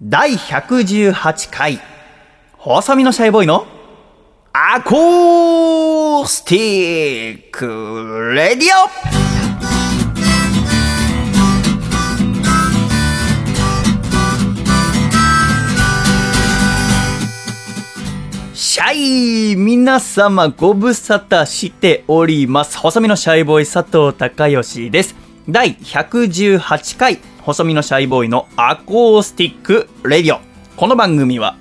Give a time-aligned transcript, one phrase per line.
[0.00, 1.80] 第118回、
[2.56, 3.66] 細身のシャイボーイの
[4.52, 8.88] アコースティックレディオ
[18.54, 22.78] シャイ皆様ご無沙汰しております。
[22.78, 25.16] 細身のシャイボーイ佐藤孝義です。
[25.48, 30.40] 第118回、細身のシャイボーイのアコースティックレディオ。
[30.76, 31.56] この番組は、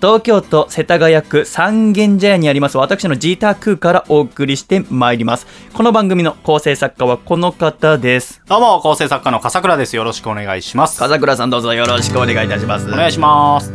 [0.00, 5.46] 東京都世田谷区三軒茶屋にあります私のジータークからお送りしてまいります。
[5.72, 8.42] この番組の構成作家はこの方です。
[8.48, 9.94] どうも、構成作家の笠倉です。
[9.94, 10.98] よろしくお願いします。
[10.98, 12.88] 笠倉さんどうぞよろしくお願いいたします。
[12.88, 13.72] お願いします。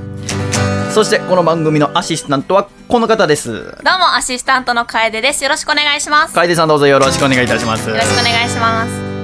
[0.94, 3.53] そしてこの番組のアシスタントはこの方です。
[3.53, 3.63] どう
[3.97, 5.41] も、アシスタントの楓です。
[5.45, 6.31] よろしくお願いします。
[6.31, 7.89] よ楓さんどうぞよろしくお願いいたします。
[7.89, 9.19] ろしくお願いします。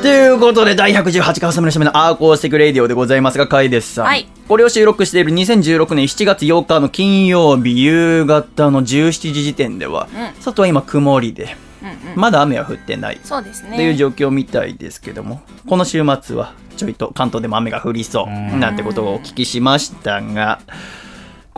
[0.00, 4.04] ということで、第118回細身のシャイボーイのアコースティックレディオでございますが、楓さん。
[4.06, 11.96] はいこれを収録している2016年7月8日の金曜日夕方の17時時点では、うん外は今曇りで、うんうん。
[12.16, 13.20] まだ雨は降ってない。
[13.22, 13.76] そうですね。
[13.76, 20.60] という状況みたいですけども、この週末はちょいと関東でも雨が降りそううんなんてことをお聞きしましたが、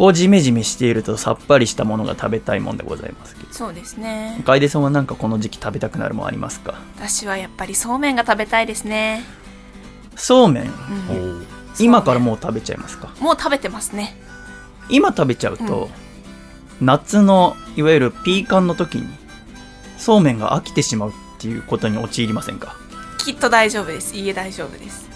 [0.01, 3.53] こうジメジメしているとさっぱりしたものが食べたいもんでございますけど。
[3.53, 4.41] そうですね。
[4.47, 6.81] 楓さんはなんかこの時期食べたくなるもんありますか？
[6.97, 9.23] 私はやっぱりそうめんが食べたいですね。
[10.17, 11.47] そうめん、うん。
[11.79, 13.15] 今からもう食べちゃいますか？
[13.21, 14.17] もう食べてますね。
[14.89, 19.07] 今食べちゃうと、うん夏のいわゆるピーカンの時に
[19.99, 22.75] そうめんが飽きてしまうっていうことに陥りませんか？
[23.19, 24.17] きっと大丈夫です。
[24.17, 25.10] いいえ、大丈夫です。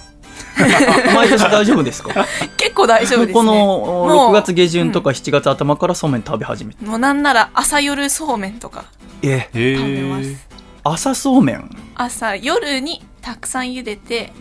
[1.15, 2.27] 毎年大丈夫ですか？
[2.57, 3.33] 結構大丈夫ですね。
[3.35, 8.85] このもう6月下旬とか7月頭からそうめん食べ始めて、もうなんなら朝夜そうめんとか
[9.23, 9.49] え。
[9.53, 10.47] へ食べます。
[10.85, 11.71] 朝そうめん？
[11.97, 14.33] 朝夜にたくさん茹でて、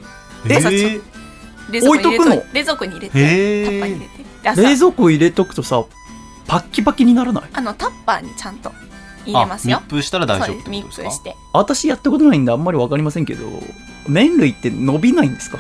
[0.48, 0.56] え。
[0.58, 1.02] 朝ちょへ
[1.72, 2.44] 冷蔵庫に入れ置いとくの？
[2.54, 3.66] 冷蔵庫に入れへて、ー。
[3.66, 4.10] タッパーに入
[4.46, 4.62] れて。
[4.62, 5.84] 冷蔵庫入れとくとさ
[6.48, 7.44] パッキパキにならない？
[7.54, 8.72] あの、タッパーにちゃんと
[9.26, 9.80] 入れますよ。
[9.86, 10.84] 密封したら大丈夫ってそうです。
[10.84, 11.02] ことです。
[11.02, 11.36] か密封して。
[11.54, 13.46] 私やったことないんであんまり分かりませんけど
[14.08, 15.60] 麺類って伸びないんですか？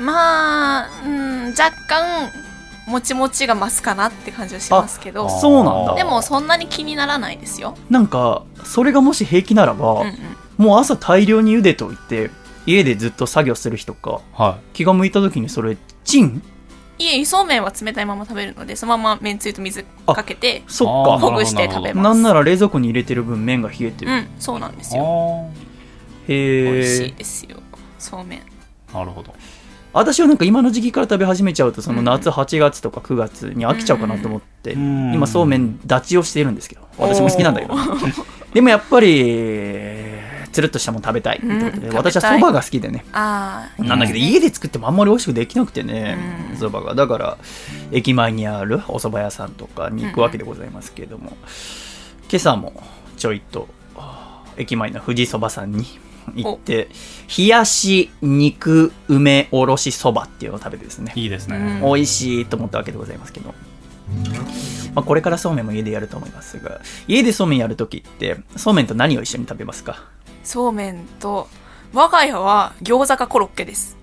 [0.00, 2.30] まあ、うん、若干、
[2.88, 7.76] もちもちが増すかなって感じはしますけどあ、そうなんだでもそんなに気にならないですよ。
[7.88, 10.16] なんかそれがもし平気ならば、うんうん。
[10.56, 12.30] もう朝大量に茹でといて
[12.66, 16.42] 家でずっと作業する日とかは気が向いた時にそれチン？
[16.98, 22.04] いえ、そうめんは冷たいまま食べるので、そのままめんつゆと水かけて、そっかほぐして食べます。
[22.04, 24.98] なんなら冷蔵庫に入れてる分麺が冷えてる、うん、そうなんですい。
[24.98, 25.48] よ。
[25.48, 25.50] あ
[26.28, 27.56] へ美味しいえですよ。
[27.98, 28.42] そうめん。
[28.92, 29.34] あ、なるほど。
[29.92, 35.14] 私はなんか今の時期から食べ始めちゃうとそのうん夏8月とか9月に飽きちゃうかなと思って、うん。
[35.14, 37.74] 今そうめん立ちをしているんですけど私も好きなんだけど。
[38.54, 39.06] でもやっぱり
[40.52, 43.04] つるっとしたもの食べたいってことで、うん私はそばが好きでね。
[43.12, 46.18] なんだけど家で作ってもあんまり美味しくできなくてね
[46.52, 46.56] うん。
[46.56, 46.94] そばが。
[46.94, 47.38] だから
[47.92, 51.36] 駅前にあるお蕎麦屋さんとかに行くわけでございますけれども、
[52.30, 52.72] 今朝も
[53.16, 53.68] ちょいと
[54.56, 55.84] 駅前の富士そばさんに
[56.36, 56.88] 行って
[57.36, 61.12] 冷やし肉梅おろしそばっていうのを食べてですね。
[61.14, 61.56] いいですね。
[61.82, 61.94] うん。
[61.94, 63.54] 美味しいと思ったわけでございますけど、
[64.94, 70.04] まあ、これからそうめんも家でやると思いますが家でそうめんやるときってそうめんと何を一緒に食べますか？
[70.42, 71.48] そうめんと、
[71.92, 73.96] 我が家は餃子かコロッケです。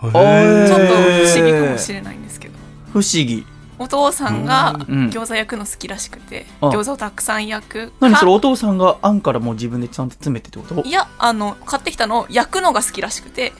[0.00, 2.54] ちょっと不思議かもしれないんですけど。
[2.92, 3.46] 不思議
[3.78, 5.08] お父さんがうん。
[5.10, 6.68] 餃子焼くの好きらしくて、あ。
[6.68, 7.86] 餃子をたくさん焼く。
[7.88, 10.82] か何それお父さんがあんからもう自分でちゃんと詰めてってこと？
[10.82, 13.52] いやあの買ってきたのを焼くのが好きらしくて。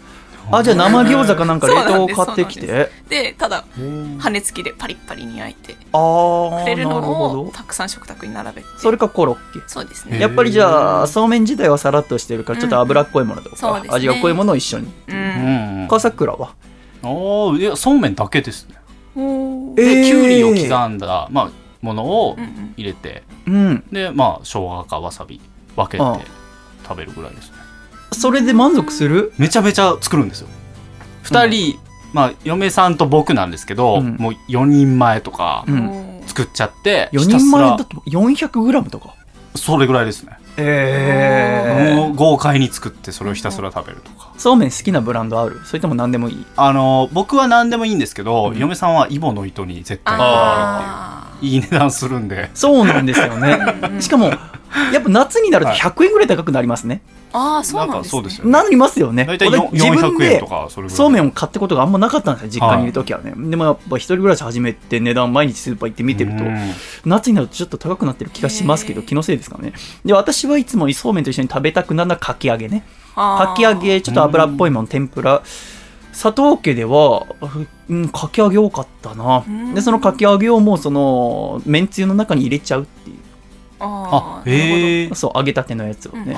[0.51, 2.91] あじゃあ生餃子かなんか冷凍を買ってきて？
[3.11, 3.67] でただ
[4.19, 7.50] 羽根付きでパリッパリに焼いてああくれるのをど。
[7.53, 8.69] たくさん食卓に並べて。
[8.79, 9.61] それかコロッケ？
[9.67, 10.19] そうですね。
[10.19, 13.56] やっぱりじゃあそうめん自体はさらっとしてるからちょっと脂っこいものとか。
[13.56, 13.97] そうですね。
[13.97, 14.87] 味が濃いものを一緒に。
[14.87, 15.85] ううん。
[15.85, 15.89] ん。
[15.89, 16.55] 笠倉は？
[17.03, 17.06] あ
[17.55, 18.77] あ、いや、そうめんだけですね。
[19.78, 20.05] おーえで、ー。
[20.05, 21.50] きゅうりを刻んだ、まあ、
[21.81, 22.75] ものをうんうん。
[22.77, 23.84] 入れて、うん。
[23.93, 25.41] で、まあ、生姜かわさび
[25.76, 26.05] 分けて
[26.82, 27.56] 食べるぐらいですね。
[28.12, 29.32] それで満足する？
[29.38, 30.49] めちゃめちゃ作るんですよ。
[31.23, 31.79] 二人、
[32.12, 34.17] まあ、嫁さんと僕なんですけど、うん。
[34.17, 35.67] もう4人前とか
[36.26, 39.14] 作っちゃって、4ひたすら人前だと 400g とか？
[39.55, 40.38] それぐらいですね。
[40.60, 44.32] えもう豪快に作ってそれをひたすら食べるとか。
[44.37, 45.60] そうめん好きなブランドある？
[45.64, 46.46] それとも何でもいい？
[46.56, 48.58] あの、僕は何でもいいんですけど、うん。
[48.58, 51.52] 嫁さんはイボの糸に絶対こだわあるっていう。
[51.52, 52.50] いい値段するんで。
[52.55, 53.58] そうなんですよね。
[53.90, 55.78] うんしかもやっぱ夏になるとはい。
[55.78, 57.02] 100円ぐらい高くなりますね、
[57.32, 58.20] あーそうなんなんですね。
[58.20, 58.50] かそうですよね。
[58.50, 59.25] なりますよね。
[59.25, 60.96] 大体俺よ自分400円でとか、それぐらい。
[60.96, 62.84] そうめんを買ってことがあんまなかったんですよ実家に。
[62.84, 66.72] いる時はね、でもやっぱ一人暮らし始めて値段毎日スーパー行って見てるとうん。
[67.04, 69.72] 夏になるとちょっと高くなってる気がしますけど気のせいですかね。
[70.04, 72.84] で私はいつもそうめんと一緒に食べたくなるのはかき揚げね。
[73.14, 75.42] かき揚げちょっと油っぽいもの天ぷら。
[75.42, 75.44] 好
[76.19, 77.26] 佐藤家では、
[77.88, 79.44] うん、かき揚げ多かったな。
[79.46, 79.75] うん。
[79.75, 83.16] でそのかき揚げをもうそのめんつゆの中に入れちゃうっていう
[83.80, 86.36] あーへえそう揚げたてのやつをね、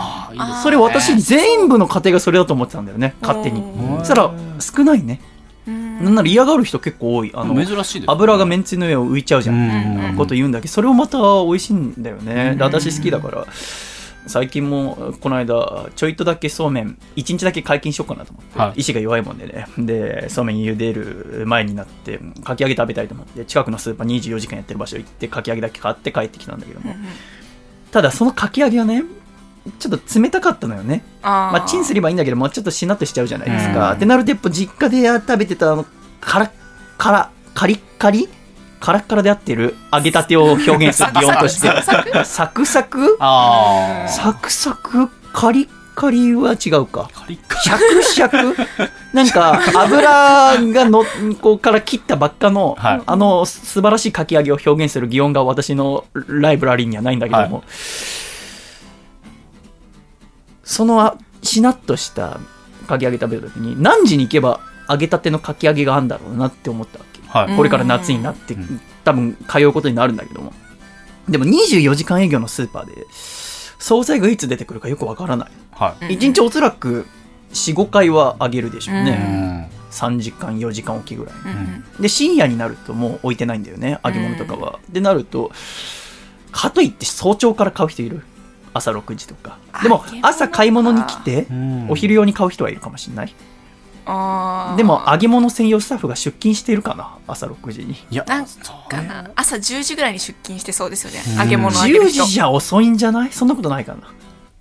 [0.62, 3.62] それ私全部の家庭がそれだと思ってたんだよね勝手に。
[3.98, 5.20] そしたら少ないね。
[5.66, 6.04] うん。
[6.04, 7.32] なんなら嫌がる人結構多い。
[7.34, 8.06] あの珍しいね。
[8.08, 10.16] 油がめんつゆの上を浮いちゃうじゃん、うん。
[10.16, 13.46] こと言うんだけどそれをまた美味しいんだよね、私好きだから
[14.26, 18.80] 最近もこの間ちょいとだけそうめん1日だけ解禁しようかなと思って、はい。
[18.80, 19.66] 意志が弱いもんでね。
[19.78, 26.94] でそうめん茹でる前になってかき揚げ食べたいと思って近くのスーパー24時間やってる場所行ってかき揚げだけ買って帰ってきたんだけども、
[27.90, 29.04] ただそのかき揚げはね
[29.78, 31.04] ちょっと冷たかったのよね。
[31.22, 33.90] あまあ、チンすればいいんだけど、まあ、ちょっとしなっとしちゃうじゃないですか。
[33.90, 33.96] うん。
[33.96, 35.84] ってなると、やっぱ実家で食べてたあの、
[36.20, 36.50] カラッ
[36.96, 38.28] カラ、カリッカリ
[38.80, 41.68] カラッカラであってる揚げたてを表現する擬音として。
[42.24, 43.18] サクサク？
[43.18, 45.08] サクサク？
[45.32, 47.10] カリッカリは違うか。
[47.62, 48.56] シャクシャク？
[49.12, 51.04] なんか、油がの、
[51.42, 53.02] こうから切ったばっかの、はい。
[53.04, 57.62] あの、素晴らしいかき揚げを表現する擬音が私のライブラリーにはないんだけども、は
[60.64, 62.40] そのあしなっとした
[62.86, 67.00] かき揚げ食べるときに、何時に行けば揚げたてのかき揚げがあるんだろうなって思った。
[67.30, 70.52] はいこれから夏になってうん、多分通うことになるんだけども。
[71.28, 73.06] でも24時間営業のスーパーで、
[73.78, 75.50] 惣菜がいつ出てくるかよくわからない。
[75.70, 77.06] はいうん1日おそらく
[77.52, 79.12] 4、5回は揚げるでしょううね。
[79.12, 81.34] ん3時間、4時間おきぐらい。
[82.02, 84.78] で、深夜になるともう置いてないんだよね、揚げ物とかは。
[84.88, 85.50] で、なると、
[86.52, 88.22] かといって早朝から買う人いる？
[88.72, 89.58] 朝6時とか。
[89.82, 91.46] でも朝買い物に来て、
[91.88, 93.34] お昼用に買う人はいるかもしれない。
[94.76, 97.94] でも、揚げ物専用スタッフが出勤しているかな、朝6時に。
[98.10, 101.22] いやなんそうかな朝10時ぐらいに出勤してそうですよね。
[101.34, 101.38] うん。
[101.38, 103.32] 揚げ物揚げる10人時じゃ遅いんじゃない？
[103.32, 104.00] そんなことないかな。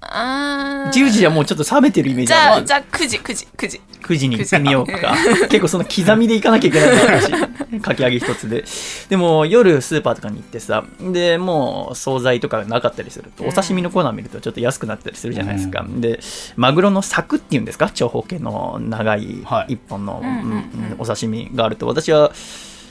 [0.02, 2.66] あー10時じゃもうちょっと冷めてるイメージある。
[2.66, 5.16] じゃあじゃあ9時9時9時9時に行ってみようか。
[5.50, 7.82] 結構その刻みで行かなきゃいけないな私。
[7.82, 8.64] かき揚げ一つで。
[9.10, 15.86] でも夜スーパーとかに行ってさ、で、もう惣菜とかなかったりすると、お刺身のコーナー見るとちょっと安くなったりするじゃないですか。
[15.88, 16.20] で、
[16.56, 17.92] マグロの柵っていうんですか？
[17.94, 22.32] 長方形の長いはい一本の、うんうんうんうんお刺身があると、私は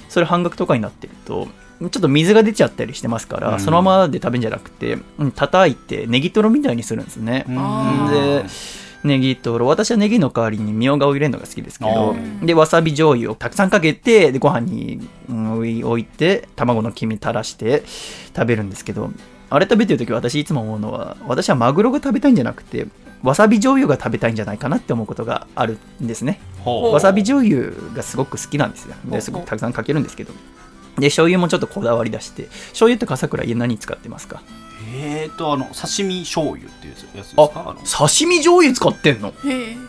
[0.08, 1.48] それ半額とかになってると、
[1.80, 3.60] ちょっと水が出ちゃったりしてますから、うん。
[3.60, 7.44] そのままで食べるんじゃなくて、うん叩いてネギトロみたいにするんですね。
[7.50, 8.44] あで
[9.04, 9.66] ネギトロ。
[9.66, 12.44] 私はネギの代わりにみょうがを入れるのが好きですけどうん。
[12.44, 15.48] でわさび醤油をたくさんかけてでご飯に、うん
[15.84, 17.84] 置いて卵の黄身垂らして
[18.34, 19.10] 食べるんですけど
[19.50, 22.86] あれ食べてる時私いつも思うのは私はマグロが食べたいんじゃなくて
[23.22, 26.40] わさび醤油が食べたいんじゃないかなって思うことがあるんですね。
[26.64, 28.94] わさび醤油がすごく好きなんですよ。
[29.06, 30.32] ですごくたくさんかけるんですけど
[31.00, 34.42] で醤油もちょっとこだわり出して醤油って笠倉家何使ってますか？
[34.94, 37.42] えーとあの刺身醤油っていうやつですか？
[37.42, 39.32] あの刺身醤油使ってんの？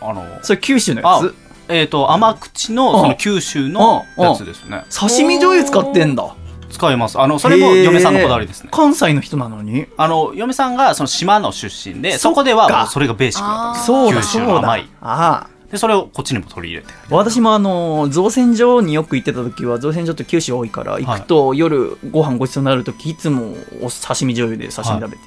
[0.00, 1.34] あのそれ九州のやつ？
[1.68, 3.00] えーと甘口のうん。
[3.00, 4.84] その九州のやつですね。
[4.90, 6.34] 刺身醤油使ってんだ。
[6.70, 7.18] 使います。
[7.18, 8.68] あのそれも嫁さんのこだわりですね。
[8.72, 9.86] 関西の人なのに？
[9.96, 14.52] あの嫁さんがその島の出身でそこではそれがベーシックだったんですそうだ九州そうだ。
[14.52, 16.92] の甘いああでそれをこっちにも取り入れて。
[17.10, 25.22] 私もあの造船所によく行ってた時は造船所って九州多いから行くと夜ご飯ごちそうになる時いつもお刺身醤油で刺身食べて、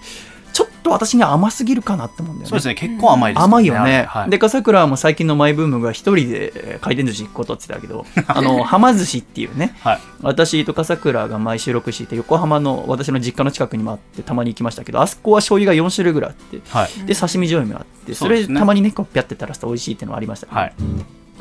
[0.54, 2.50] ちょっと私には甘すぎるかなって思うんだよね。
[2.50, 2.76] そうですね。
[2.76, 4.30] 結構甘いです甘いよね、はい。
[4.30, 10.00] で笠倉も最近のマイブームが一人で回転寿司行くことって言ってたけどあのはま寿司っていうね はい。
[10.22, 17.06] 私と笠倉が前収録して横浜の私の実家の近くにもあってたまに行きましたけどあそこは醤油が4種類ぐらいあってはい。
[17.06, 18.60] で刺身醤油もあってそれね。
[18.60, 20.74] たまにねこうピャって垂らすと美味しいっていうのはありましたけど、はい。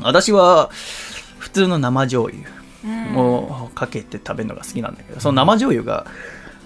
[0.01, 0.69] 私は
[1.37, 2.49] 普通の生醤油
[2.85, 3.15] うん。
[3.17, 6.05] をかけて食べるのが好きなんだけどその生醤油が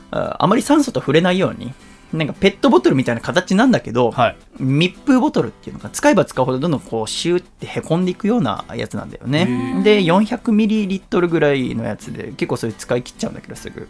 [0.09, 1.73] ああまり酸素と触れないように
[2.13, 4.37] なんかペットボトルみたいな形なんだけど、はい。
[4.59, 9.83] 密封ボトルっていうのが使えば使うほどどんどんこうシューってへこんでいくようなやつなんだよへねー。
[9.83, 13.87] で400ミリリットルぐらいのやつで結構それ使い切っちゃうんだけどすぐ。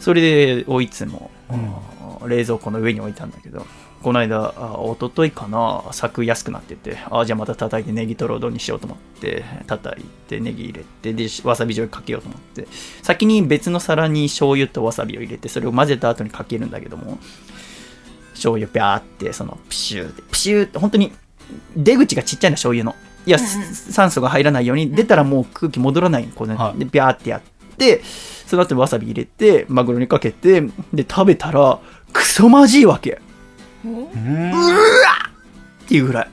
[0.00, 1.32] それでをいつも、
[2.28, 3.66] 冷蔵庫の上に置いたんだけど
[4.06, 12.68] この間あ一昨日かな柵安くなっててあじゃあまた叩いてネギトロ丼にしようと思って叩いてネギ入れてでわさび醤油かけようと思って
[13.02, 17.18] 先に別の皿に醤油とわさびを入れてそれを混ぜた後にかけるんだけども
[18.34, 21.10] 醤油ピャーってそのプシューってプシューって本当に
[21.76, 22.94] 出口がちっちゃいの醤油の。
[23.26, 26.78] いや、酸素が入らないように出たらもう空気戻らないこうね、はい。
[26.78, 27.42] でビャーってやっ
[27.76, 28.02] て
[28.46, 30.60] その後わさび入れてマグロにかけて
[30.94, 31.80] で食べたら
[32.12, 33.20] クソまじいわけ
[33.86, 36.28] おうんっていうぐらい。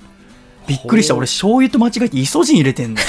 [0.68, 1.16] びっくりした。
[1.16, 3.02] 俺醤油と間違えてイソジン入れてんの。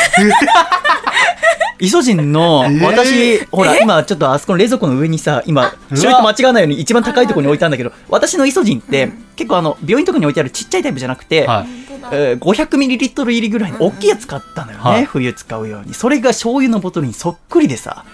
[1.80, 2.82] イソジンの、ー。
[2.82, 11.86] 私、ほら、今ちょっとあそこの冷蔵庫の上にさ、今、醤油と間違わないように一番高いところに置いたんだけど、私のイソジンって、結構あの、病院とかに置いてあるちっちゃいタイプじゃなくて、はい。
[11.88, 12.10] 本当だ。
[12.12, 15.04] えー 500ml 入りぐらいの大きいやつ買ったのよね、はい。
[15.04, 15.94] 冬使うように。
[15.94, 18.04] それが醤油のボトルにそっくりでさ、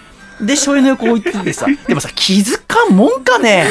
[0.41, 3.67] で、醤油の横置いててさ、 でもさ、気づかんもんかね。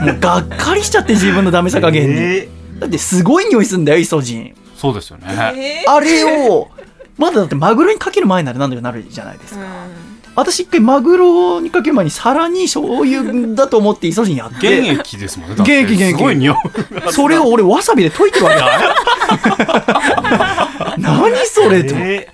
[0.00, 2.16] もうがっかりしちゃって自分のダメさ加減に。
[2.20, 4.42] えだってすごい匂いすんだよ、イソジン。
[4.44, 5.24] ーそうですよね。
[5.56, 6.68] えあれを、
[7.16, 9.60] まだだってマグロにかける前なら何とかなるじゃないですか。
[9.60, 9.68] ーうん
[10.36, 15.56] 私一回マグロにかける前に皿に醤油だと思ってイソジンやっ現て、役ですもんね。
[15.56, 16.56] だって現役現役すごい匂い。
[17.10, 18.94] それを俺わさびで溶いてるわけだ
[20.96, 21.96] 何それと。
[21.96, 22.28] え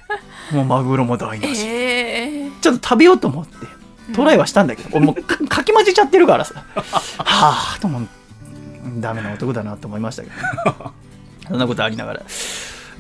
[0.53, 1.67] もうマグロも台無し。
[1.67, 3.55] えーちょっと食べようと思って、
[4.15, 6.65] トライはしたんだけど、俺もうかかき混ぜちゃってるからさ。
[7.19, 8.09] はぁと思う。
[9.01, 10.93] ダメな男だなと思いましたけど。
[11.49, 12.23] そんなことありながら。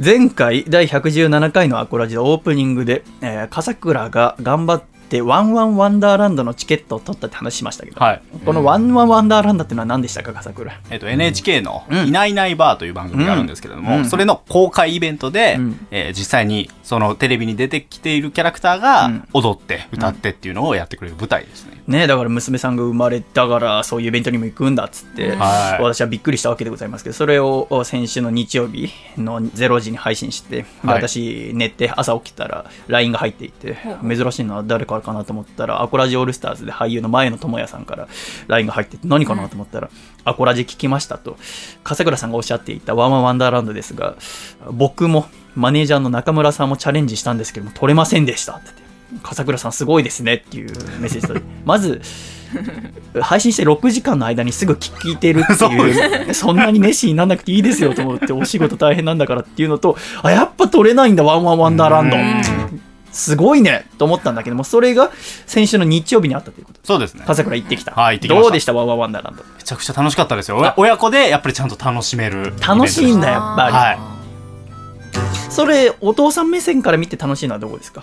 [0.05, 4.83] 前回第117回のアコラジオオープニングで、えー、笠倉が頑張っ
[5.15, 8.23] てワンワンワンダーランドのチケットを取ったって話しましたけど、はい。
[8.45, 10.81] このワンワンワンダーランドっていうのは何でしたか、笠倉？
[10.91, 21.74] えっと、NHK のうんいないいないバーという番組があるんですけれども、うんそれの公開イベントで、うんえー実際にそのテレビに出てきているキャラクターがうん踊って歌ってっていうのをやってくれる舞台ですね。
[21.87, 31.03] ねだから娘さんが生まれたからそういうイベントにも行くんだっつって、私はびっくりしたわけでございますけどそれをお先週の日曜日の0時に配信して、ではい。
[31.03, 38.09] 私寝て朝起きたら LINE が入っていて珍しいのは誰からかなと思ったらアコラジオールスターズで俳優の前野智也さんから
[38.49, 39.91] LINE が入っていて何かなと思ったら、
[40.25, 41.37] アコラジ聞きましたと
[41.83, 44.17] 笠倉さんがおっしゃっていたワンワンワンダーランドですが
[44.71, 48.84] 僕もマネージャーの中村さんもチャレンジしたんですけども取れませんでしたって言って
[49.23, 52.01] 笠倉さんすごいですねっていうメッセージとまず
[53.21, 62.17] 配信して6時間の間にすぐ聞いてるっていう そんなに熱心になんなくていいですよと思ってお仕事大変なんだからっていうのとあやっぱ取れないんだワンワンワンダーランド。
[62.17, 62.81] うん。
[63.13, 65.13] すごいねと思ったんだけどもそれが
[65.47, 67.23] 先週の日曜日にあったということそうですね。
[67.25, 68.41] 笠倉行ってきた、はい行ってきた。
[68.41, 69.43] どうでしたワンワンワンダーランド？
[69.57, 70.57] めちゃくちゃ楽しかったですよ。
[70.59, 72.53] 親親子でやっぱりちゃんと楽しめる。
[72.67, 73.99] 楽しいんだやっぱり、はい。
[75.53, 78.03] それお父さん目線から見て楽しいのはどこですか？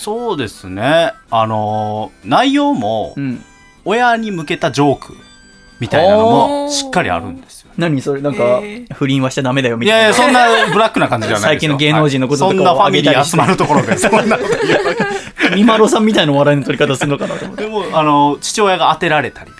[0.00, 1.12] そうですね。
[1.30, 3.44] あのー内容もうん。
[3.84, 5.14] 親に向けたジョーク
[5.78, 6.24] みたいなの
[6.66, 7.70] もしっかりあるんですよ。
[7.78, 8.20] 何それ？
[8.20, 8.60] なんか、
[8.94, 9.98] 不倫はしちゃダメだよみたいな。
[10.00, 11.68] いやいや、 そんなブラックな感じじゃないですよ。
[11.68, 12.56] 最近の芸能人のこととかをはい。
[12.56, 14.94] そんなファミリー集まるところで、そんなこと言うわ
[15.50, 17.62] けみまろさんみたいな笑いの取り方するのかなと思って。
[17.64, 19.50] でも、あの、父親が当てられたり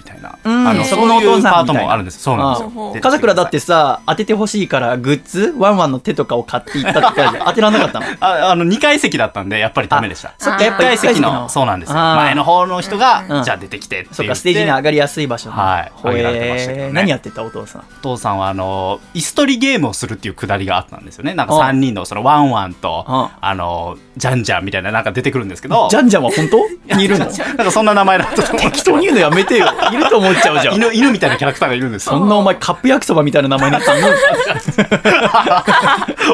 [0.45, 0.51] な。
[0.53, 0.69] うん。
[0.69, 2.21] あの、そこのお父さんパートもあるんです。
[2.21, 2.93] そうなんですあよ。
[2.95, 8.07] で笠倉だってさ当ててほしいからグッズワンワンの手とかを買っていったって当てらんなかったの？
[8.21, 10.29] ああの、2階席だったんで、やっぱりダメでした。
[10.29, 13.45] 1そっかやっぱ階席の、そうなんです前の方の人が、うん。
[13.45, 14.15] じゃあ出てきてって言って。
[14.15, 15.93] そっかステージに上がりやすい場所はい。
[15.95, 16.93] ほえー上げられてましたけどね。
[16.93, 17.83] 何やってたお父さん？
[17.83, 21.35] お父さんは、あの、椅子取りゲームをするっていうくだりがあったんですよね。
[21.35, 26.97] なんかあ3人の、その、ワンワンと、ああの、ジャンジャンみたいななんか出てくるんですけど、ジャンジャンは本当？
[26.97, 27.27] にいるの？
[27.27, 28.71] なんかそんな名前だったと思う。
[28.71, 29.67] 適当に言うのやめてよ。
[29.93, 30.75] いると思っちゃうじゃん。
[30.77, 32.07] 犬、犬みたいなキャラクターがいるんです。
[32.07, 32.13] よ。
[32.13, 33.79] そんなお前カップ焼きそばみたいな名前に。
[33.79, 34.09] なってるの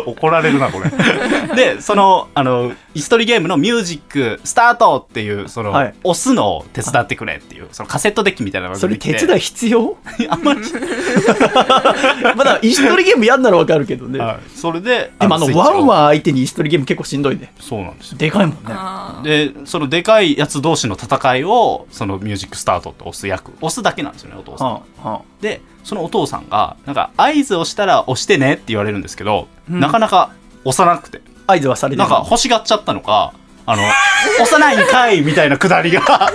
[0.07, 0.91] 怒られるな、これ。
[1.55, 5.95] で、その、あの、椅子取りゲームのミュージック、スタートっていう、その、はい。
[6.03, 9.97] 押すのを手伝ってくれっていう、そのカセットデッキみたいなのがそれ手伝い必要？
[10.19, 10.61] い あんまり、
[12.37, 14.19] まだ石取りゲームやんならわかるけどね。
[14.19, 14.39] はい。
[14.55, 17.53] それで、でもあのワンワン相手に石取りゲーム結構しんどいね。
[17.61, 18.19] そうなんですよ。
[18.19, 18.57] でかいもん
[19.25, 19.53] ね。
[19.53, 24.73] で、そのでかいやつ同士の戦いを、そのミュージックスタートって押す役、押すだけなんですよね、お父さん。
[24.73, 30.31] はあはで、そのお父さんが、なんか、合図をしたら押してねって言われるんですけど、うんなかなか
[30.65, 31.21] 押さなくて。
[31.47, 33.33] あ合図はされてるなんか欲しがっちゃったのか、
[33.67, 33.83] あの、
[34.41, 36.03] 押さないんかいみたいなくだりが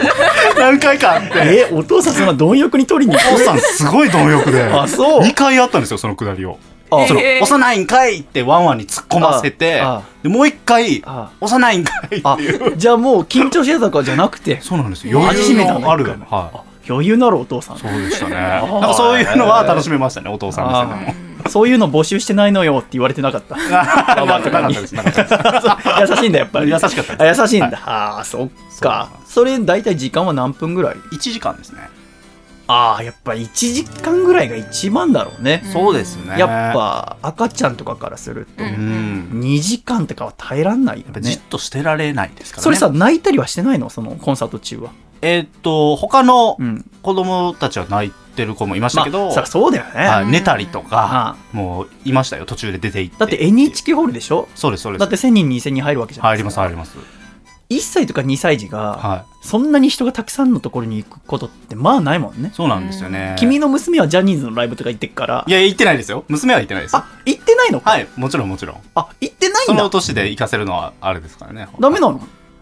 [0.57, 6.57] 何回かあって、えお父さんそんな貪欲に取りに行お父さんすごい貪欲で、 あそう2回あったんですよ、そのくだりを。
[6.91, 12.77] あその、えー押さないんかいってワンワンに突っ込ませてああ、でもう一回、あ押さないんかいってあいう。
[12.77, 15.25] じゃあもう緊張してたとかじゃなくてそうなんですよ。
[15.27, 16.05] 味しめたのある。
[16.29, 17.79] はあ余裕のあるお父さんい。
[17.79, 18.35] そうでしたね。
[18.35, 21.31] あなんかそういうのは楽しめましたね、お父さんでも。
[21.49, 23.57] そういうの募集してないのよって言われてなかった。
[23.57, 23.63] 優
[26.15, 31.89] しいんだやっぱり優しかった 優しいんだ、ああそっかそれ大体時間は何分ぐらい？1時間ですね。
[32.67, 36.37] ああやっぱ1時間ぐらいが一番だろうね、そうですね。
[36.37, 38.69] やっぱ赤ちゃんとかからすると、うん
[39.33, 39.41] うん。
[39.41, 42.63] 2時間とかは耐えらんないよやっぱじっねとしてられないですからね。
[42.63, 43.89] それさ泣いたりはしてないの？
[43.89, 53.19] そのコンサート中はえーっと、他のうん子供たちは泣いてる子もいましたけど、まあ、そうだよね、はい寝たりとか、あもういましたよ、途中で出て行って。
[53.19, 54.47] だって NHK ホールでしょ？
[54.55, 54.99] そうです、そうです。
[54.99, 56.95] だって1000人2000人入るわけじゃない入ります、入ります。
[57.71, 62.51] 1歳とか2歳児がはそんなに人がたくさんのところに行くことってまあないもんねい。
[62.53, 63.35] そうなんですよね。
[63.39, 66.25] 君の娘はジャニーズのライブとか行ってっからいや、行ってないですよ。
[66.27, 66.97] 娘は行ってないです。
[66.97, 68.81] あ行ってないのか、はい、もちろんもちろん。
[68.95, 71.67] あ行ってないそのんだ年で行かせるのはあれですからね。
[71.79, 72.21] ダメなの？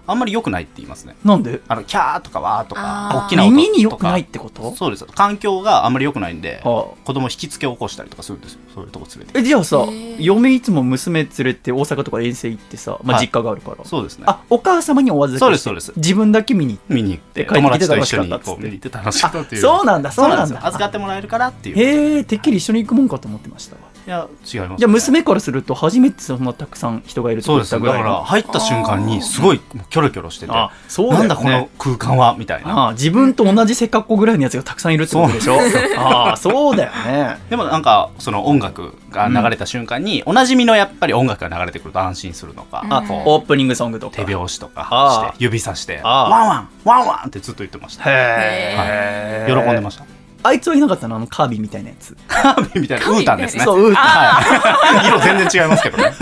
[0.09, 1.15] あんまり良くないって言いますね。
[1.23, 1.61] なんで？
[1.67, 3.61] あのキャーとかワーとか大きな音とか。
[3.63, 4.75] 耳に良くないってこと？
[4.75, 5.05] そうです。
[5.05, 7.05] 環境があんまり良くないんではあ。
[7.05, 8.59] 子供引きつけ起こしたりとかするんですよ。
[8.73, 9.39] そういうとこ連れて。
[9.39, 9.85] えじゃあさ
[10.19, 13.25] 嫁いつも娘連れて大阪とか遠征行ってさ、まあ、はい。
[13.25, 14.25] 実家があるから、そうですね。
[14.27, 15.99] あお母様にお預けしてそうですそうです。
[15.99, 17.61] 自分だけ見に見に行って帰ってきて。
[17.61, 19.61] 友達と一緒に楽しかったっつってこう 見に行って楽しかったっていう。
[19.61, 20.65] そうなんだそうなんだ。
[20.65, 21.77] 預かってもらえるからっていう。
[21.79, 31.27] へえてっきり一緒に行くもんかと思ってましたわいや違います、じゃあ娘からすると初めてそんなたくさん人がいるそうですだから入った瞬間にすごいキョロキョロしててあそうだよね。
[31.29, 32.93] なんだこの空間はみたいな。
[32.93, 35.57] 自分と同じ背格好ぐらいのやつがたくさんいるってことでしょ。
[35.97, 37.37] ああそうだよね。
[37.51, 42.83] でもなんかその音楽が流れた瞬間に、おなじみのやっぱり音楽が流れてくると安心するのか、
[43.25, 44.15] オープニングソングとうか。
[44.15, 48.05] 手拍子とかして指さしてワンワンワンワンってずっと言ってました。
[48.09, 51.17] へえ喜んでましたあいつはいなかったの？
[51.17, 52.15] あのカービィみたいなやつ。
[52.27, 53.09] カービィみたいな。
[53.09, 53.63] ウータンですね。
[53.63, 54.05] そうウータン。
[54.05, 55.07] はい。
[55.07, 56.03] 色全然違いますけどね。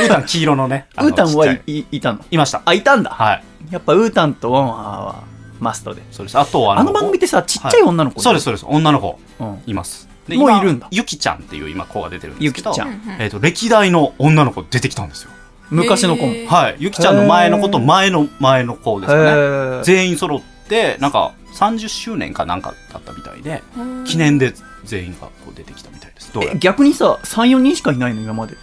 [0.00, 1.62] ウータン黄色のねウータンはい。
[1.66, 2.20] いいたの？
[2.30, 2.62] いました。
[2.64, 3.10] あいたんだ。
[3.10, 3.44] はい。
[3.70, 5.22] やっぱウータンとワンワンは
[5.60, 6.02] マストで。
[6.10, 6.38] そうです。
[6.38, 8.66] あとはあの番組ってさちっちゃい女の子そうですそうです。
[8.68, 9.62] 女の子うん。
[9.66, 10.08] います。
[10.28, 10.88] でもう今いるんだ。
[10.90, 13.16] ゆきちゃんっていう今子が出てるんですけどゆきちゃん。
[13.18, 15.30] えっと歴代の女の子出てきたんですよ。
[15.70, 16.32] 昔の子も。
[16.46, 16.76] はい。
[16.78, 19.82] ゆきちゃんの前の子と前の前の子ですかね。
[19.84, 24.52] 全員揃ってなんか30周年かなんかだったみたいでうん記念で
[24.84, 26.32] 全員がこう出てきたみたいです。
[26.32, 26.56] どうやら。
[26.56, 28.54] え逆にさ34人しかいないの今まで。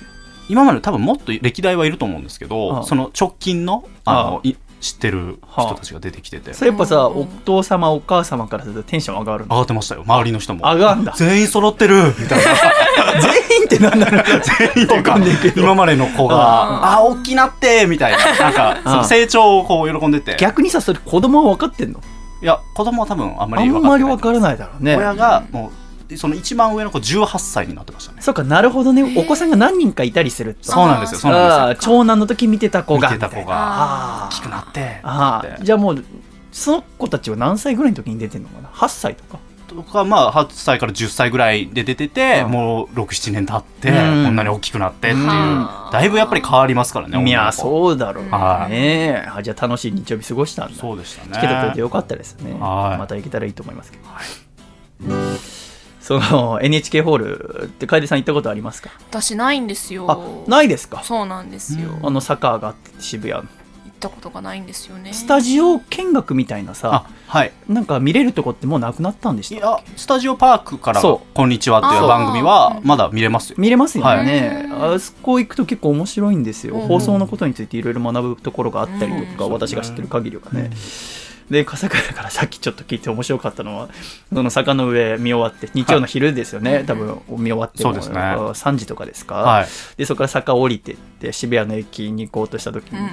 [0.49, 2.83] 今まで多分もっと歴代はいると思うんですけどああ。
[2.83, 4.27] その直近のああ。
[4.27, 6.53] あのい知ってる人たちが出てきてて。
[6.53, 9.55] それやっぱさうんお父様お母様からするとテンション上がるの？
[9.55, 10.03] 上がってましたよ。
[10.05, 10.61] 周りの人も。
[10.61, 11.13] 上がんだ。
[11.17, 11.95] 全員揃ってる！
[12.17, 12.45] みたいな。
[13.21, 14.23] 全員ってなんだろう。
[14.23, 15.19] 全員っていうわか
[15.55, 18.17] 今までの子があ大きなってみたいな。
[18.39, 20.37] なんかその成長をこう喜んでて。
[20.39, 21.99] 逆にさそれ子供は分かってんの？
[22.41, 24.95] いや子供は多分あんまりあん分からないだろうね。
[24.95, 25.71] 親がも
[26.09, 28.21] うその一番上の子18歳になってましたね。
[28.21, 29.15] そうかなるほどね。
[29.17, 30.71] お子さんが何人かいたりすると。
[30.71, 31.91] そうなんですよそうなんああですよ。
[31.97, 33.45] 長男の時見てた子が見てた子が。
[33.49, 35.63] あ大きくなってあって。
[35.63, 36.03] じゃあもう
[36.51, 39.39] その子たちは何歳ぐらいの時に出てんのかな？8歳とか？
[39.75, 42.51] とかまあ8歳から10歳ぐらいで出てて、うん。
[42.51, 44.25] もう67年経って、うん。
[44.25, 48.71] こんなに大きくなってっていう、うんだいぶやっぱり変わりますからねいやそうだろうはい。
[48.71, 50.79] ねあじゃあ楽しい日曜日過ごしたんだ。
[50.79, 51.31] そうでしたね。
[51.33, 52.51] チケット取れてよかったですね。
[52.53, 52.97] はい。
[52.99, 54.03] また行けたらいいと思いますけど。
[55.99, 58.89] その NHK ホールって楓さん行ったことありますか？
[59.11, 60.09] 私ないんですよ。
[60.09, 61.03] あないですか？
[61.03, 63.47] そうなんですよ、あのサッカーがあって渋谷
[63.99, 65.13] たことがないんですよね。
[65.13, 67.51] スタジオ見学みたいなさあはい。
[67.67, 73.55] なんか見れるとこってもうなくなったんでいしたやスタジオパークからそ「こんにちは」っていう番組はまだ見れますよ。
[73.59, 74.95] 見れますよね、はい。
[74.95, 76.87] あそこ行くと結構面白いんですよ、うん。
[76.87, 79.53] 放送のことについていろいろ学ぶところがあったりとか、うん。
[79.53, 80.71] 私が知ってる限りはね、
[81.49, 83.89] で笠倉から さっきちょっと聞いて面白かったのは
[84.33, 86.85] その坂の上見終わって日曜の昼ですよね、はい。
[86.85, 88.19] 多分見終わってもそうですね。
[88.19, 89.67] あ3時とかですか、はい。
[89.97, 93.09] でそこから坂降りてって渋谷の駅に行こうとした時に、うん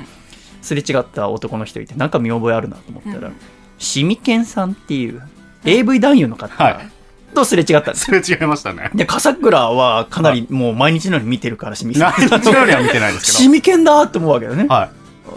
[0.66, 3.36] すれ違った男の人いてなんか見覚えあるなと思ったら、うん。
[3.78, 5.22] シミケンさんっていう
[5.64, 6.90] AV 男優の方はい。
[7.34, 8.06] とすれ違ったんです。
[8.06, 8.90] それ違いましたね。
[8.94, 12.02] で笠倉はかなりもう毎日のように見てるからシミケン。
[12.02, 14.90] 何のようには見てないですけシミケンだって思うわけだね、どはい。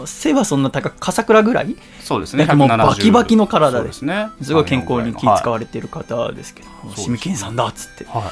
[0.06, 1.76] 背はそんな高く笠倉ぐらい？
[2.02, 2.44] そうですね。
[2.44, 3.92] 170なんかもうバキバキの体で。
[3.92, 4.28] すね。
[4.42, 7.00] すごい健康に気使はわれてる方ですけど、い。
[7.00, 8.04] シミケンさんだっつって。
[8.04, 8.06] い。
[8.06, 8.30] は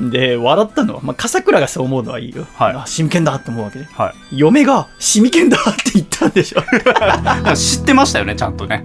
[0.00, 2.74] で笑ったのは、まあ、笠倉がそう思うのはいいよ、はい。
[2.74, 4.38] あシミケンだって思うわけでいはい。
[4.38, 6.62] 嫁がシミケンだって言ったんでしょ。
[7.54, 8.84] 知ってましたよねちゃんとね。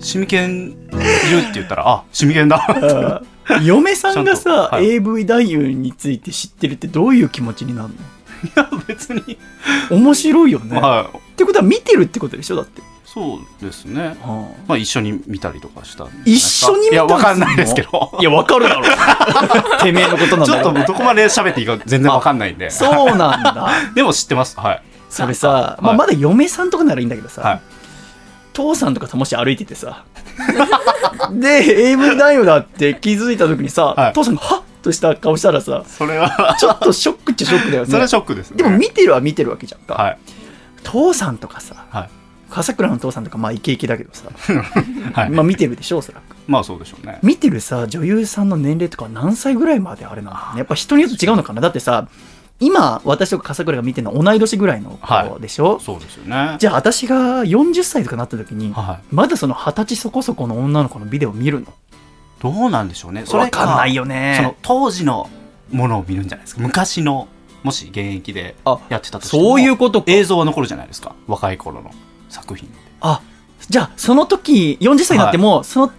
[0.00, 2.64] シミケンいるって言ったらあシミケンだ。
[3.50, 3.64] うん。
[3.64, 4.90] 嫁さんがさ、んとはい。
[4.90, 7.90] AV 男優について知ってるってどういう気持ちになる
[8.44, 9.38] いや別に。
[9.90, 11.16] の面白いよね、はい。
[11.16, 14.16] ってことは見てるってことでしょだって、そうですね。
[14.22, 14.62] はあ。
[14.68, 18.16] まあ一緒に見たりとかした一緒に見たいやわかんないですけど。
[18.20, 18.82] いやわかるだろ
[19.82, 22.70] てめえのことなんちょっとどこまで喋っていいか全然わかんないんで。
[22.70, 23.70] そうなんだ。
[23.94, 24.58] でも知ってます。
[24.58, 24.82] はい。
[25.10, 25.84] それさ、はい。
[25.84, 27.60] まあ、まだ嫁さんとかならいいんだけどさ、はい。
[28.58, 30.04] 父さんとかともし歩いててさ
[31.30, 36.56] で AV 男優だって気づいた時にさ、はい父さんがハッとした顔したらさそれは。
[36.58, 37.90] ちょっとショックっちゃショックだよね。
[37.90, 38.56] それはショックですね。
[38.56, 39.80] でも見てるは見てるわけじゃん。
[39.82, 40.18] か、はい。
[40.82, 42.10] 父さんとかさはい。
[42.50, 44.24] 笠倉の父さんとかまあイケイケだけどさ、
[45.12, 45.30] はい。
[45.30, 46.22] まあ見てるでしょおそらく。
[46.46, 47.18] まあそうでしょうね。
[47.22, 51.60] 見てるさ女優さんの年齢とかは何歳ぐらいまであれなんだろうねやっぱ人によって違うのかな。
[51.60, 52.08] だってさ
[52.60, 56.56] 今私とか笠倉が見てるのは同い年ぐらいの子でしょ、そうですよね。
[56.58, 61.66] じゃあ私が40歳とかなった時に、はまだその二十歳そこそこの女の子のビデオ見るの？
[62.40, 63.24] どうなんでしょうね。
[63.26, 64.34] それわかんないよね。
[64.36, 65.28] その当時の
[65.70, 66.62] ものを見るんじゃないですか。
[66.62, 67.28] 昔の
[67.62, 70.10] もし現役であやってたとしてもそういうことか。
[70.12, 71.14] 映像は残るじゃないですか。
[71.26, 71.90] 若い頃の
[72.28, 72.68] 作品
[73.00, 73.20] あ
[73.68, 75.92] じゃあその時40歳になっても、その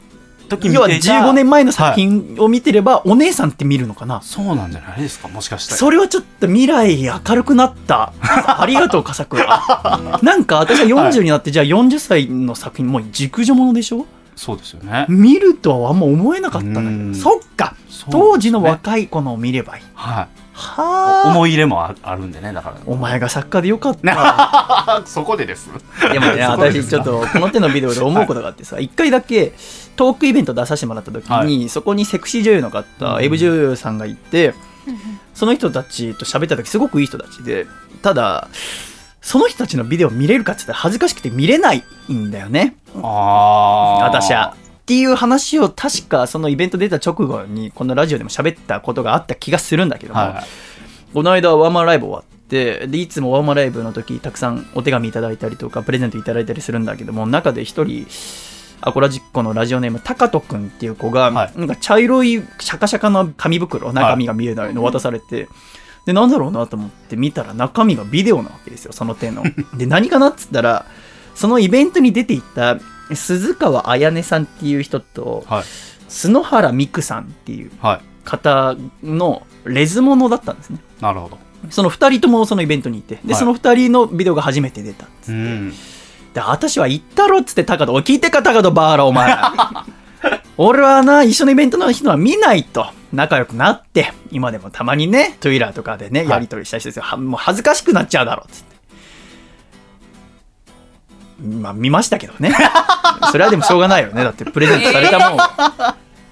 [0.47, 4.21] 時見要はていた15年前の作品を見てれば、お姉さんって見るのかな？
[4.21, 8.13] そうなんじゃないですかもしかしたらそれはちょっと未来明るくなった。
[8.21, 9.45] ありがとう、笠倉。
[10.23, 14.06] なんか私は40になって、じゃあ40歳の作品、もう熟女ものでしょ？
[14.39, 17.19] そうですよね見るとはあんま思えなかったんだけうんど。
[17.19, 17.75] そっか。
[17.89, 19.84] そう当時の若い子のを見ればいい。
[19.93, 21.30] はいはあ。
[21.30, 25.04] 思い入れもああるんでねだからお前が作家でよかった。
[25.06, 25.69] そこでです
[26.13, 29.52] でもね、 私ちょっとこの手のビデオで思うことがあってさ、一回だけ
[29.97, 34.54] トークイベント出させてもらった時に、はそこにセクシー女優の方、エブ女優さんがいて、
[35.34, 37.67] その人たちと喋った時すごくいい人たちで、
[38.02, 38.47] ただ、
[39.21, 42.75] その人たちのビデオ見れるかって言ったら恥ずかしくて見れないんだよね。
[42.95, 42.99] あ
[44.01, 44.55] あ私は。
[44.55, 50.69] っていう話を確かそのイベント出た直後にこのラジオでも喋ったことがあった気がするんだけども、はい
[51.13, 58.05] この間ワンマンライブ終わってでいつもワンマンライブの時たくさんお手紙いただいたりとかプレゼントいただいたりするんだけども中で一人
[58.82, 65.49] アコラジッコのラジオネームタカトくんっていう子が、はいなんか茶色いシャカシャカの紙袋中身が見えないの渡されて、
[66.09, 69.43] でなんだろうなと思って見たら中身がビデオなわけですよその手の。
[69.77, 70.87] で何かなっつったら
[71.35, 72.79] そのイベントに出ていた
[73.13, 75.63] 鈴川彩音さんっていう人とはい。
[76.07, 78.01] 篠原美久さんっていうはい。
[78.25, 80.79] 方のレズモノだったんですね。
[80.99, 81.37] なるほど。
[81.69, 83.39] その2人ともそのイベントにいて、で、はい。
[83.39, 85.31] その2人のビデオが初めて出たっつって。
[85.31, 85.73] うん。
[86.33, 89.35] で、私は行ったろっつって、高戸、おい聞いてか、高戸バーラ、お前。
[90.57, 92.87] 俺はな、一緒のイベントの人は見ないと。
[93.13, 98.69] 仲良くなって、今でもたまにね、トゥイラーとかでね、いやり取りしたりしてるんですよはもう恥ずかしくなっちゃうだろ、つって。
[101.41, 102.53] まあ、見ましたけどね。
[103.31, 104.23] それはでもしょうがないよね。
[104.23, 105.37] だって、プレゼントされたもん。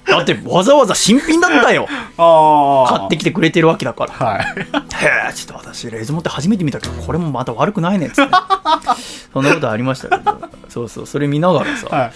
[0.08, 1.88] だって、わざわざ新品だったよ。
[2.18, 4.14] ああ買ってきてくれてるわけだから。
[4.14, 8.32] はいへえ、ちょっと私、レズモって初めて見たけど、これもまた悪くないねっつって。
[9.34, 12.12] そんなことありましたけど、そうそう、それ見ながらさ、はい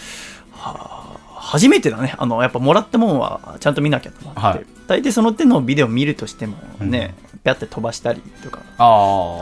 [1.52, 4.66] 初めてだね、あの、やっぱもらったもんはちゃんと見なきゃと思って、はい。
[4.88, 8.62] 大抵その手のビデオ見るとしてもね、ぴゃって飛ばしたりとか、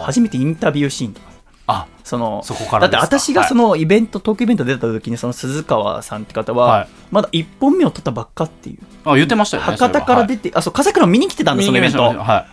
[0.03, 1.27] 初めてインタビューシーンとか、
[1.67, 6.87] あその、そこからだって私がそのイベント、トークイベント出た時に、その鈴川さんって方は、はい。
[7.11, 12.01] まだ1本目を撮ったばっかっていう、あ言ってましたよね博多から出て、あ、そう、笠倉見に来てたんだ、そのイベント。
[12.01, 12.47] は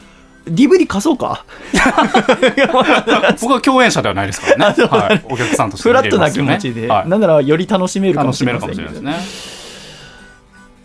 [0.47, 1.45] DVD 貸そうか？
[1.75, 1.77] い
[3.43, 4.85] 僕は共演者ではないですからね。
[4.85, 5.25] はい。
[5.29, 7.09] お客さんとしてフラットな気持ちで、はい。
[7.09, 9.17] なんならより楽しめるかも楽しれないですね。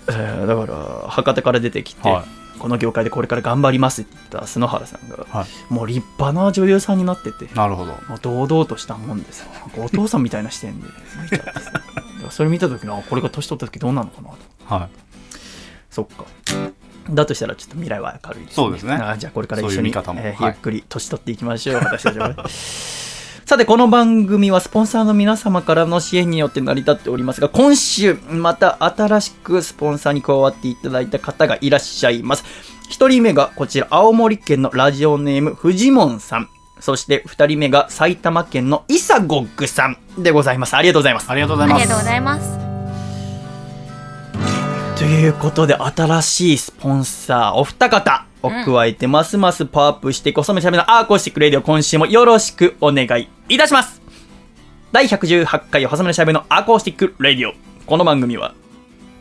[0.09, 0.65] えーだか
[1.03, 2.25] ら博多から出てきて、は
[2.57, 5.73] この業界でこれから頑張りますって言った篠原さんが、はい。
[5.73, 7.91] もう立派な女優さんになっててなるほど。
[8.07, 9.45] もう堂々としたもんでさ
[9.77, 10.87] お父さんみたいな視点で
[11.23, 11.51] 見ちゃって
[12.31, 14.75] それ見た時にあこれが年取った時どうなのかなと。
[14.75, 14.89] はい。
[15.91, 16.23] そっか
[17.09, 22.35] だとしたらちょっと未来は明るいですねそうですねあじゃあこれから一緒にえーゆっくり年取っていきましょう、私たちはね
[23.51, 32.45] さて、この番組はスポンサーの皆様からの支援によって成り立っておりますが、今週、また新しくスポンサーに加わっていただいた方がいらっしゃいます。
[32.89, 36.49] 一人目がこちら、青森県のラジオネーム、フジモンさん。
[36.79, 40.77] そして、二人目が埼玉県のイサゴッグさんでございます。
[40.77, 41.29] ありがとうございます。
[41.29, 41.95] ありがとうございますありが
[45.01, 53.99] ということで、新しいスポンサー、お二方を加えて、ますますパワーアップしていく、細身のシャイボーイのアコースティックレディオ、今週もよろしくお願いいたします。
[54.91, 57.53] 第118回、細めのしゃべのアーコースティックレディオ。
[57.87, 58.53] この番組は、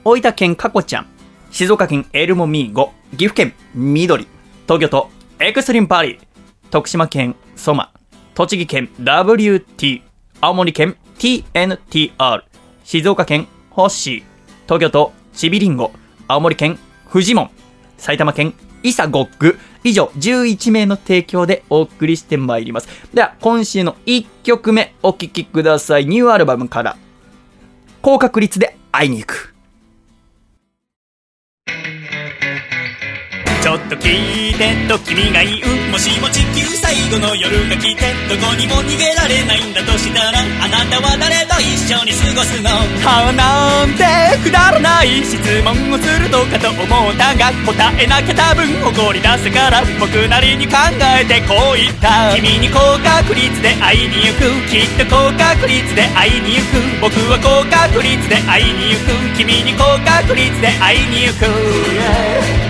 [0.04, 1.06] 大分県かこちゃん、
[1.50, 4.28] 静岡県エルモミーゴ、岐阜県緑、
[4.64, 6.20] 東京都エクストリームパーリー、
[6.68, 7.90] 徳島県ソマ、
[8.34, 10.02] 栃木県 WT、
[10.42, 12.42] 青森県 TNTR、
[12.84, 14.22] 静岡県ホッシー、
[14.66, 15.92] 東京都ちびりんご、
[16.28, 17.50] 青森県フジモン、
[17.96, 22.88] 埼玉県イサゴック、以上11名の提供でお送りしてまいります。
[23.14, 26.06] では、今週の1曲目お聴きください。
[26.06, 26.96] ニューアルバムから、
[28.02, 29.54] 高確率で会いに行く。
[33.60, 42.70] ちょっと聞いてと君が言うもしも地球最後の夜が来てどこにも逃げられないんだとしたらあなたは誰と一緒に過ごすの
[43.04, 44.08] はなんて
[44.42, 52.32] くだらない質問をするのかと思ったが答えなきゃ多分怒り出すから僕なりに考えてこう言った。
[52.34, 54.48] 君に高確率で会いに行く。
[54.72, 59.36] きっと高確率で会いに行く僕は高確率で会いに行く。
[59.36, 61.44] 君に高確率で会いに行く。
[61.44, 62.69] Yes!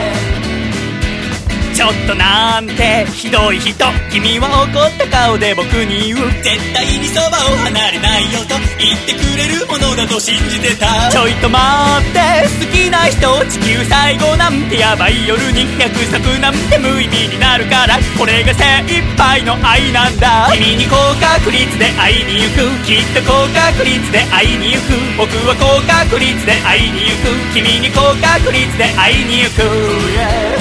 [1.73, 3.85] ちょっとなんてひどい人。
[4.11, 6.31] 君は怒った顔で僕に言う。
[6.43, 11.09] 絶対にそばを離れないよと言ってくれるものだと信じてた。
[11.09, 11.61] ちょいと待
[12.05, 12.19] って
[12.59, 15.65] 好きな人地球最後なんてヤバい夜に。
[15.79, 20.49] 約束なんて無意味になるからこれが精一杯の愛なんだ。
[20.53, 22.85] 君に高確率で会いに行く。
[22.85, 24.93] きっと高確率で会いに行く。
[25.17, 27.53] 僕は高確率で会いに行く。
[27.53, 29.61] 君に高確率で会いに行く。
[29.63, 30.60] Oh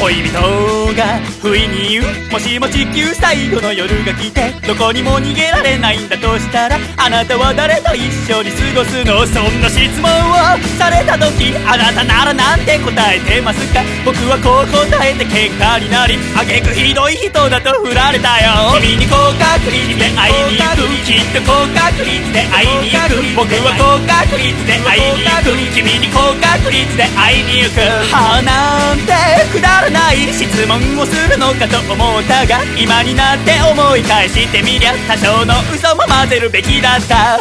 [0.00, 10.34] 恋人が不意に言うもしも地球最後の夜が来てどこにも逃げられないんだとしたらあなたは誰と一緒に過ごすのそんな質問を
[10.78, 18.74] された時あなたならなんて答えてますか僕はこう答えて喧嘩になりあげくひどい人だと振られたよ。
[18.80, 20.84] 君に高確率で会いに行く。
[21.04, 25.52] きっと高確率で会いに行く僕は高確率で会いに行く。
[25.72, 27.80] 君に高確率で会いに行く。
[28.12, 29.12] はあなんて
[29.52, 37.38] くだらない質問をするのかと思ったが今になって思い返してみりゃ多少の嘘も混ぜるべきだった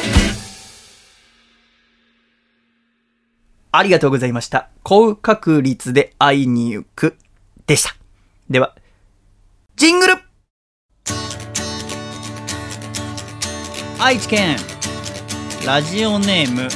[3.75, 4.69] ありがとうございました。
[4.83, 7.17] 高確率で会いに行く
[7.65, 7.95] でした。
[8.47, 8.75] では、
[9.75, 10.13] ジングル
[13.99, 14.57] 愛知県、
[15.65, 16.67] ラジオネーム、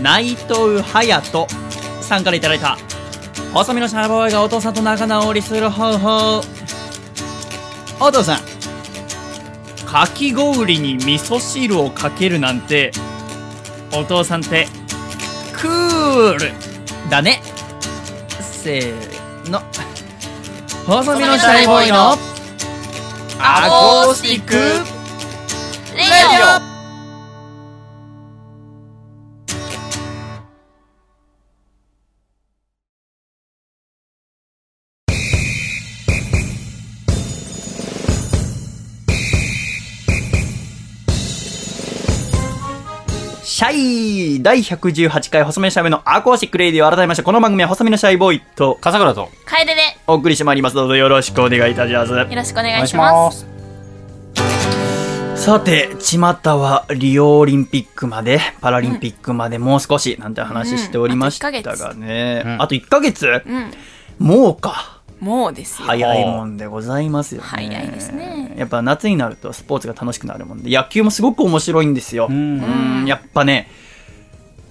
[0.00, 1.48] 内藤隼人
[2.00, 2.78] さんからいただいた、
[3.54, 6.42] 細身のシャーボーイがお父さんと仲直りする方法。
[8.00, 8.40] お父さん、
[9.86, 12.90] かき氷に味噌汁をかけるなんて、
[13.92, 14.66] お父さんって
[15.52, 16.50] クール
[17.08, 17.40] だね
[18.40, 19.60] せーの
[20.84, 22.18] 細身のシャイボーイの
[23.38, 23.68] ア
[24.04, 24.58] コースティックレ
[25.98, 26.73] ディオ
[43.54, 49.80] シャイ第118回細身のシャイボーイのアコースティックレディオ改めましてこの番組は細身のシャイボーイと笠倉と楓で。
[50.08, 50.74] お送りしてまいります。
[50.74, 52.12] どうぞよろしくお願いいたします。
[52.12, 53.46] よろしくおお願いします。
[55.36, 56.18] さて、巷
[56.58, 61.54] はリオオリンピックまで、パラリンピックまでもう少しなんて話しておりましたうん。
[61.54, 62.62] あと1ヶがね、うん。
[62.62, 63.70] あと1ヶ月、うん。
[64.18, 64.93] もうか。
[65.24, 65.86] もうですよ。
[65.86, 67.48] 早いもんでございますよね。
[67.48, 68.54] 早いですね。
[68.56, 72.26] やっぱ夏になるとスポーツが楽しくなるもんで、野球もすごく面白いんですよ。
[72.30, 72.62] うん。
[72.62, 73.06] うん。
[73.06, 73.68] やっぱね、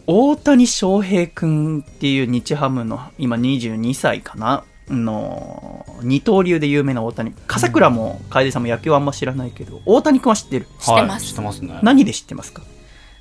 [0.05, 4.63] 大谷翔平君っていう日ハムの今22歳かな。
[4.89, 7.31] の二刀流で有名な大谷。
[7.47, 10.67] 笠倉も楓さんも野球はあんま知らないけど大谷君は知ってる？
[10.81, 11.09] 知ってます。
[11.11, 11.79] はい、知ってますね。
[11.81, 12.61] 何で知ってますか？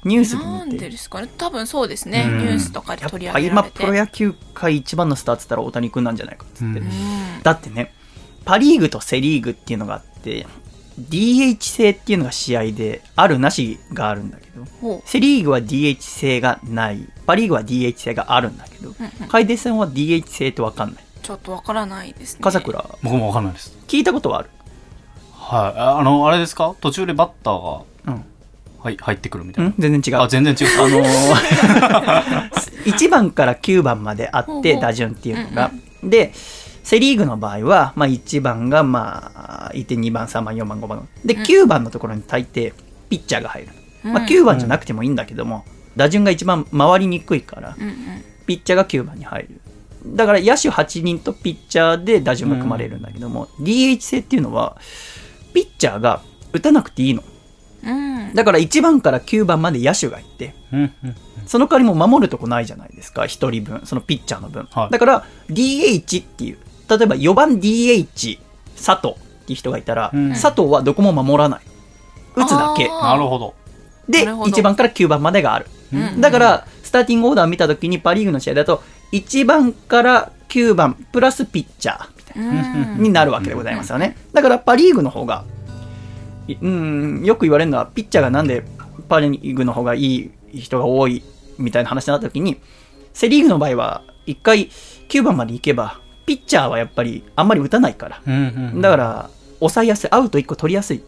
[0.04, 1.28] ニュースでなんでですかね。
[1.38, 2.26] 多分そうですね。
[2.28, 2.38] うん。
[2.38, 3.78] ニュースとかで取り上げられて。
[3.80, 6.76] プロ野球界一番のスターっつったら大谷君なんじゃないかっつって、うん。
[6.76, 6.90] うん。
[7.42, 7.92] だってね
[8.44, 10.46] パ・リーグとセ・リーグっていうのがあって
[11.00, 17.08] DH 制っていうのが試合であるなしがあるんだけどほセ・リーグは DH 制がない。
[17.26, 19.28] パ・リーグは DH 制があるんだけどううんうん。
[19.28, 21.04] 楓さんは DH 制って分かんない。
[21.22, 22.40] ちょっとわからないですね。
[22.42, 22.84] 笠倉。
[23.04, 23.78] 僕もわかんないです。
[23.86, 24.50] 聞いたことはある。
[25.32, 25.78] はい。
[25.78, 26.74] ああのあれですか？
[26.80, 27.91] 途中でバッターがうん
[28.82, 29.70] はい入ってくるみたいな。
[29.70, 29.74] うん？
[29.78, 30.22] 全然違う。
[30.22, 30.68] あ全然違う。
[30.82, 32.50] あのー、
[32.92, 35.70] 1番から9番まであって、打順っていうのが。
[36.02, 36.32] で、
[36.82, 41.08] セ・リーグの場合は、まあ、1番が、まあ、いて2番、3番、4番、5番。
[41.24, 41.42] で、うん。
[41.42, 42.72] 9番のところに大抵、
[43.08, 43.68] ピッチャーが入る。
[44.02, 44.28] まあ、うん。
[44.28, 45.64] 9番じゃなくてもいいんだけども、
[45.96, 47.94] 打順が一番回りにくいから、うんうん。
[48.46, 49.60] ピッチャーが9番に入る。
[50.16, 54.76] だから、野手8人とピッチャーで打順が組まれるんだけども、DH 制っていうのは、
[55.54, 56.20] ピッチャーが
[56.52, 57.22] 打たなくていいの。
[57.84, 61.14] うんだから1番から9番まで野手がいて、うんうん
[61.46, 64.68] その代わりも守るとこないじゃないですか、一人分、そのピッチャーの分。
[64.70, 68.38] はいだから、DH っていう、例えば4番 DH
[68.76, 71.60] 佐藤っていう人がいたら、うん佐藤はどこも守らない。
[72.36, 72.88] 打つだけ。
[72.88, 73.54] あなるほど
[74.08, 75.66] で、なるほど1番から9番までがある。
[75.92, 82.94] うんだから、スターティングオーダー見たときにパ・リーグの試合だと、1番から9番プラスピッチャーみたいな。
[82.94, 84.16] うんになるわけでございますよね。
[84.32, 85.61] だからパ・リーグの方が、い
[86.60, 88.64] うん、よく言われるのは、ピッチャーがなんで
[89.08, 91.22] パ・リーグの方がいい人が多い
[91.58, 92.60] みたいな話になった時に、
[93.12, 94.68] セ・リーグの場合は、一回
[95.08, 98.22] 9番まで行けば、ピッチャーはやっぱりあんまり打たないから。
[98.26, 100.10] うんうんだから、抑えやすい。
[100.10, 101.02] アウト1個取りやすい。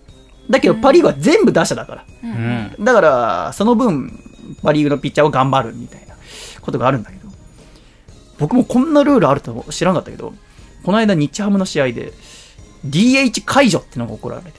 [0.50, 2.04] だけど、パ・リーグは全部打者だから。
[2.22, 2.33] ううん
[2.80, 4.12] んだから、その分、
[4.62, 6.14] パ・リーグのピッチャーを頑張るみたいな
[6.61, 7.28] ことがあるんだけど、
[8.38, 10.35] 僕もこんなルールあると知らなかったけど、
[10.85, 12.12] この間日ハムの試合で、
[12.87, 14.52] DH 解除ってのが起こられて、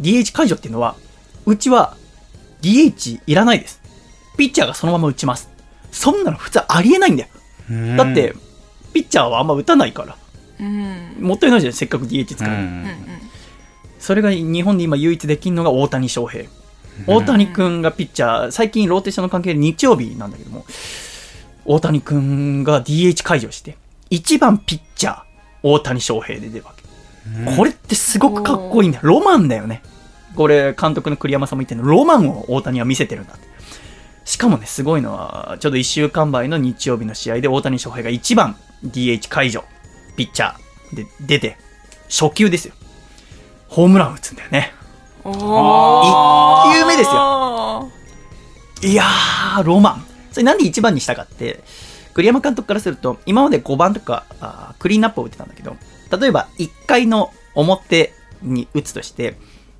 [0.00, 0.96] DH 解除っていうのは、
[1.46, 1.96] うちは
[2.62, 3.80] DH いらないです。
[4.36, 5.50] ピッチャーがそのまま打ちます。
[5.92, 7.28] そんなの普通ありえないんだよ。
[7.70, 8.34] うだって、
[8.92, 10.16] ピッチャーはあんま打たないから。
[10.60, 12.48] うんもったいないじゃん、せっかく DH 使う。
[12.48, 12.52] う
[13.98, 16.44] それが日本で今唯一できるのが大谷翔平。
[17.06, 20.64] 大谷くんがピッチャー、最近ローテーションの関係で日曜日なんだけども、
[21.64, 23.76] 大谷くんが DH 解除して、
[24.10, 25.22] 1番ピッチャー、
[25.62, 26.79] 大谷翔平で出るわけ。
[27.56, 29.04] これってすごくかっこいいんだよ。
[29.06, 29.82] ロマンだよね。
[30.36, 33.48] これ、監督の栗山さんも言ってるの、ロマンを大谷は見せてるんだって。
[34.24, 39.64] しかもね、すごいのは、ちょうど1週間前の日曜日の試合で大谷翔平が1番 DH 解除、
[40.16, 41.56] ピッチャーで出て、
[42.08, 42.74] 初球ですよ。
[43.68, 44.72] ホームラン打つんだよね。
[45.24, 45.30] お
[46.74, 47.14] 一球目ですよ。
[47.14, 47.90] よ
[48.82, 50.04] いやー、ロマン。
[50.32, 51.62] それなんで1番にしたかって、
[52.20, 54.24] 栗山監督からすると、今まで5番とか
[54.78, 55.76] クリーンアップを打ってたんだけど、
[56.18, 59.36] 例えば1回の表に打つとして、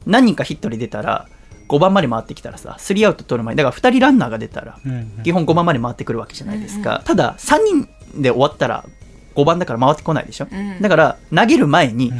[0.06, 1.28] 何人かヒットで出たら、
[1.68, 4.78] 5番まで回ってきたらさ、3アウト取る前に、だから2人ランナーが出たら、
[5.22, 7.02] 基本5番まで回ってくるわけじゃないですか。
[7.04, 7.58] ただ、3
[8.14, 8.84] 人で終わったら、
[9.36, 10.48] 5番だから回ってこないでしょ。
[10.50, 12.12] うんだから、投げる前に、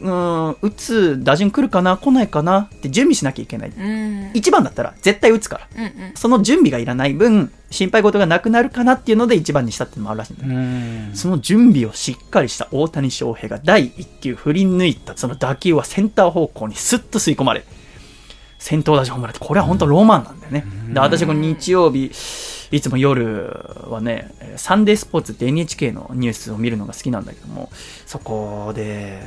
[0.00, 3.68] うーん、打つ打順来るかな来ないかなって準備しなきゃいけない。
[3.70, 5.68] うん1番だったら絶対打つから。
[5.76, 10.50] うんうんその準備がいらない分、心配事がなくなるかなっていうので1番にしたっていうのもあるらしいんだよ。
[10.50, 17.64] うんその準備をしっかりした大谷翔平が第1球振り抜いたその打球はセンター方向にスッと吸い込まれ、
[18.58, 20.64] 先頭打者ホームランってこれは本当ロマンなんだよね。
[20.92, 22.12] で、私この日曜日、
[22.70, 27.70] いつも夜はね、サンデースポーツって NHK のニュースを見るのが好きなんだけども、
[28.06, 29.20] そこで、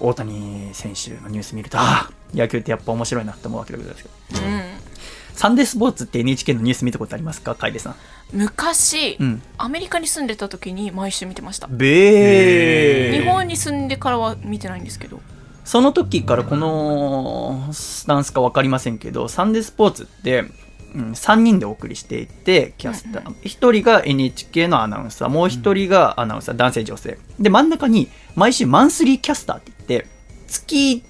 [0.00, 4.46] 大谷選手のニュース見ると、ああ、野球ってやっぱ面白いなって思うわけでございますけど。
[4.46, 4.62] うん
[5.34, 7.54] サンデースポーツって NHK のニュース見たことありますか？
[7.54, 7.94] 楓さん。
[8.32, 9.42] 昔、うん。
[9.56, 15.20] アメリカに住んでた時に毎週見てましたべ日本に住んでからは見てないんですけど
[15.64, 20.44] その時からこのスタンスか分かりませんけど、サンデースポーツって、
[20.94, 23.34] うん、3人でお送りしていて、キャスター。
[23.42, 27.18] 1人が NHK のアナウンサー、もう1人がアナウンサー、男性、女性。
[27.38, 30.08] で、真ん中に毎週マンスリーキャスターって言って、
[30.46, 31.02] 月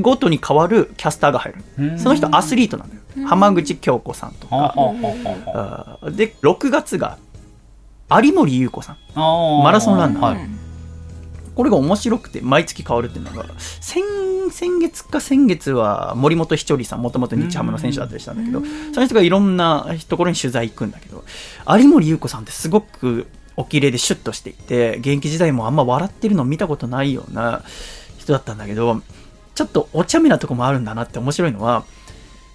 [0.00, 1.98] ごとに変わるキャスターが入る。
[1.98, 3.00] その人アスリートなのよ。
[3.26, 5.98] 浜口京子さんとか。
[6.12, 7.18] で、6月が
[8.10, 8.96] 有森裕子さん。
[9.14, 10.22] マラソンランナー。
[10.22, 10.67] はい
[11.58, 13.44] これが面白くて毎月変わるっていうのが
[13.80, 14.04] 先
[14.52, 18.62] 先月か先月は森本ひちょりさんもともと日ハムの選手だったりしたんだけど
[18.94, 21.24] その人がいろんなところに取材行くんだけど
[21.68, 27.64] 有森裕子さんってすごくお綺麗でシュッとしていて現役時代もあんま笑ってるの見たことないような
[28.18, 29.02] 人だったんだけど
[29.56, 31.84] ちょっとお茶目なとこもあるんだなって面白いのは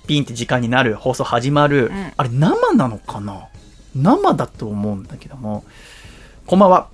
[0.08, 2.14] ピンって時間になる放送始まる、ん。
[2.16, 3.50] あれ生なのかな？
[3.96, 5.66] 生だと思うんだけども。
[6.48, 6.88] こんばんは。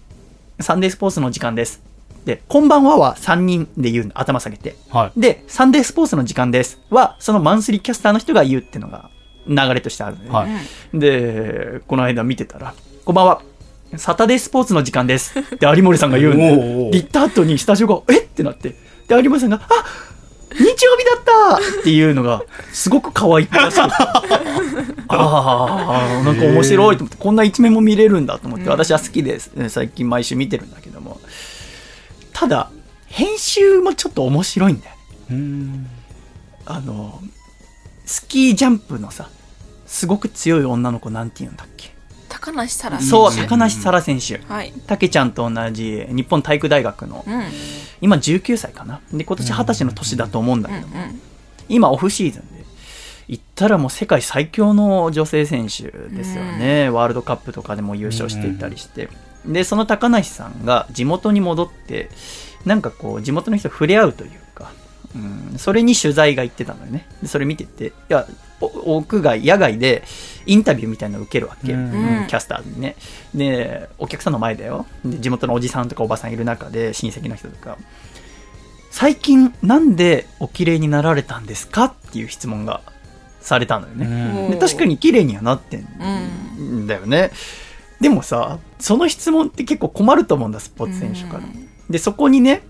[0.59, 1.87] サンデースポーツの時間です
[2.29, 4.75] で、こんばんはは3人で言うの、頭下げて。
[4.91, 5.19] はい。
[5.19, 6.79] で、サンデースポーツの時間です。
[6.91, 9.09] は、そのマンスリーキャスターの人が言うっていうのが
[9.47, 10.45] 流れとしてあるので、は
[10.93, 10.99] い。
[10.99, 13.41] で、この間見てたら、こんばんは。
[13.97, 15.33] サタデースポーツの時間です。
[15.57, 16.37] で、有森さんが言うん
[16.91, 18.27] で、行った後にスタジオが、えっ？
[18.27, 18.75] てなって、
[19.07, 19.85] で、有森さんが、あ
[20.51, 21.23] 日曜日だっ
[21.57, 21.79] た！
[21.79, 23.81] っていうのが、すごく可愛くて、 あ
[25.07, 29.49] あ、なんか面白いと思って、こんな一面も見れるんだと思って、私は好きです。
[29.69, 31.19] 最近毎週見てるんだけども。
[32.39, 32.71] ただ、
[33.07, 35.01] 編集もちょっと面白いんだよね。
[35.31, 35.87] うん
[36.65, 37.19] あの、
[38.05, 39.29] スキージャンプのさ、
[39.85, 41.93] すごく強い女の子なんて言うんだっけ？
[42.29, 44.37] 高梨沙羅そう、選手高梨沙羅選手。
[44.47, 47.43] はいたけちゃんと同じ日本体育大学の、うんうん
[48.01, 49.01] 今19歳かな？
[49.11, 51.21] で、今年20歳の年だと思うんだけども、うん
[51.67, 52.63] 今オフシーズンで、
[53.27, 56.89] 行ったらもう世界最強の女性選手ですよね。
[56.89, 59.09] ワールドカップとかでも優勝していたりして。
[59.45, 62.09] で、その高梨さんが地元に戻って、
[62.65, 64.71] なんかこう、地元の人と触れ合うというか、
[65.15, 67.07] うん、それに取材が行ってたのよね。
[67.21, 68.27] でそれ見てて、いや、
[68.61, 70.03] お屋外、野外で
[70.45, 71.73] インタビューみたいなの受けるわけ。
[71.73, 72.95] うんうんキャスターにね。
[73.33, 74.85] で、お客さんの前だよ。
[75.05, 77.77] で、地元のおじさんとかおばさんいる中で、親戚の人とか、
[78.91, 82.81] 最近なんでお綺麗になられたんですかっていう質問が
[83.39, 84.05] されたのよね。
[84.05, 85.87] うんで確かに綺麗にはなってん
[86.59, 87.31] うんだよね。
[87.99, 91.43] でもさ、その質問って結構困ると思うんだ、スポーツ選手から。
[91.89, 92.63] で、そこにね、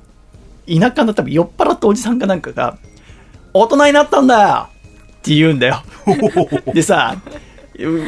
[0.68, 2.78] 田舎の多分酔っ払ったおじさんかなんかが、
[3.54, 4.70] 大人になったんだよ
[5.18, 5.84] って言うんだよ。
[6.74, 7.16] でさ、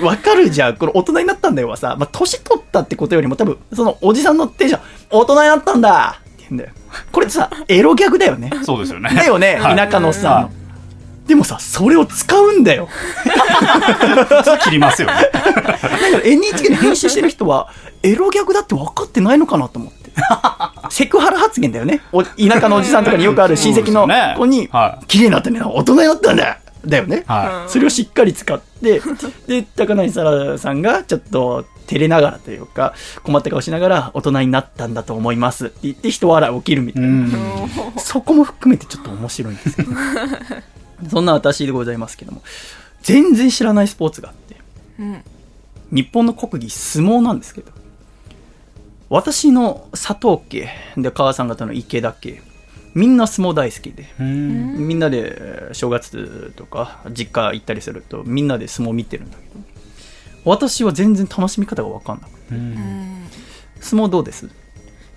[0.04, 0.78] わかるじゃん。
[0.78, 6.72] これ大人になったんだよはさ、まあ、年取ったってことよりも多分、そのおじさんのテンション、大人になったんだって言うんだよ。
[7.12, 8.52] これってさ、エロギャグだよね。
[8.64, 10.50] そうですよねだよね、はい田舎のさ。
[11.28, 12.90] でもさ、それを使うんだよ。
[14.64, 15.80] 切りますよねだから
[16.24, 17.70] NHK で編集してる人は、
[18.04, 20.12] エロギャグだって分かってないのかなと思って。
[20.90, 22.02] セクハラ発言だよね。
[22.12, 24.08] お田舎のおじさんとかによくある親戚の
[24.38, 24.70] 子に
[25.08, 27.24] 綺麗になったね、大人になったんだっだよね。
[27.28, 29.02] はそれをしっかり使って、
[29.48, 32.94] で、高梨沙羅さんがちょっと照れながらというか、
[33.24, 36.94] 困った顔しながら大人になったんだと思いますって言って人笑い起きるみい。
[36.94, 37.12] たいうな。
[37.14, 37.30] ん。
[37.98, 39.92] そこも含めてちょっと面白いんですけど。
[41.10, 42.42] そんな私でございますけども、
[43.02, 44.58] 全然知らないスポーツがあって、
[45.00, 45.24] うん。
[45.92, 47.72] 日本の国技相撲なんですけど、
[49.10, 52.42] 私の佐藤家で母さん方の池田家、
[52.94, 54.88] みんな相撲大好きで、うん。
[54.88, 59.52] みんなでえー正月とか実家行ったりするとみんなで相撲見てるんだけど
[60.44, 63.26] 私は全然楽しみ方が分かんなくてうん。
[63.80, 64.50] 相撲どうです？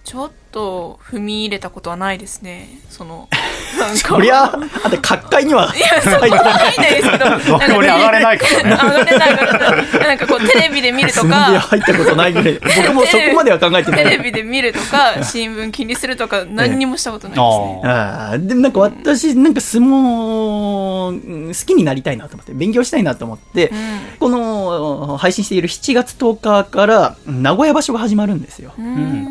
[0.04, 2.68] ちょっと踏み入れたことはないですね。
[2.88, 3.28] その
[3.96, 7.24] そりゃあで角界には いやそこはないんですけど。
[7.58, 8.70] どこに上がれないからね。
[8.70, 11.58] 上がれない上がれなんかこうテレビで見るとか。
[11.58, 12.60] 入ったことないぐらい。
[12.76, 17.80] 僕もそこまでは考えてなテレいビで見るとか新聞気にするとか何にもしたことないですね。
[17.84, 18.46] ああー。
[18.46, 23.72] でもなんか私なんか相撲うん好きになりたいなと思って勉強したいなと思って、
[24.20, 28.72] この配信している7月10日から名古屋場所が始まるんですよ、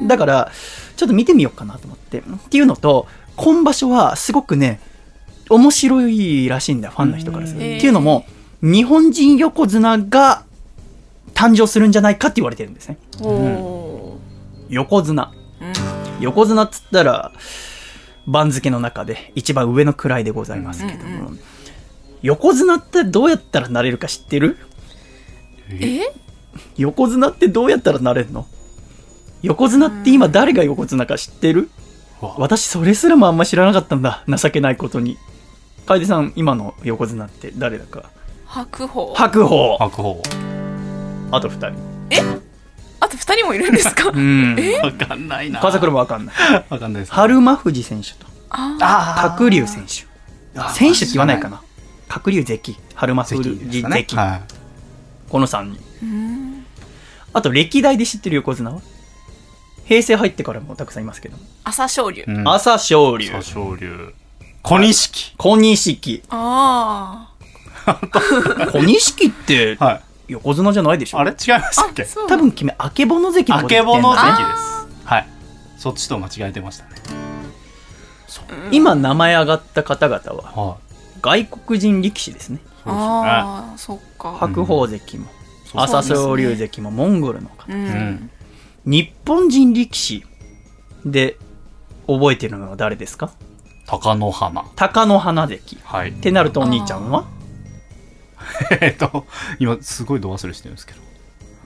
[0.08, 0.52] だから、
[0.96, 2.20] ちょっと見てみようかなと思って。
[2.20, 4.80] っていうのと、今場所はすごくね、
[5.50, 7.66] 面白いらしいんだよ、ファンの人からすると。
[7.66, 7.78] うん。
[7.78, 8.26] っていうのも、
[8.62, 10.44] 日本人横綱が
[11.34, 12.98] 誕生するんじゃないかって言われてるんですね。
[13.22, 14.18] お
[14.70, 15.34] 横綱。
[15.60, 16.24] ーうん。
[16.24, 17.32] 横綱っつったら、
[18.26, 21.40] 番付の中で一番上の位でございますけども、うん
[22.22, 24.56] 横綱ってどうやったらなれるか知ってる？
[25.72, 26.04] え？
[26.78, 28.48] 横綱ってどうやったらなれるの？
[29.44, 31.70] 横綱って今誰が横綱か知ってる？
[32.22, 32.36] わ。
[32.38, 34.24] 私それすらもあんま知らなかったんだ。
[34.26, 35.18] 情けないことに。
[35.86, 38.10] 楓さん今の横綱って誰だか。
[38.46, 39.14] 白鵬。
[39.14, 39.78] 白鵬。
[39.80, 40.22] 白鵬。
[41.32, 41.78] あと2人。
[43.02, 44.12] あと二人もいるんですか？
[44.12, 44.56] うん。
[44.82, 45.60] わかんないな。
[45.60, 46.36] 川桜もわかんない。
[46.70, 47.12] わかんないです。
[47.12, 48.26] 春馬富士選手と。
[48.50, 50.06] ああ鶴竜選手。
[50.74, 51.62] 選手って言わないかな。
[52.24, 52.78] 鶴竜関。
[52.96, 54.16] 春馬富士関。
[54.16, 54.42] は
[55.28, 56.64] この3人。
[57.34, 58.82] あと歴代で知ってる横綱は？
[59.86, 62.26] 平成入ってからもたくさんいますけども、朝青龍い。
[62.26, 64.14] うん朝青龍朝青龍。
[64.62, 65.34] 小錦。
[65.38, 67.30] 小錦あ
[68.72, 70.02] 小錦ってはい。
[70.30, 71.20] 横綱じゃないでしょ？
[71.20, 71.32] あれ？
[71.32, 72.04] 違いましたっけ？
[72.04, 75.06] あそう多分君、あけぼの関のあこと言ってんだけぼの関ねです。
[75.06, 75.28] はい。
[75.78, 76.92] そっちと間違えてましたね。
[78.72, 80.78] 今名前上がった方々はは
[81.22, 82.60] 外国人力士ですね。
[82.86, 85.28] あああそっか白鵬関も、
[85.72, 87.66] そう朝青龍関もモンゴルの方。
[87.68, 87.76] うい。
[87.76, 88.30] うんん。
[88.86, 90.26] 日本人力士
[91.06, 91.38] で
[92.08, 93.32] 覚えてるのは誰ですか？
[93.88, 94.64] 鷹の花。
[94.76, 95.78] 鷹の花関。
[95.84, 96.10] はい。
[96.10, 97.26] ってなるとお兄ちゃんは？
[98.82, 99.26] えっと、
[99.60, 101.00] 今すごい度忘れしてるんですけど。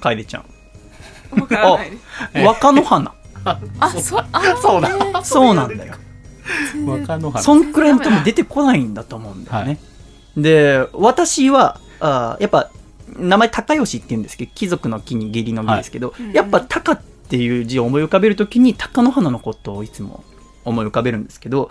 [0.02, 0.46] 楓ちゃん。
[1.42, 2.04] わからないです
[2.36, 3.14] え若の花。
[3.80, 5.24] あそうあ そうだ。
[5.24, 5.96] そうなんだよ。
[6.86, 7.44] 若の花。
[7.44, 9.80] そんくらいの多分出てこないんだと思うんだよね。
[10.36, 12.70] で、私は、あーやっぱ、
[13.18, 20.24] 名前高吉って言うんですけど、貴族の木に義理の義ですけど、いやっぱ高っていう字を思い浮かべるときに、鷹の花のことをいつも
[20.66, 21.70] 思い浮かべるんですけど、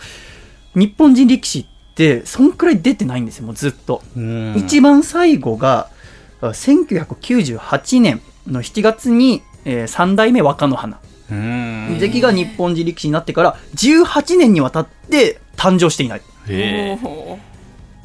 [0.74, 4.02] 日本人力士って、そんくらい出てないんですよ、もうずっと。
[4.16, 4.54] うん。
[4.56, 5.88] 一番最後が、
[6.40, 10.98] あ1998年の7月に、えー三代目若の花。
[11.30, 11.98] うん。
[11.98, 16.22] 関が日本人力士になってから、18年にわたって誕生していない。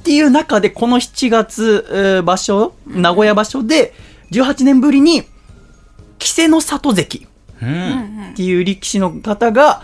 [0.02, 3.94] っていう中で、この7月えー場所、名古屋場所で、
[4.32, 5.24] 18年ぶりに、
[6.20, 7.28] 稀勢の里関
[7.58, 9.84] っていう力士の方が、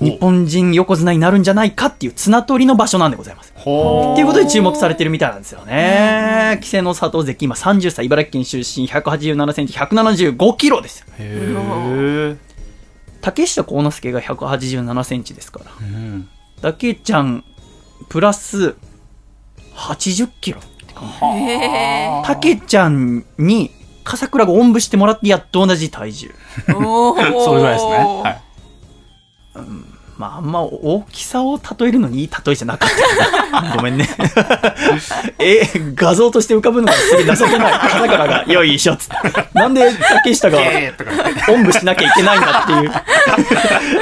[0.00, 3.52] お日本人横綱になるんじゃないかっていう綱取りの場所なんでございます。
[3.54, 6.52] ほっていうことで注目されてるみたいなんですよね。
[6.54, 11.06] 稀勢の里関、今30歳、茨城県出身、187センチ、175キロですよ。
[11.18, 12.36] へえ。
[13.20, 15.70] 竹下幸之助が187センチですから。
[15.78, 16.28] うん。
[16.62, 17.44] だけちゃん、
[18.08, 18.76] プラス、
[19.80, 20.60] 80キロ。
[21.34, 23.70] へたけちゃんに、
[24.04, 26.30] 笠倉がおんぶしてもらってやっと同じ体重。
[26.66, 27.92] それぐらいですね。
[28.22, 28.42] はい。
[30.20, 32.90] まあ、あんま大きさを例えるのにいい例えじゃなかっ
[33.50, 33.76] たな。
[33.76, 34.06] ごめんね。
[35.40, 35.62] え、
[35.94, 37.72] 画像として浮かぶのがすげえ情けない。
[37.72, 39.14] 笠倉が、よいしょっつって。
[39.54, 40.58] なんで竹下が。
[41.48, 42.92] おんぶしなきゃいけないんだっていう、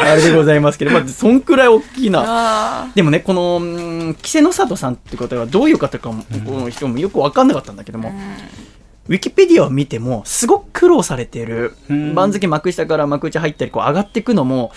[0.03, 2.25] あれでございますけど、まあ、そんくらい大きな。
[2.27, 8.13] あでもね、この、うん稀勢の里さんって方がどういう方かも、この人もよくわかんなかったんだけども、
[9.09, 12.15] ウィキペディアを見ても、すごく苦労されてるうん。
[12.15, 14.71] 番付幕下から幕内入ったり、こう上がっていくのも、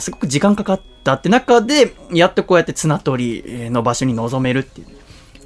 [0.00, 4.86] すごく時間かかったって中で、やっとこうやって綱取りの場所に臨めるっていう。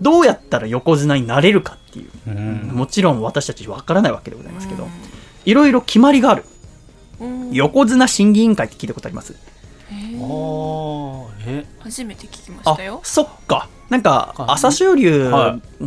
[0.01, 2.31] どうやったら横綱になれるかっていう。
[2.31, 2.71] うん。
[2.73, 4.89] もちろん私たちわからないわけでございますけど、
[5.45, 6.45] いろいろ決まりがある。
[7.21, 9.33] ー横綱審議委員会って聞いたことあります？
[9.33, 9.37] あ
[9.89, 9.93] あ、
[11.47, 13.69] え、初めて聞きまあしたよ、そっか。
[13.89, 15.31] なんか、朝青龍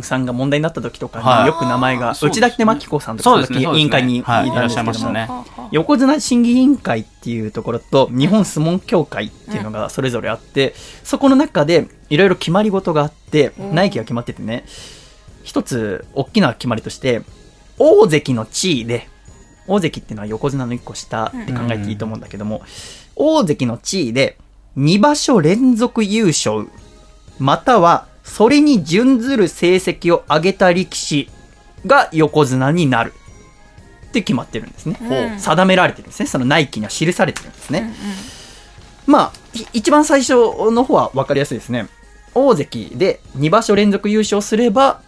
[0.02, 1.46] さんが問題になった時とかに、はい。
[1.46, 5.28] よく名前が、内田真紀子さんとか、委員会にいらっしゃいましたね。
[5.70, 10.74] 横綱審議委員会っていうところと、日本相撲協会っていうのがそれぞれあって、
[11.04, 13.74] そこの中で、いろいろ決まり事があって、うん。
[13.74, 14.64] 内規が決まっててね、
[15.42, 17.22] 一つ、大きな決まりとして、
[17.78, 19.08] 大関の地位で、
[19.66, 22.62] 大関っていうのは横綱の一個下って考えていいと思うんだけども、
[23.14, 24.38] 大関の地位で
[24.76, 26.66] 2場所連続優勝、
[27.40, 31.28] またはそれに準ずる成績を上げた力士
[31.86, 33.14] が横綱になる
[34.08, 34.96] って決まってるんですね。
[35.00, 36.26] うん定められてるんですね。
[36.26, 37.94] その内規には記されてるんですうんね。
[39.06, 40.34] まあ、い一番最初
[40.70, 41.88] の方は分かりやすいですね。
[42.34, 45.00] 大関で2場所連続優勝すれば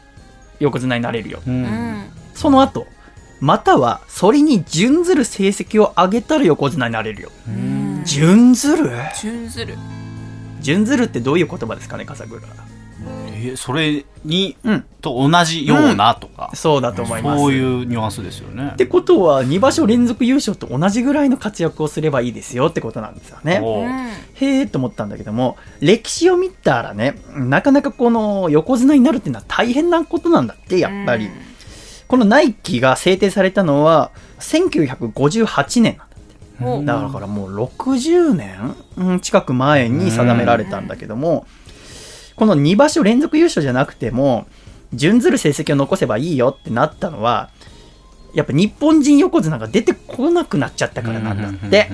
[0.59, 1.41] 横綱になれるよ。
[1.47, 2.87] ううんんその後、
[3.41, 7.31] またはそれに準ずる成績を上げたら横綱になれるよ。
[7.47, 8.91] うん準ずる？
[9.21, 9.77] 準ずる
[10.63, 12.41] 準ずるってどういう言葉ですかね、笠倉。
[13.45, 14.85] えそれにうん。
[15.01, 17.41] と同じようなとか、そうだと思います。
[17.41, 23.61] そういうニュアンスですよねってことは、2場所連続優勝と同じぐらいの活躍をすればいいですよってことなんですよね。
[24.35, 31.29] へえと思ったんだけども、歴史を見たらね、なかなかこの横綱になるっていうのは大変なことなんだって、やっぱり。
[32.07, 35.99] このナイキが制定されたのは、1958年
[36.85, 41.47] だからもう60年うん近く前に定められたんだけども、
[42.37, 44.47] この2場所連続優勝じゃなくても、
[44.95, 47.51] 準ずる成績を残せばいいよってなったのは、
[48.35, 51.89] やっぱ日本人横綱が出てこなくなっちゃったからなんだって。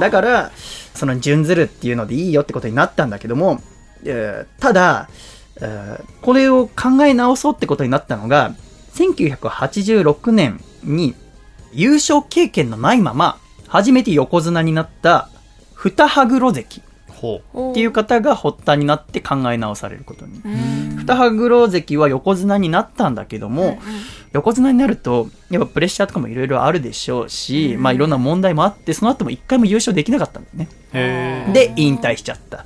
[0.00, 0.52] だから、
[0.94, 3.60] その準ずるっていうのでいいよってことになったんだけども、
[4.04, 5.08] えーただ、
[5.60, 8.54] えーこれを考え直そうってことになったのが、
[8.94, 11.14] 1986年に
[11.72, 13.38] 優勝経験のないまま、
[13.68, 15.28] 初めて横綱になった
[15.74, 20.40] 二羽黒関ほっていう方が発端になって考え直されることに。
[20.44, 23.78] うん二羽黒関は横綱になったんだけども、
[24.32, 30.68] 横綱になると、やっぱプレッシャーとかもいろいろあるでしょうし、うんまあいろんな問題もあって、その後も一回も優勝できなかったんだよね。
[31.52, 32.64] で、引退しちゃった。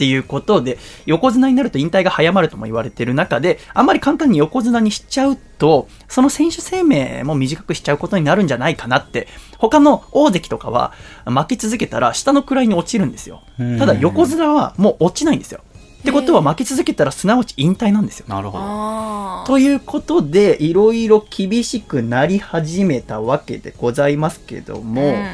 [0.00, 9.28] っていうことで、横綱になると引退が早まるとも言われてる中で、あんまり簡単に横綱にしちゃうと、その選手生命も短くしちゃうことになるんじゃないかなって、
[9.58, 10.94] 他の大関とかは
[11.26, 13.42] 負け続けたら下の位に落ちるんですよ。
[13.78, 15.60] ただ横綱はもう落ちないんですよ。
[15.98, 18.26] ってことは負け続けたらすなわち引退なんですよ。
[18.26, 25.26] なるほどということで、いろいろ厳しくなり始めたわけでございますけども、うん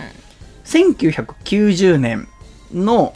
[0.65, 2.27] 1990年
[2.75, 3.15] の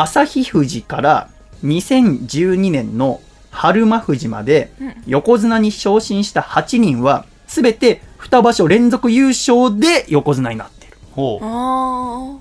[0.00, 1.28] 朝日富士から
[1.64, 3.20] 2012年の
[3.50, 10.98] 春馬富士までうん横綱に昇進した8人は全て2場所連続優勝で横綱になっている。
[11.12, 12.38] ほうあ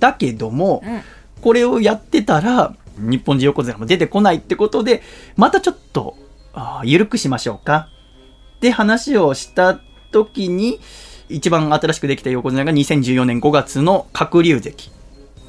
[0.00, 1.00] だけどもー、うん
[1.42, 5.02] これをやってたら日本人横綱も出てこないってことで、
[5.36, 6.16] またちょっと、
[6.84, 7.88] 緩くしましょうか。
[8.56, 9.80] って話をした
[10.12, 10.78] 時に、
[11.28, 14.92] 一番新しくできた横綱が2014年5月の鶴竜関。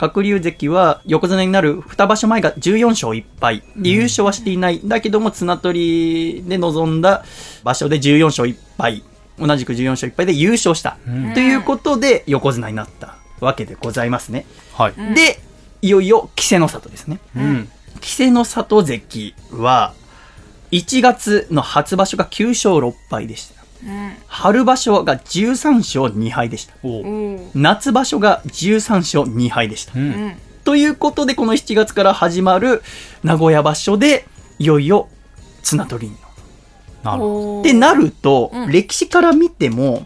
[0.10, 3.64] 鶴竜関は横綱になる2場所前が14勝1敗。
[3.76, 4.82] で優勝はしていない。
[4.84, 7.24] だけども綱取りで臨んだ
[7.64, 9.04] 場所で14勝1敗。
[9.39, 10.97] 同じく14勝1敗で優勝した。
[11.08, 14.45] うんということで横綱になったわけでございますね。
[14.74, 15.39] はいうんで、
[15.82, 17.20] いよいよ、稀勢の里ですね。
[17.36, 19.93] うん稀勢の里関は、
[20.72, 23.53] 1月の初場所が9勝6敗でした。
[23.86, 26.73] うん春場所が13勝2敗でした。
[27.53, 29.93] 夏場所が13勝2敗でした。
[30.63, 32.81] ということで、この7月から始まる
[33.23, 34.25] 名古屋場所で、
[34.59, 35.09] いよいよ
[35.61, 36.17] 綱取りに。
[37.03, 37.21] なる
[37.59, 40.05] ってなると、うん歴史から見ても、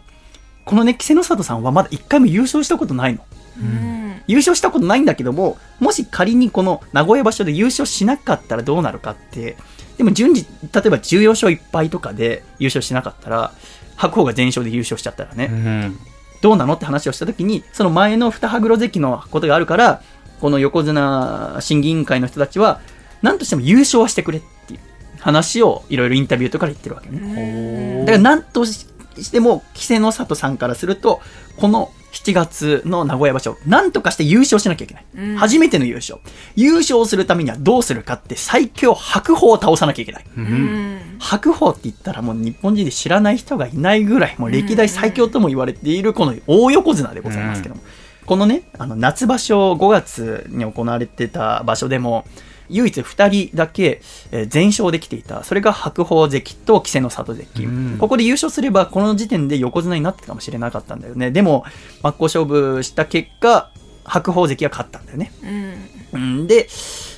[0.66, 3.24] このね、稀勢の里さんはまだ1回も優勝したことないの。
[3.60, 3.98] うん
[4.28, 9.56] 優勝したことないんだけども、もし仮にこの名古屋場所で優勝しなかったらどうなるかって、
[9.98, 13.52] でも順次、例えば14勝1敗とかで優勝しなかったら、
[13.96, 16.00] 白鵬が全勝で優勝しちゃったらね、どうん
[16.40, 20.02] どうなのって話をした時に、その前の二羽黒関のことがあるから、
[20.40, 22.80] この横綱審議委員会の人たちは、
[23.24, 24.80] 何としても優勝はしてくれっていう
[25.20, 27.18] 話をいろいろインタビューとかで言ってるわけね。
[27.20, 28.86] うんだから何とし
[29.32, 31.22] ても、稀勢の里さんからすると、
[31.58, 35.06] この7月の名古屋場所、何とかして優勝しなきゃいけない。
[35.16, 36.20] うん初めての優勝。
[36.56, 40.26] 優勝するためにはどうするかって最強白鵬を倒さなきゃいけない。
[40.38, 47.82] ううんん白鵬って言ったらもう日本人で知らない人がいないぐらい、もう歴代最強とも言われているこの大横綱でございますけども。
[48.26, 52.26] このね、あの夏場所5月に行われてた場所でも、
[52.70, 54.02] 唯一2人だけ
[54.32, 55.44] えー全勝できていた。
[55.44, 57.66] それが白鵬関と稀勢の里関。
[57.66, 61.32] うんここで優勝すれば、この時点で横綱になってたかもしれなかったんだよね。
[61.32, 61.66] でも、
[62.04, 63.72] 真っ向勝負した結果、
[64.04, 65.32] 白鵬関が勝ったんだよね。
[65.44, 65.74] うん
[66.14, 66.68] うんで、稀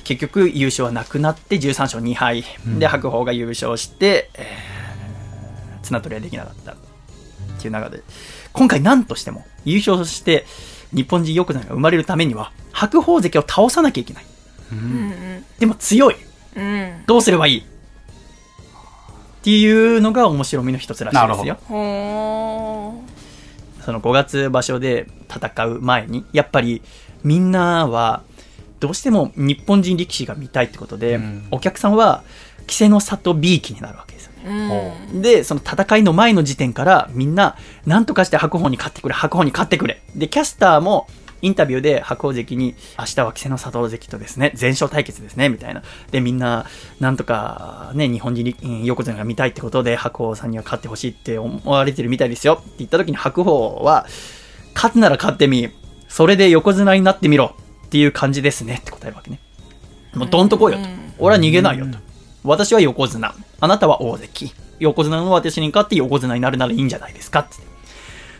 [0.04, 2.44] 結局優勝はなくなって13勝2敗、
[2.78, 4.80] で白鵬が優勝して、えー
[5.82, 6.76] 綱取りはできなかったっ
[7.60, 8.02] ていう中で
[8.52, 10.46] 今回何としても優勝して
[10.92, 14.24] 日本人横綱が生まれるためには白鵬関を倒さなきゃいけない
[14.72, 16.16] うんでも強い。
[16.56, 17.60] うんうんどうすればいい？
[17.60, 21.58] っていうのが面白みの一つらしいですよ。
[21.66, 23.02] ほ
[23.84, 26.82] その5月場所で戦う前にやっぱり
[27.24, 28.22] みんなは
[28.80, 31.48] どうしても日本人力士が見たいってことで、うん。
[31.50, 32.22] お客さんは
[32.60, 34.94] 稀勢の里 B 期になるわけですよね。
[35.10, 35.18] ーう。
[35.18, 37.56] んでその戦いの前の時点からみんな
[37.86, 40.02] 何とかして白鵬に勝ってくれ白鵬に勝ってくれ。
[40.14, 41.08] でキャスターも
[41.42, 45.82] インタビューで白鵬関に明日は稀勢の里関とですね全勝対決ですねみたいな。
[46.10, 46.66] でみんな
[47.00, 52.54] なんとかね日本人力うん横綱が見たいってことで白鵬さんには勝ってほしいって思われてるみたいですよ。
[52.60, 54.06] って言った時に白鵬は
[54.74, 55.68] 勝つなら勝ってみ
[56.08, 57.54] それで横綱になってみろ
[57.86, 59.40] っていう感じですねって答えるわけね。
[60.14, 60.84] もうどんとこいよと。
[60.84, 61.98] うん俺は逃げないよと。
[62.44, 63.34] 私は横綱。
[63.60, 64.52] あなたは大関。
[64.78, 67.56] 横綱の私に勝って横綱になるならいいんじゃないですかって。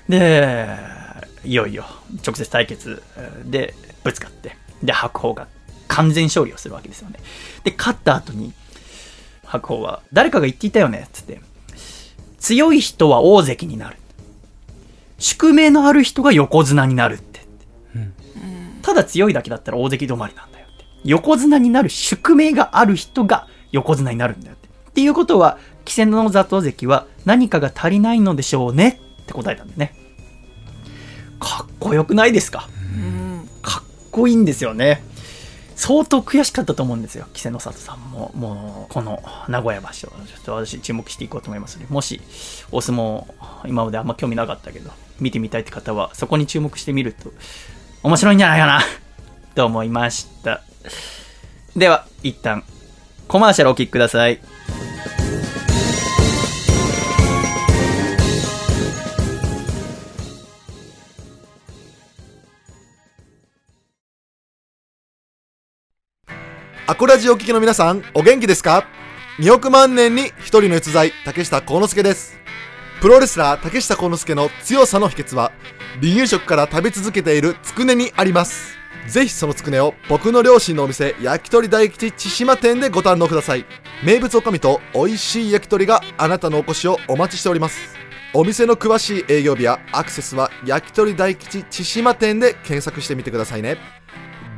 [0.09, 0.67] で
[1.45, 1.85] いよいよ
[2.27, 3.03] 直接対決
[3.45, 3.75] で
[4.05, 5.49] ぶつかってで白鵬が
[5.89, 7.19] 完全勝利をするわけですよね。
[7.65, 8.53] で勝った後に
[9.45, 11.41] 白鵬は誰かが言っていたよねっつって。
[12.39, 13.97] 強い人は大関になる。
[15.19, 17.41] 宿命のある人が横綱になるって。
[18.81, 20.85] ただ強いだけだったら大関止まりなんだよって。
[21.05, 24.69] 横綱になる宿命がある人が横綱になるんだよって。
[24.69, 29.95] っていうことは稀勢の里関は何かが足りないのでしょうねって答えたんだよね
[31.41, 32.69] かっこよくないですか？
[32.95, 33.49] うん。
[33.63, 35.03] かっこいいんですよね。
[35.77, 38.31] 相当悔しかったと思うんですよ稀勢の里さんも。
[38.35, 42.21] もうこの名古屋場所ちょっと私注目していこうと思いますのでもし
[42.71, 43.25] お相撲
[43.67, 47.33] 今まであんま興味なかったけど見てみたいって方はそこに注目してみると
[48.03, 48.81] 面白いんじゃないかな
[49.57, 50.61] と思いました。
[51.75, 52.63] では一旦
[53.27, 54.39] コマーシャルお聞きください
[66.91, 68.85] アコラジオ聞きの皆さん、お元気ですか
[69.39, 72.37] ?2 億万年に一人の逸材、竹下幸之助です。
[73.01, 75.53] プロレスラー竹下幸之助の強さの秘訣は、
[76.01, 78.77] 離乳食から食べ続けているつくねにあります。
[79.07, 83.65] ぜひそのつくねを僕の両親のお店、焼き鳥大吉千島店でご堪能ください。
[84.05, 87.79] 名物おかみと美味しい焼き鳥があなたのお越しをお待ちしております。
[88.35, 94.00] お店の詳しい営業日やアクセスは焼き鳥大吉千島店で検索してみてくださいね。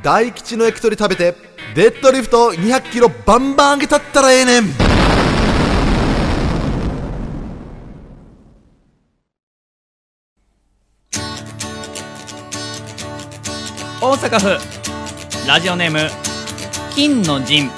[0.03, 1.37] 大吉の焼き鳥食べて
[1.77, 4.65] デッドリフト200キロバンバン上げたったらええねん。
[14.01, 16.11] 大阪府ラジオネーム
[16.97, 17.71] 金の陣。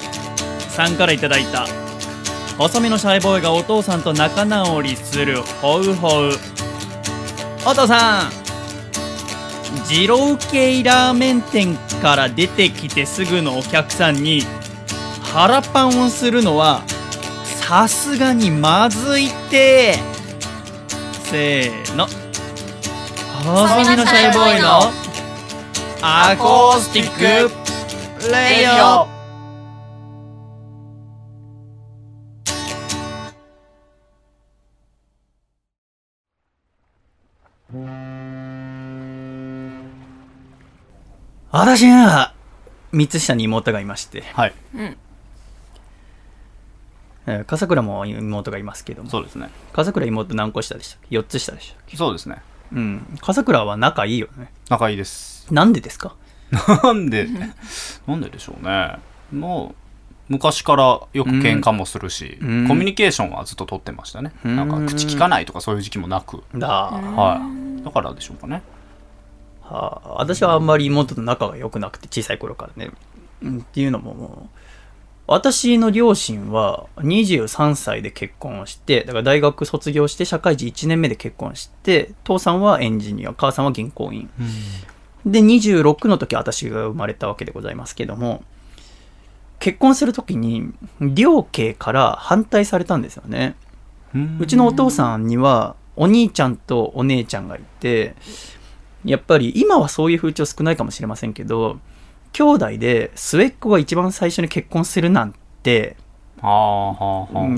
[0.70, 1.66] さんからいただいた
[2.56, 6.30] 細身のシャイボーイがお父さんと仲直りするホウホウ。
[7.66, 8.30] お父さん
[9.88, 14.42] 二郎系ラーメン店から出てきてすぐのお客さんに
[15.22, 16.82] 腹パンをするのは
[17.62, 19.94] さすがにまずいって。
[21.22, 22.06] せーの。
[23.42, 24.92] 細身のシャイボーイの
[26.02, 27.48] アコースティッ
[28.18, 29.13] クレイオ
[41.56, 42.32] 私には
[42.92, 44.54] 3つ下に妹がいまして、はい。
[44.74, 49.08] えー笠倉も妹がいますけども。
[49.08, 49.48] そうですね。
[49.72, 51.96] 笠倉妹何個下でしたっけ ?4 つ下でしたっけ？
[51.96, 52.42] そうですね。
[52.72, 53.18] うん。
[53.20, 54.50] 笠倉は仲いいよね。
[54.68, 55.46] 仲いいです。
[55.52, 56.16] なんでですか？
[56.82, 57.28] なんで？
[58.06, 58.96] なんででしょうね。
[59.32, 59.74] も
[60.28, 62.68] う昔からよく喧嘩もするし、うん。
[62.68, 64.56] コミュニケーションはずっと取ってましたね、うん。
[64.56, 67.40] なんか口聞かないとかそういう時期もなく、だ、は
[67.80, 67.84] い。
[67.84, 68.62] だからでしょうかね
[69.64, 72.90] はあ、私はあんまり妹と仲が良くなくて小さい頃からね、
[73.42, 74.58] うん、っていうのももう
[75.26, 84.28] 私の両親は23歳で結婚をしてだから大学卒業して社会人1年目で結婚して父さんはエンジニア母さんは銀行員。
[85.24, 88.44] で26の時私が生まれたわけでございますけども
[89.58, 93.56] 結婚する時に両家から反対されたんですよね。
[94.38, 98.14] うちのお父さんにはお兄ちゃんとお姉ちゃんがいて
[99.04, 101.78] やっぱり今はそういう風潮少ないかもしれませんけど
[102.32, 105.96] 兄弟で末っ子が一番最初に結婚するなんて、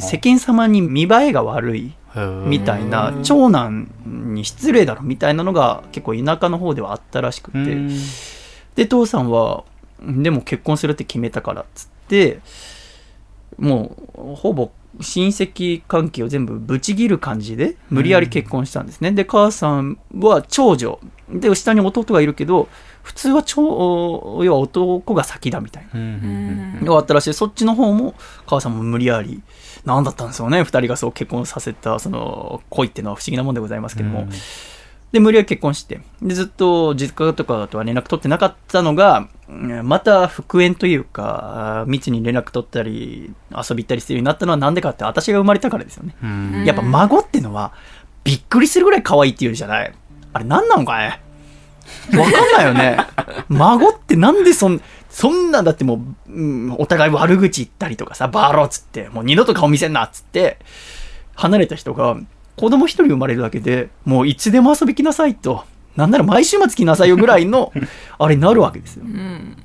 [0.01, 1.95] 世間様に見栄えが悪い
[2.47, 7.59] みたいな長男に失礼だろみたいなのが結構田舎の方ではあったらしくて。
[8.77, 9.65] で父さんは
[10.01, 12.41] でも結婚するって決めたからっつって、
[13.59, 14.71] もう、ほぼ
[15.01, 19.13] 親戚関係を全部ぶち切る感じで、無理やり結婚したんですね。
[19.13, 20.99] で、母さんは長女。
[21.31, 22.69] で、下に弟がいるけど、
[23.03, 26.01] 普通は長、要は男が先だみたいな。
[26.01, 26.07] うん
[26.81, 27.35] うんがあったらしい。
[27.35, 28.15] そっちの方も、
[28.47, 29.43] 母さんも無理やり、
[29.85, 30.63] なんだったんですよね。
[30.63, 34.21] 二人がそう結婚させた、その、恋っていうのは不思議なもんでございますけども。
[34.21, 34.31] うん
[35.13, 46.17] で、無理やり結婚して、で、ずっと実家とかとは連絡取ってなかったのが、うんまた復縁というか、密に連絡取ったり、遊び行ったりするようになったのはなんでかって、私が生まれたからですよね。
[46.23, 47.73] うんやっぱ孫ってのは、
[48.25, 49.95] びっくりするぐらい可愛いって言うじゃない？
[50.33, 51.21] あれ何なのかね
[52.19, 52.99] わかんないよね。
[53.49, 60.59] 孫ってなんでそん、そんな、だってもう、うんお互い悪口言ったりとかさ、バーローっつって、もう二度と顔見せんなっつって、
[61.37, 62.17] 離れた人が、
[62.57, 67.73] 子供一人生まれるだけで、もういつでも遊び来なさいと、なんなら毎週末来なさいよぐらいの、
[68.19, 69.05] あれになるわけですよ。
[69.05, 69.57] うん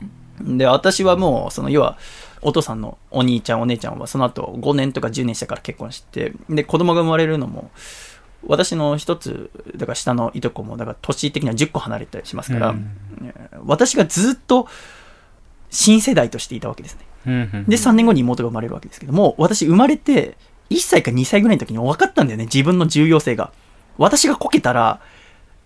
[0.57, 1.97] で、私はもう、その、要は、
[2.41, 7.69] お父さんのお兄ちゃん、お姉ちゃんは、その後、5年とか10年したから結婚して、で、子供が生まれるのも、
[8.47, 12.89] 私の一つ、だから下のいとこも、だから年的には10個離れたりしますから、うん
[13.23, 14.67] えー私がずっと、
[15.69, 17.01] 新世代としていたわけですね。
[17.27, 20.35] うんで、3年後に妹が生まれるわけですけども、私生まれて、
[20.71, 23.51] 1歳か2歳ぐらいの時に分かったんだよね、自分の重要性が。
[23.97, 25.01] 私がこけたら、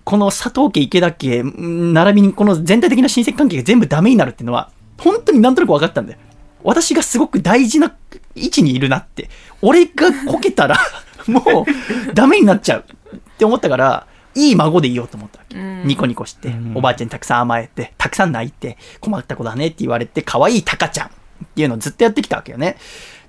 [0.03, 6.19] この佐藤家、池田家、ん並びにこの全体的な親戚関係が全部ダメになるっていうのは、本当になんとなく分かったんだよ。
[6.63, 7.95] 私がすごく大事な
[8.33, 9.29] 位置にいるなって。
[9.61, 10.79] 俺がこけたら、
[11.27, 12.85] もうダメになっちゃう
[13.15, 15.57] って思ったから、いい孫でいようと思ったわけ。
[15.57, 21.09] うんニコニコして、うんおばあちゃんにたくさん甘えて、たくさん泣いて、困った子だねって言われて、可愛いタカちゃんっ
[21.55, 22.77] ていうのをずっとやってきたわけよね。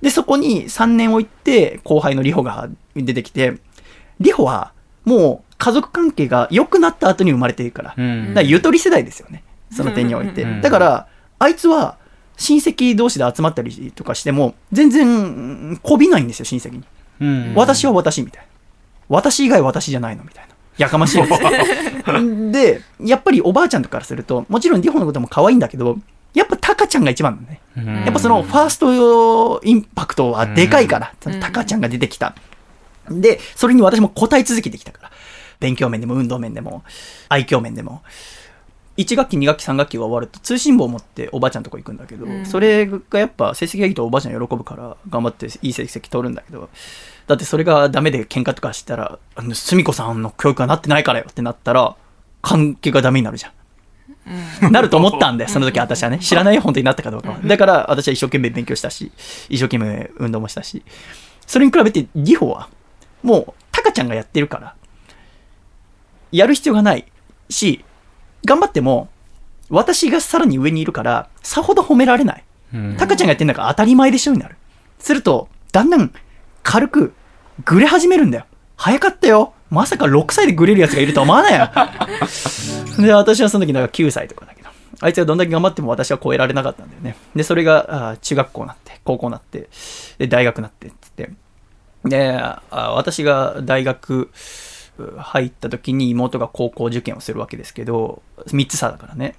[0.02, 3.58] で、そこに3年置いて、後輩のリホが出てきて、
[4.20, 4.72] リホは
[5.04, 9.42] もう家族関係が良くなった後に生まれているから、うんだからゆとり世代ですよね。
[9.70, 10.42] その点において。
[10.42, 11.06] うんだから、
[11.38, 11.96] あいつは
[12.36, 15.12] 親戚同士で集まったりとかしても、全然う
[15.72, 16.84] んこびないんですよ、親戚に。
[17.20, 18.48] うん私は私みたいな。
[19.08, 20.54] 私以外私じゃないのみたいな。
[20.78, 21.38] やかましいですよ
[22.52, 25.98] で、やっぱりおばあちゃんとかからすると、もちろんリホのことも可愛いんだけど、
[26.36, 27.60] やっぱタカちゃんが一番なのね。
[27.78, 32.34] うんやっぱそのファーストインパクトはでかいから、タカちゃんが出てきた。
[33.10, 35.10] で、それに私も答え続けてきたから。
[35.60, 36.84] 勉強面でも運動面でも、
[37.28, 38.02] 愛嬌面でも。
[38.98, 46.68] 1学期、2学期、3学期が終わると通信簿を持っておばあちゃんとこ行くんだけど、うんそれがやっぱ成績がいいとおばあちゃん喜ぶから頑張っていい成績取るんだけど、
[47.26, 49.18] だってそれがダメで喧嘩とかしたら、
[49.54, 51.96] すみこさんの教育がなってないからよってなったら、
[52.42, 53.52] 関係がダメになるじゃん。
[54.70, 56.18] なると思ったんだよ、その時私はね。
[56.18, 57.38] 知らないよ、本当になったかどうかは。
[57.44, 59.12] だから私は一生懸命勉強したし、
[59.48, 60.82] 一生懸命運動もしたし。
[61.46, 62.68] それに比べて、リホは、
[63.22, 64.74] もう、タカちゃんがやってるから、
[66.32, 67.06] やる必要がない
[67.48, 67.84] し、
[68.44, 69.08] 頑張っても、
[69.68, 72.44] 私がさらに上にいるから、さほど褒められない。
[72.74, 74.56] うんタカちゃんがやってんだから当たり前でしょになる。
[74.98, 76.12] すると、だんだん
[76.62, 77.14] 軽く
[77.64, 78.46] グレ始めるんだよ。
[78.76, 79.54] 早かったよ。
[79.70, 81.68] まさか6歳でグレるやつがいるとは思わないよ。
[83.04, 84.68] で、私はその時なんか9歳とかだけど、
[85.00, 87.16] あいつがどんだけ頑張っても私は超えられなかったんだよね。
[87.34, 89.68] で、それがあー中学校になって、高校になって、
[90.18, 91.30] で、大学になって、つって。
[92.04, 94.30] で、あ私が大学
[94.98, 99.34] う入った時に妹が高校受験をするわけですけど、3つ差だからね。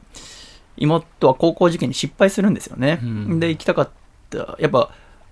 [0.77, 2.99] 妹は高校受験に失敗するんですよね。
[3.01, 3.89] うんで、行きたかっ
[4.29, 4.55] た。
[4.59, 4.91] やっぱ、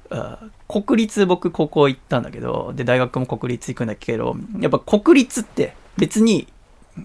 [0.10, 6.48] あ国立僕高校行ったんだけど、で、大学も国立行くんだけど、やっぱ国立って別に、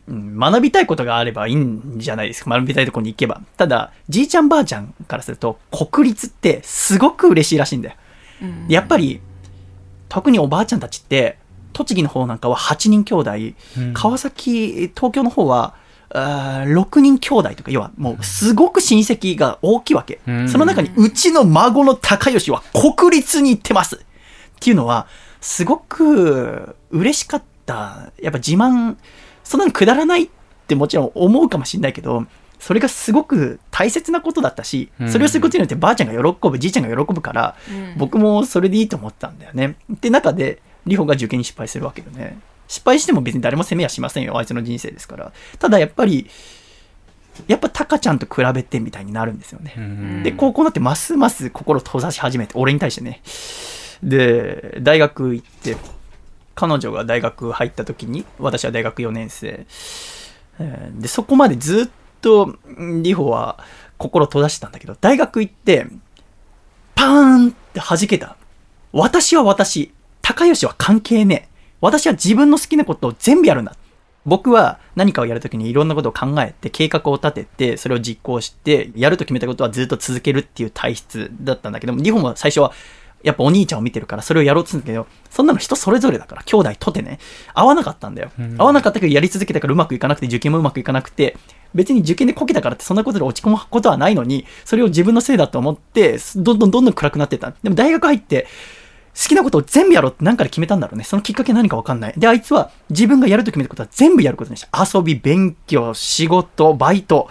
[0.09, 2.51] うん学びたいことがあればいいんじゃないですか。
[2.51, 3.41] 学びたいところに行けば。
[3.57, 7.97] ただ、じいちゃんばあちゃんからすると、国立ってすごく嬉しいらしいんだよ。
[8.69, 9.21] やっぱり、
[10.09, 11.39] 特におばあちゃんたちって、
[11.73, 13.31] 栃木の方なんかは8人兄弟、
[13.79, 15.75] うん川崎、東京の方は、
[16.11, 20.21] 6人兄弟とか、要はもうすごく親戚が大きいわけ。
[20.27, 23.99] うんその中に、うちの孫の高吉は国立に行ってますっ
[24.61, 25.07] ていうのは、
[25.41, 28.11] すごく嬉しかった。
[28.21, 28.97] やっぱ自慢、
[29.45, 30.29] そんなのくだらないっ
[30.67, 32.27] てもちろん思うかもしれないけど、
[32.59, 39.77] それがすごく大切なことだったし、それをすることによってばあちゃんが喜ぶ、じいちゃんが喜ぶから、うん僕もそれでいいと思ったんだよね。
[39.93, 42.39] って中で、リホが受験に失敗するわけよね。
[42.71, 44.39] 失敗しても別に誰も責めはしませんよ。
[44.39, 45.33] あいつの人生ですから。
[45.59, 46.31] ただやっぱり、
[47.49, 49.75] やっぱタカちゃんと比べてみたいになるんですよね。
[49.77, 53.23] うんで、高校になってますます心閉ざし始めて、俺に対してね。
[54.05, 55.77] で、大学行って、
[56.55, 59.67] 彼女が大学入った時に、私は大学4年生。
[60.61, 61.89] えーで、そこまでずっ
[62.21, 63.59] と、んリホは
[63.99, 65.89] 心閉ざしてたんだけど、大学行って、
[66.95, 68.37] パーンって弾けた。
[68.93, 69.93] 私は私。
[70.23, 71.50] 高吉は関係ねえ。
[71.81, 73.75] 私は自分の好きなことを全部やるんだ。
[74.27, 82.73] 僕は何かをやるときにいろんなことを考えて、計画を立てて、それを実行して、やると決めたことはずっと続けるっていう体質だったんだけども、リホも最初は、
[83.23, 87.19] やっぱお兄ちゃんを見てるから、それをやろうとするんだけど、そんなの人それぞれだから、兄弟とてね、
[87.55, 88.31] 合わなかったんだよ。
[88.59, 91.37] 合わなかったけど、やり続けたからうまくいかなくて、受験もうまくいかなくて、
[91.75, 97.53] 別に受験でこけたからってそんなことで落ち込むことはないのに、それを自分のせいだと思って、どんどんどんどん暗くなってった。
[97.63, 98.47] でも大学入って、
[99.15, 101.05] 好きなことを全部やろうって何かで決めたんだろうね。
[101.05, 102.15] そのきっかけ何かわかんない。
[102.17, 104.99] で、あいつは自分がやると決めたことは全部やることにした。
[104.99, 107.29] 遊び、勉強、仕事、バイト。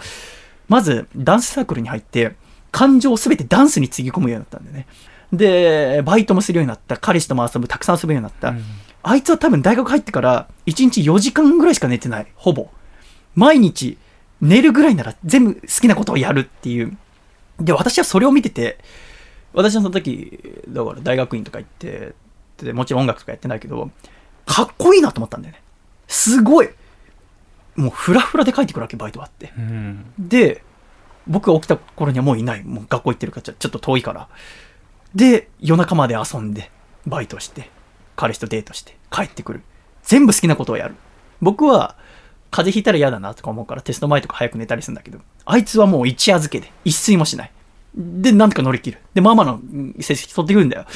[0.68, 2.34] まず、ダンスサークルに入って、
[2.70, 4.86] 感情をすべてダンスにつぎ込むようになったんだよね。
[5.32, 6.96] で、バイトもするようになった。
[6.96, 8.54] 彼氏とも遊ぶ、たくさん遊ぶようになった。
[9.02, 12.26] あいつは多分大学入ってから1日4時間ぐらいしか寝てない。
[12.34, 12.68] ほぼ。
[13.34, 13.96] 毎日
[14.40, 16.96] 寝るぐらいなら全部好きなことをやるっていう。
[17.58, 18.78] で、私はそれを見てて、
[19.52, 22.14] 私はその時、だから大学院とか行って、
[22.58, 23.90] でもちろん音楽とかやってないけど、
[24.46, 25.62] かっこいいなと思ったんだよね。
[26.06, 26.68] すごい
[27.76, 29.52] もうフラフラで帰ってくるわけ、バイトあって。
[29.56, 30.62] うんで、
[31.26, 32.62] 僕が起きた頃にはもういない。
[32.64, 34.28] もう学校行ってるからちょちょっと遠いから。
[35.14, 36.70] で、夜中まで遊んで、
[37.06, 37.70] バイトして、
[38.16, 39.62] 彼氏とデートして、帰ってくる。
[40.02, 40.94] 全部好きなことをやる。
[41.40, 41.96] 僕は、
[42.50, 47.52] 風邪ひいたら嫌だなとか思うからテスト前とか早く寝たりするんだけど、あいつはもう一夜漬けで、一睡もしない。
[47.94, 48.98] で、なんとか乗り切る。
[49.14, 50.86] で、ママのうん成績取ってくるんだよ。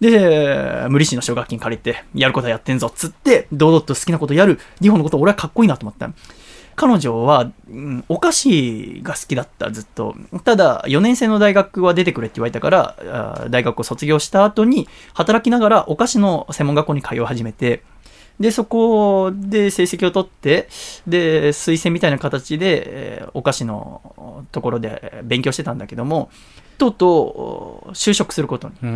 [0.00, 4.60] で、無利子の奨学金借りて、やることはやってんぞつって、堂々と好きなことやる。
[4.80, 6.10] リホのこと俺はかっこいいなと思った。
[6.76, 10.14] 彼女は、うんお菓子が好きだった、ずっと。
[10.44, 17.82] ただ、4年生の大学は出てくれって言われたから、大学を卒業した後に、働きながらお菓子の専門学校に通い始めて、
[18.40, 20.68] で、そこで成績を取って、
[21.06, 26.30] で、推薦みたいな形で、えーお菓子のところで勉強してたんだけども、
[26.78, 28.88] とうとう就職することに、うん。
[28.88, 28.92] う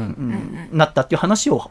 [0.74, 1.70] んなったっていう話を、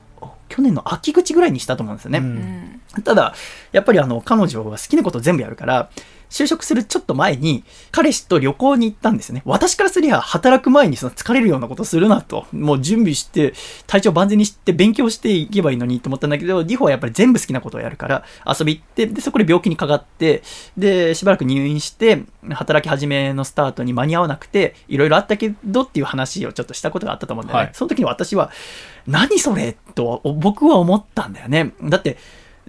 [0.49, 2.19] 去年の秋口ぐらいにしたと思うんですよね。
[2.19, 2.81] うん。
[2.97, 3.03] うん。
[3.03, 3.33] ただ、
[3.71, 5.89] やっぱりあの、彼女は好きなことを全部やるから、
[6.31, 9.41] 就職するちょっと前に、彼氏と旅行に行ったんですね。
[9.45, 12.47] 私からすりゃ、働く前にその疲れるようなことするなと。
[12.53, 13.53] もう準備して、
[13.85, 20.41] 体調万全にして、勉強していけばいいのにと思ったんだけど、リホはやっぱり全部好きなことをやるから、遊び行って、で、そこで病気にかかって、
[20.77, 27.65] で、しばらく入院して、働き始めのスタートに間に合わなくて、いろいろあったけどっていう話をちょっとしたことがあったと思うんだよね。
[27.65, 28.51] はいその時に私は、
[29.07, 31.73] 何それと僕は思ったんだよね。
[31.83, 32.17] だって、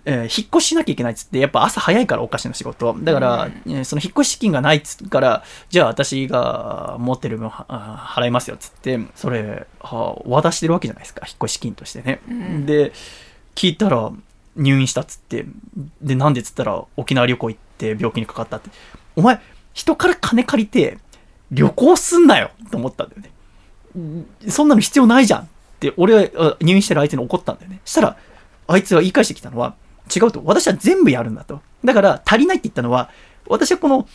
[0.05, 2.95] えー引っ越ししなきゃいけないっつって、やっぱ朝早いからお菓子の仕事。
[3.01, 12.21] だから、えーその引っ越し資金がないっつうから、じゃあ私が持ってる分はあ払いますよっつって、それ、は渡してるわけじゃないですか、引っ越し資金としてね。
[12.29, 12.93] うんで、
[13.55, 14.11] 聞いたら、
[14.57, 15.47] 入院したっつって、
[16.03, 18.71] で、なんでっつったら、沖縄旅行行って病気にかかったって。
[19.17, 19.41] お前、
[19.73, 20.99] 人から金借りて、
[21.51, 23.31] 旅行すんなよと思ったんだよね。
[24.49, 25.47] そんなの必要ないじゃんっ
[25.81, 27.81] て、俺はあ入院してる相手に怒ったんだよね。
[27.85, 28.17] したら、
[28.67, 29.75] あいつが言い返してきたのは、
[30.15, 30.43] 違うと。
[30.45, 31.61] 私は全部やるんだと。
[31.85, 33.11] だから、足りないって言ったのは、
[33.49, 34.07] 私はこの、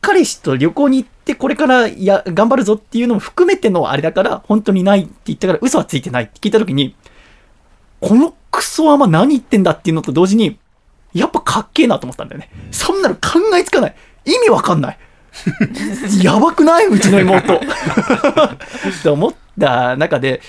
[0.00, 6.94] 彼氏と旅行に行って、これからや、頑張るぞっていうのも含めてのあれだから、本当にないって言ったから、嘘はついてないって聞いたときに、
[8.00, 10.58] このクソアマ何言ってんだっていうのと同時に、
[11.12, 12.50] やっぱかっけえなと思ったんだよね。
[12.70, 13.20] そんなの考
[13.56, 13.94] えつかない。
[14.24, 14.98] 意味わかんない。
[16.22, 16.86] やばくない？
[16.86, 17.56] うちの妹。
[17.58, 17.60] っ
[19.02, 20.40] て思った中で、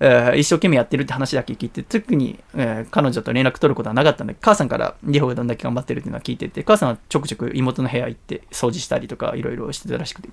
[0.00, 10.28] えー一生懸命やってるって話だけ聞いて、特に、えー彼女と連絡取ることはなかったんだけど、母さんからリホがどんだけ頑張ってるっていうのは聞いてて、母さんはちょくちょく妹の部屋行って掃除したりとかいろいろしてたらしくて、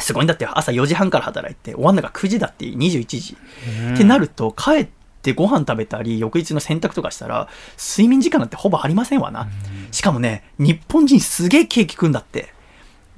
[0.00, 3.36] すごいんだって朝4時半から働いて、終わんのが9時だって21時。
[3.94, 4.88] ってなると、帰っ
[5.22, 9.48] てご飯食べたり、翌日の洗濯とかしたら、睡眠時間なんてほぼありませんわな。
[9.90, 12.52] しかもね、日本人すげえケーキ食うんだって。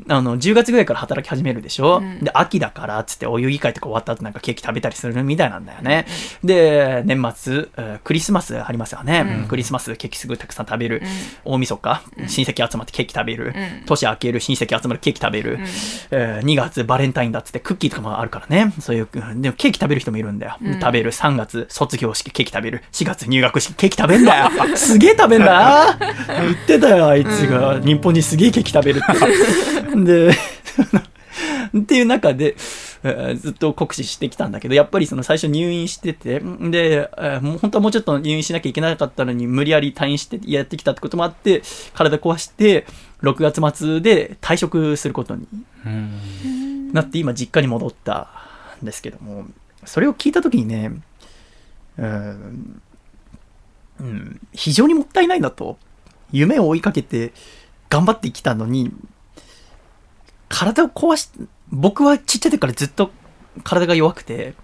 [0.09, 6.07] あの、10月ぐらいから働き始めるでしょ、うんで、秋だから、つってお遊戯会とか終わった後なんかケーキ食べたりするみたいなんだよね。
[6.45, 9.41] で、年末、えークリスマスありますよね。
[9.43, 11.03] うんクリスマスケーキすぐたくさん食べる。
[11.03, 13.47] うん大晦日、親戚集まってケーキ食べる。
[13.47, 15.55] うん年明ける親戚集まるケーキ食べる。
[15.55, 15.61] うん
[16.11, 18.73] えー2月バレンタインだっつってクッキーとかもあるからね。
[18.81, 20.57] そういう、うんでもケーキ食べる人もいるんだよ。
[20.63, 21.11] うん食べる。
[21.13, 22.83] 3月卒業式ケーキ食べる。
[22.93, 24.49] 4月入学式ケーキ食べんだよ。
[24.77, 25.97] すげえ食べんだ
[26.41, 27.79] 言ってたよ、あいつが。
[27.81, 29.90] 日本人すげえケーキ食べるって。
[29.97, 30.31] で、
[31.77, 32.57] っていう中で、
[33.03, 41.63] えーずっと酷使してきたんだけど、やっぱりその最初入院してて、で、えーもう本当はもうちょっと入院しなきゃいけなかったのに、無理やり退院してやってきたってこともあって、
[41.95, 42.87] 体壊して、
[43.23, 45.47] 6月末で退職することに
[45.87, 48.29] うんなって、今実家に戻った
[48.83, 49.47] んですけども、
[49.85, 50.93] それを聞いたときにね、
[51.99, 52.83] うーん、
[54.01, 55.79] うん、非常にもったいないなと。
[56.33, 57.33] 夢を追いかけて
[57.89, 58.93] 頑張ってきたのに、
[60.51, 61.31] 体を壊し、
[61.71, 63.11] 僕はちっちゃい時からずっと
[63.65, 64.55] 体が弱くて、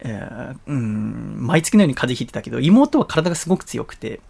[0.00, 4.20] えーうん、毎月のように風邪ひいてたけど、妹は体がすごく強くて、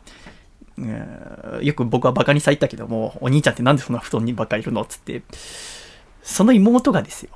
[0.78, 5.22] えーよく僕はバカにされたけども、お兄ちゃんってなんでそんな布団にばっかりいるのっつって、
[6.22, 7.30] その妹がですよ、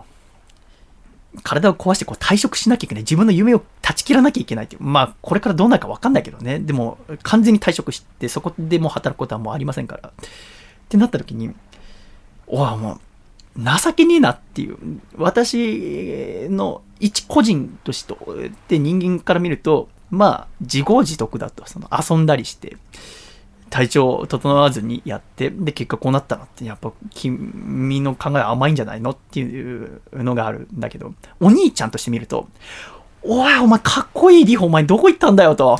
[1.42, 3.02] 体を壊してこう退職しなきゃいけない。
[3.02, 4.76] 自分の夢を断ち切らなきゃいけないって。
[4.78, 6.58] まあ、これからどうなるかわかんないけどね。
[6.60, 10.10] でも、完全に退職して、そこでもう働くことはもうありませんから。
[10.10, 10.12] っ
[10.88, 11.54] てなった時に、
[12.46, 13.00] おわ、もう、
[13.56, 14.76] 情けねえなっていう。
[15.16, 18.06] 私の一個人とし
[18.68, 21.66] て人間から見ると、まあ、自業自得だと。
[21.66, 22.76] その遊んだりして、
[23.70, 32.48] 体調を整わずにやって、で、結果こうなったのって、やっぱ君の考え甘いんじゃないのっていうのがあるんだけど、お兄ちゃんとして見ると、
[33.22, 35.78] おい、お前かっこいいリホ、お前どこ行ったんだよと。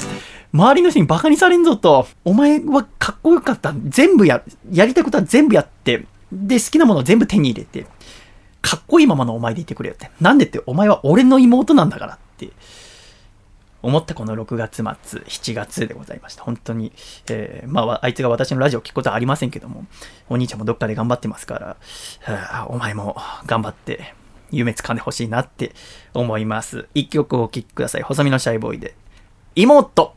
[0.53, 2.07] 周りの人にバカにされんぞと。
[2.25, 3.75] お前はかっこよかった。
[3.89, 7.87] 全部や、やりたいことは全部やって、で、好きなものを全部手に入れて、
[8.62, 10.11] かっこいいままのお前でいてくれよって。
[10.20, 12.49] なんでって、お前は俺の妹なんだからって。
[13.83, 16.45] 思ったこの6月末、7月でございました。
[16.45, 16.93] 本当に、
[17.28, 19.87] えーまあ、あいつが私のラジオを聞くことはありませんけども、
[20.28, 23.16] お兄ちゃんもどっかで頑張ってますから、はあお前も
[23.47, 24.14] 頑張って、
[24.53, 25.74] 夢掴んでほしいなって
[26.14, 26.87] 思います。
[26.95, 28.03] 一曲お聴きください。
[28.03, 28.95] 細身のシャイボーイで、
[29.57, 30.14] 妹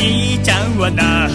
[0.00, 1.28] 兄ちゃんはな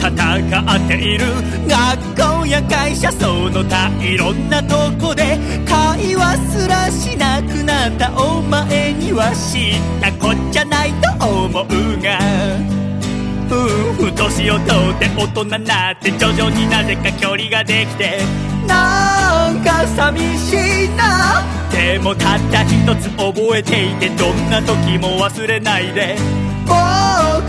[0.00, 1.26] 戦っている。
[1.68, 12.18] 学校や会社その他いろんなとこで会話すらしなくなったお前には知ったこっちゃないと思うが。
[13.50, 18.18] うん年を取って大人になって徐々になぜか距離ができて
[18.66, 21.44] なんか寂しいな。
[21.70, 26.16] でもたった一つ覚えていてどんな時も忘れないで。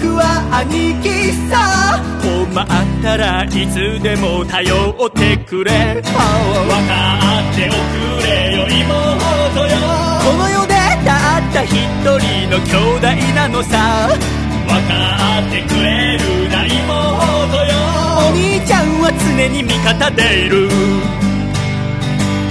[0.01, 1.99] 僕は兄貴さ。
[2.23, 2.65] 困っ
[3.03, 5.71] たらいつでも頼ってくれ。
[5.71, 6.13] 分か
[7.51, 9.75] っておくれよ妹よ
[10.23, 10.73] この世で
[11.03, 14.07] たった一人の兄弟なのさ。
[14.67, 16.79] 分かってくれるな妹
[17.65, 17.75] よ
[18.19, 20.69] お兄ちゃんは常に味方でいる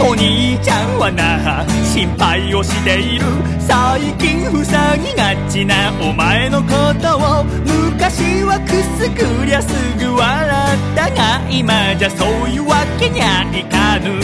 [0.00, 3.24] お兄ちゃんはな心配をしている。
[3.58, 6.68] 最近塞ぎがちなお前のこ
[7.02, 7.44] とを。
[7.44, 9.68] 昔はくすぐりゃす
[9.98, 14.20] ぐ笑ったが今じゃそういうわけにはいかぬ。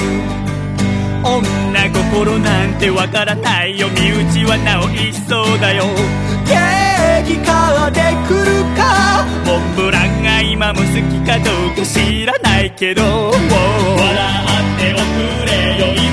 [1.25, 3.89] 女心なんてわからないよ。
[3.89, 5.85] 身内はなお一層だよ。
[6.47, 9.25] ケーキ買ってくるか？
[9.47, 10.93] モンブランが今も好き
[11.27, 13.03] かどうか知らないけど。
[13.03, 13.39] 笑っ
[14.79, 15.03] ておく
[15.47, 16.13] れよ妹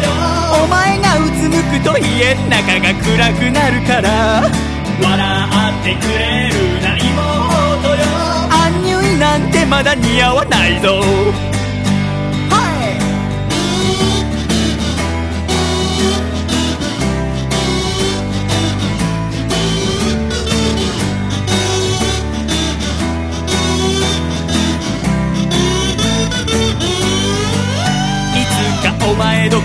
[0.00, 0.06] よ。
[0.64, 4.08] お前がうつむくと家の中が暗くなるから。
[5.02, 5.10] 笑
[5.80, 7.10] ってくれるな妹
[7.96, 8.00] よ。
[8.52, 11.02] アンニュイなんてまだ似合わないぞ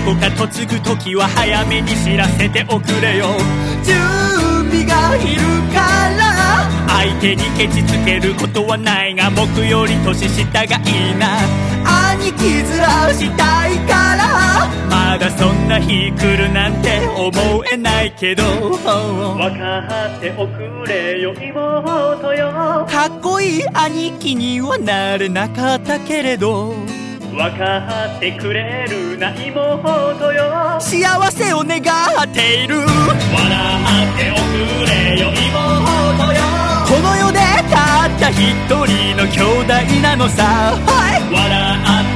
[0.06, 3.26] どこか嫁ぐ時は早めに知らせておくれよ。
[3.82, 3.96] 準
[4.70, 5.42] 備がいる
[5.74, 5.80] か
[6.14, 11.40] ら相手にケチつけることはないが僕より年下がいいな。
[12.14, 18.44] 兄貴面したいからまだそんな日来るなんて思えないけど。
[18.44, 18.78] 分
[19.58, 22.86] かっておくれよ妹よ。
[22.88, 26.76] かっこいい兄貴にはなれなかったけれど
[27.36, 30.80] 分かってくれるな妹よ。
[30.80, 32.78] 幸せを願っている。
[32.78, 36.40] 笑っておくれよ妹よ。
[36.88, 41.44] この世でたった一人の兄弟なのさ、はい、笑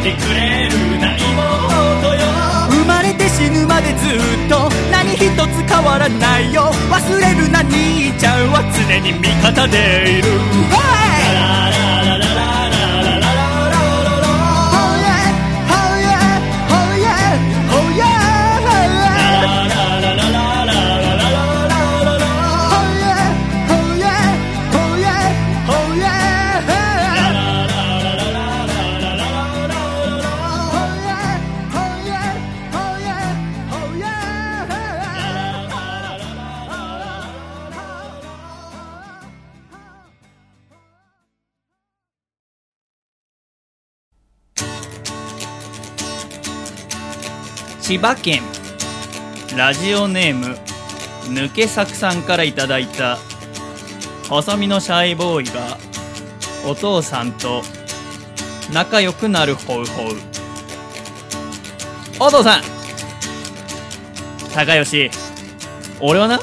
[0.01, 2.25] ってくれるな妹よ。
[2.71, 5.29] 生まれて死ぬまでずっと何一つ
[5.69, 6.73] 変わらないよ。
[6.91, 10.31] 忘れるな兄ちゃんは常に味方でいる、
[10.71, 11.30] はい
[47.91, 48.41] 千葉県。
[49.57, 50.57] ラジオネーム
[51.35, 53.19] 抜け作さんからいただいた
[54.29, 55.77] 細身のシャイボーイが
[56.65, 57.63] お父さんと
[58.73, 60.07] 仲良くなるホウホウ
[62.21, 62.63] お父さん
[64.55, 65.11] 高吉
[66.01, 66.39] 俺はな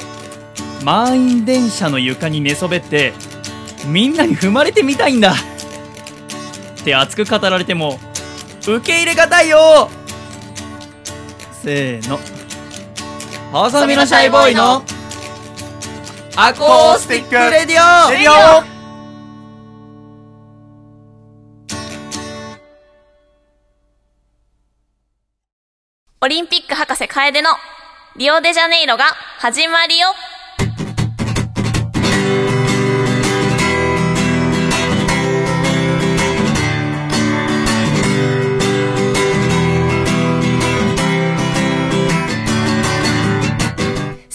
[0.84, 3.14] 満員電車の床に寝そべって
[3.88, 8.02] みんなに踏まれてみたいんだって熱く語られても
[8.68, 9.90] 受け入れがたいよ
[11.64, 12.20] せーの。
[13.52, 14.84] 細身のシャイボーイの
[16.36, 18.12] アコースティックレディオ。
[18.12, 18.78] レディオ。
[26.22, 27.50] オリンピック博士楓の
[28.18, 29.06] リオデジャネイロが
[29.40, 30.10] 始まりよ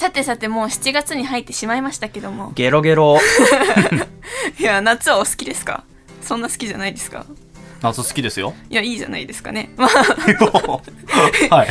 [0.03, 2.51] さてさてもう7月に入ってしまいましたけども。
[2.57, 3.19] ゲロゲロ。
[4.59, 5.85] いや夏はお好きですか？
[6.21, 7.25] そんな好きじゃないですか？
[7.81, 8.53] 夏好きですよ。
[8.69, 9.71] いやいいじゃないですかね。
[9.77, 9.87] ま
[11.51, 11.69] あ はい。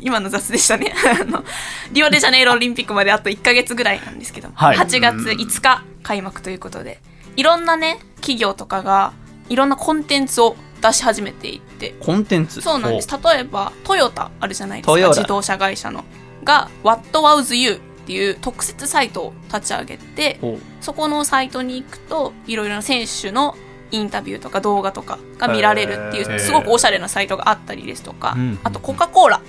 [0.00, 0.94] 今の雑でしたね。
[1.20, 1.44] あの
[1.92, 4.78] リオデジャネイロオリンピックまであと1ヶ月ぐらいなんですけど、はい。
[4.78, 7.00] 8月5日開幕ということで。
[7.36, 9.12] いろんなね企業とかが
[9.50, 11.94] いろんなコンテンツを出し始めていって。
[12.00, 12.62] コンテンツ？
[12.62, 13.08] そうなんです。
[13.10, 15.08] 例えばトヨタあるじゃないですか。
[15.08, 16.02] 自動車会社の
[16.44, 20.38] が「What was you」っていう特設サイトを立ち上げて
[20.80, 23.56] そこのサイトに行くといろいろな選手の
[23.90, 29.40] インタビューとか動画とかが見られるっていうすごくおしゃれなサイトがあったりですとか、うんあとコカ・コーラ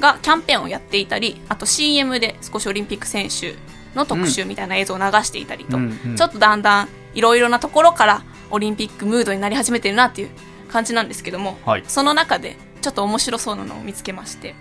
[0.00, 3.54] がキャンペーンをやっていたりあと CM で少しオリンピック選手
[3.94, 5.78] の特集みたいな映像を流していたりと、
[6.16, 10.30] ちょっとだんだんいろいろなところからオリンピックムードになり始めてるなっていう
[10.68, 11.84] 感じなんですけども、はい。
[11.86, 14.54] その中でちょっと面白そうなのを見つけまして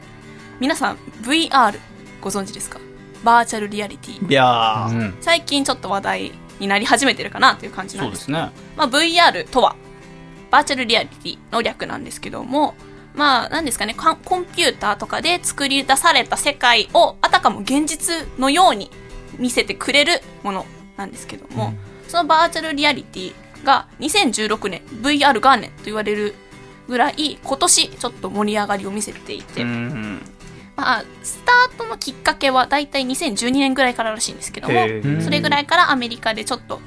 [0.61, 1.75] 皆さん VR
[2.21, 2.79] ご存知ですか？
[3.23, 5.17] バーチャルリアリティいやー、うん。
[5.19, 8.51] 最近ちょっと話題になり始めてるかなという感じなんでそうですすね。
[8.77, 9.75] まあ、VR とは
[10.51, 12.75] バーチャルリアリティの略なんですけども
[13.15, 18.91] まあ何ですかねかコンピューターとかで作り出された世界をあたかも現実のように
[19.39, 21.73] 見せてくれるものなんですけども、
[22.07, 23.33] そのバーチャルリアリティ
[23.63, 26.35] が2016年 VR 元年と言われる
[26.87, 30.21] ぐらい今年ちょっと盛り上がりを見せていて、うん
[30.81, 34.73] まあ、スタートのきっかけはだいたい2012年ぐらいかららしいんですけども
[35.21, 36.81] それぐらいからアメリカでちょっと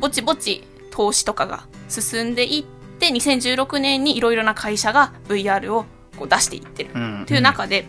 [0.00, 2.64] ぼちぼち投資とかが進んでいっ
[2.98, 5.84] て2016年にいろいろな会社が VR を
[6.18, 7.24] こう出していってるうん。
[7.26, 7.84] という中で、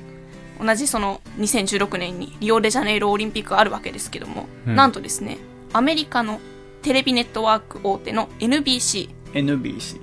[0.61, 4.75] 同じその2016年にリオデジャネイロオリンピックがあるわけですけども、うん。
[4.75, 5.37] なんとですね
[5.73, 6.39] アメリカの
[6.81, 9.09] テレビネットワーク大手の NBC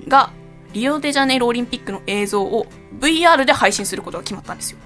[0.09, 0.31] が
[0.73, 2.67] リオデジャネイロオリンピックの映像を
[2.99, 4.79] VR で配信することが決まったんですよ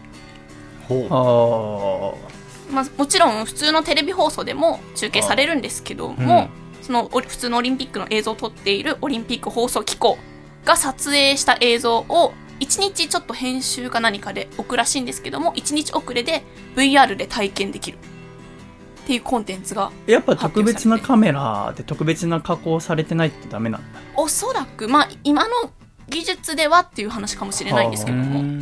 [2.71, 6.49] まあ、もちろん普通のテレビ放送でも中継されるんですけども、
[6.83, 10.19] そのお普通のオリンピックの映像を撮っているオリンピック放送機構
[10.65, 16.43] が撮影した映像を1日ちょっと編集か何かで置くらしいんですけども1日遅れで
[16.77, 17.99] VR で体験できる。
[17.99, 24.01] っていうコンテンツがーやっぱ特別なカメラで特別な加工されてないとダメなんだ。
[24.15, 25.73] おそらく、まあ、今の
[26.11, 28.17] 技術ではっていう話かもしれないんですけう。
[28.17, 28.58] ども、ん。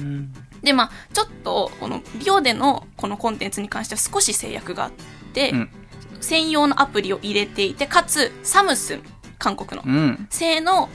[0.66, 4.92] でまあちょっとこのリオでのこのコンテンツに関しては少し制約があっ
[5.32, 5.70] て、うん。
[6.20, 9.02] 専用のアプリを入れていてかつサムスン
[9.38, 10.26] 韓国のうん。
[10.28, 10.88] 製の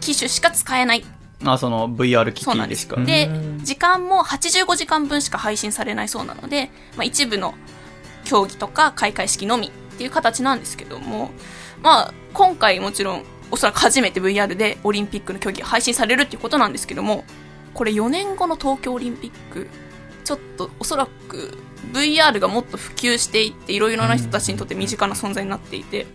[0.00, 1.04] 機種しか使えない。
[1.44, 2.82] あその VR 機そうなんで器です。
[2.82, 3.30] すかで
[3.62, 7.54] 時間も85時間分しか配信されないそうなので、まあ、一部の
[8.24, 11.30] 競技とか開会式のみっていう形なんですけども
[11.82, 17.24] まあ今回もちろんおそらく初めて VR でオリンピックの競技が配信されるっていうことなんですけども
[17.74, 19.68] これ4年後の東京オリンピック
[20.24, 21.56] ちょっとおそらく
[21.92, 26.06] VR がもっと普及していっていろいろな人たちにとって身近な存在になっていて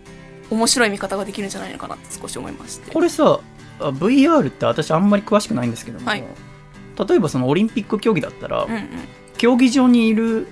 [0.50, 2.92] 面白い見方ができるんじゃないのかなって少し思いまして。
[2.92, 3.40] これさ
[3.80, 6.24] あ VR って私あんまり詳しくないんですけども、はい。
[7.08, 8.88] 例えばそのオリンピック競技だったら、うんうん。
[9.36, 10.46] 競技場にいる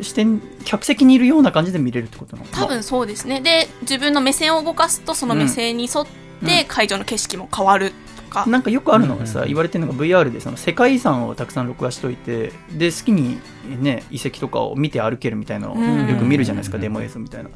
[0.00, 2.48] 視点客席にいるような感じで見れるってことなの？
[2.48, 3.40] 多分そうですね。
[3.42, 6.06] で自分の目線を動かすとその目線に沿っ
[6.46, 7.96] て会場の景色も変わると
[8.30, 13.38] か、なんかよくあるのがさ、うん言われてるのが VR でその世界遺産をたくさん録画しといてで好きに
[13.80, 17.50] ね遺跡とかを見て歩けるみたいなのをうんよく見るじゃないですか、うんデモ映像みたいな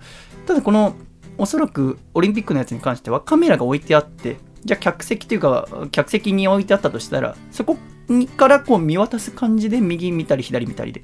[0.47, 0.97] ただこの
[1.39, 7.77] おそらくオリンピックのやつに関してはカメラが置いてあってじゃあ客席というか客席に置いてあったとしたらそこ
[8.09, 11.03] にからこう見渡す感じで右見たり左見たりで。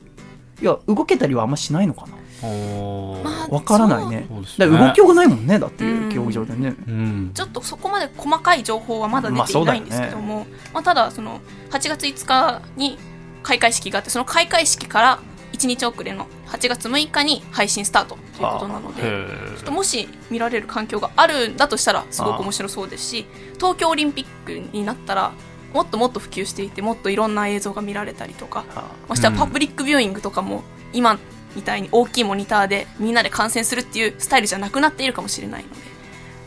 [0.60, 2.08] いや動けたりはあんましないのかな
[2.42, 4.26] まあわからないね。
[4.30, 6.08] 動きようがないもんねだってうん。
[6.10, 6.74] 競技場でね。
[6.88, 7.30] うん。
[7.34, 11.40] ちょっとそこまで細かい情報はまだ出まあていうないんですけども、まあただその
[11.70, 12.98] 8月5日に
[13.42, 15.20] 開会式があってその開会式から
[15.52, 19.26] 1 1日遅れの8月6日に配信スタートということなので、へ
[19.56, 23.26] ちょっともし見られる環境があるんだとしたらすごく面白そうですし
[23.56, 25.32] 東京オリンピックになったら
[25.74, 28.64] もっともっと普及していてもっといろんな映像が見られたりとか
[29.06, 30.62] ましてはパブリックビューイングとかも
[30.92, 31.18] 今
[31.56, 35.76] みたいに大きいモニターでみんなで観戦するっていうスタイルじゃなくなっているかもしれないので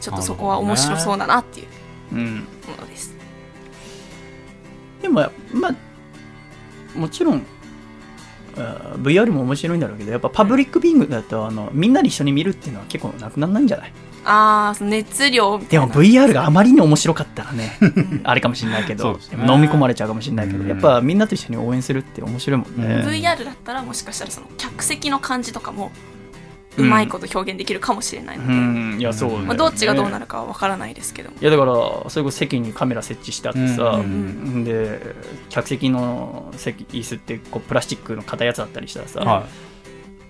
[0.02, 1.68] ちょっとそこは面白そうだなっていう。
[2.16, 2.20] も
[2.80, 3.16] のです。
[5.02, 7.46] でも、まあ、もちろん、
[8.56, 13.94] VR も面白いんだろうけど、やっぱパブリックビングだと、あの、みんなで一緒に見るっていうのは結構なくならないんじゃない？
[14.26, 17.78] あーその熱量でも VR があまりに面白かったらね、
[18.24, 19.20] あれかもしれないけど、ね。
[19.32, 20.68] 飲み込まれちゃうかもしれないけど、うん。
[20.68, 22.96] やっぱみんなと一緒に応援するって面白いもんね。
[22.96, 25.92] うん VR だったらもしかしたらその客席の感じとかも
[26.78, 31.30] うまいこと表現できるかもしれないので、うん、いや、そうね、まあ、どっちがどうなるかは分からないですけど。
[31.30, 31.74] もいやだから
[32.10, 34.64] それこそ席にカメラ設置してあってさ、うん。
[34.64, 35.00] で
[35.50, 39.48] 客席の席椅子ってこうプラスチックの硬いやつだったりしたらさ、は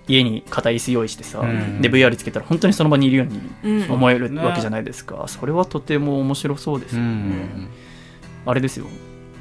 [0.06, 1.80] 家に硬い椅子用意してさ、うん。
[1.80, 3.40] で VR つけたら本当にその場にいるように
[3.84, 3.92] うん。
[3.92, 7.68] 思えるうんわけじゃないですか、それはとても面白そうですよね、ん。
[8.46, 8.86] あれですよ。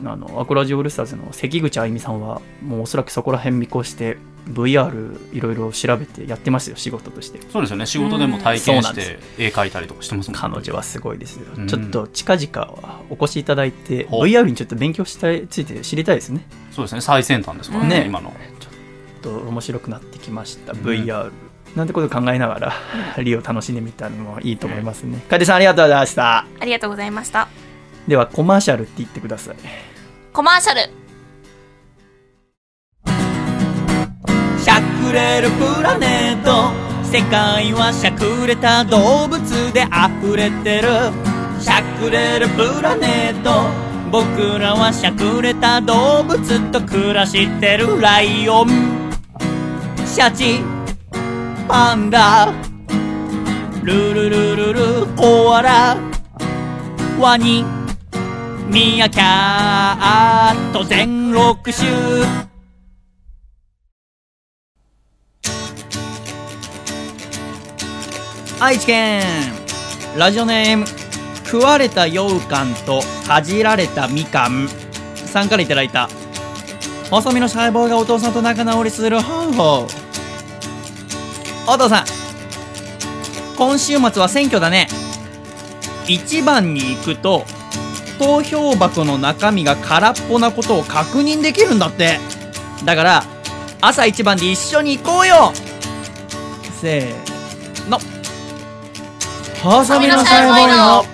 [0.05, 4.17] あのアコラジオールスターズの関口あゆみさんはもうおそらくそこら辺見越して
[4.49, 7.39] VR いろいろ調べてやってますよ仕事として。
[7.49, 7.85] そうですよね。
[7.85, 11.67] 仕事でも体験して絵描いたりとかしてますもん彼女はすごいですよ、うん。
[11.67, 16.45] ちょっと近々お越しいただいて VR にちょっと勉強したいついて知りたいですね。
[16.71, 17.01] そうですね。
[17.01, 18.05] 最先端ですからね、ね。
[18.05, 18.33] 今の。
[19.23, 21.31] ちょっと面白くなってきました、VR
[21.77, 22.73] なんてことを考えながら
[23.23, 25.23] リオ楽しんでみたのもいいと思いますね。
[25.29, 26.45] 楓さんありがとうございました。
[26.59, 27.47] ありがとうございました。
[28.07, 29.55] ではコマーシャルって言ってください。
[30.33, 30.81] コマーシャル。
[34.61, 36.73] しゃくれるプラネット。
[37.09, 39.39] 世界はしゃくれた動物
[39.73, 40.89] で溢れてる。
[41.61, 43.51] しゃくれるプラネット。
[44.11, 49.02] 僕らはしゃくれた動物と暮らしてるライオン
[50.13, 50.59] シャチ。
[51.67, 52.53] パンダ。
[53.81, 55.07] ルルルルル。
[55.15, 55.97] コアラ。
[57.19, 57.65] ワニ。
[58.67, 61.89] ミヤキャット全6種。
[68.59, 69.23] 愛知県。
[70.15, 70.85] ラジオネーム。
[71.43, 74.69] 食われた羊羹とかじられたみかん。
[75.25, 76.07] さんからいただいた。
[77.09, 80.02] 細身の細胞がお父さんと仲直りする方法。
[81.67, 82.05] お父さん。
[83.57, 84.87] 今週末は選挙だね。
[86.07, 87.45] 一番に行くと
[88.19, 92.19] 投票箱の中身が空っぽなことを確認できるんだって。
[92.83, 93.23] だから
[93.79, 95.53] 朝一番で一緒に行こうよ。
[96.81, 97.99] せーの。
[99.61, 101.05] 細身の細胞の。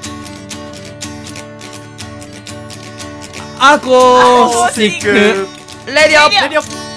[3.61, 5.07] アコースティック。
[5.87, 6.88] レディオ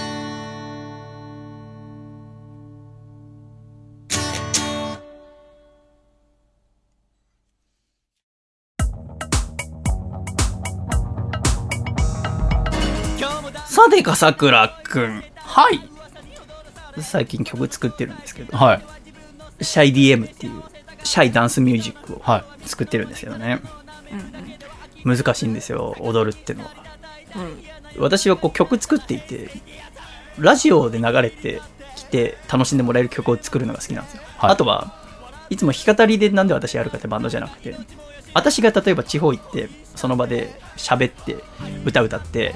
[14.02, 15.80] かさくらくんはい。
[17.00, 18.56] 最近曲作ってるんですけど。
[18.56, 18.82] はい。
[19.64, 20.62] シャイ DM っていう
[21.04, 23.60] シャイダンスミュージックをは作ってるんですけどね、
[25.04, 26.70] 難しいんですよ踊るってのは、
[27.98, 29.50] 私はこう曲作っていて
[30.38, 31.60] ラジオで流れて
[31.96, 34.50] きて楽しんでもらえる曲を作るのが好きなんですよ、はい。
[34.52, 34.94] あとは
[35.50, 37.76] いつも弾き語りでなんで私やるかってバンドじゃなくて
[38.34, 41.36] 私が例えば地方行ってその場で喋って
[41.84, 42.54] 歌歌って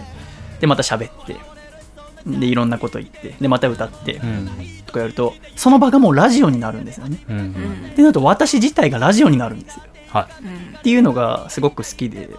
[0.60, 1.36] でまた喋って
[2.26, 4.16] でいろんなこと言ってでまた歌ってい。
[4.16, 4.48] うん。
[4.86, 7.88] とかやるとその場がもうラジオになるんですよねうん。
[7.92, 10.28] ってなると私自体がラジオになるんですよは
[10.74, 10.76] い。
[10.78, 12.30] っていうのがすごく好きで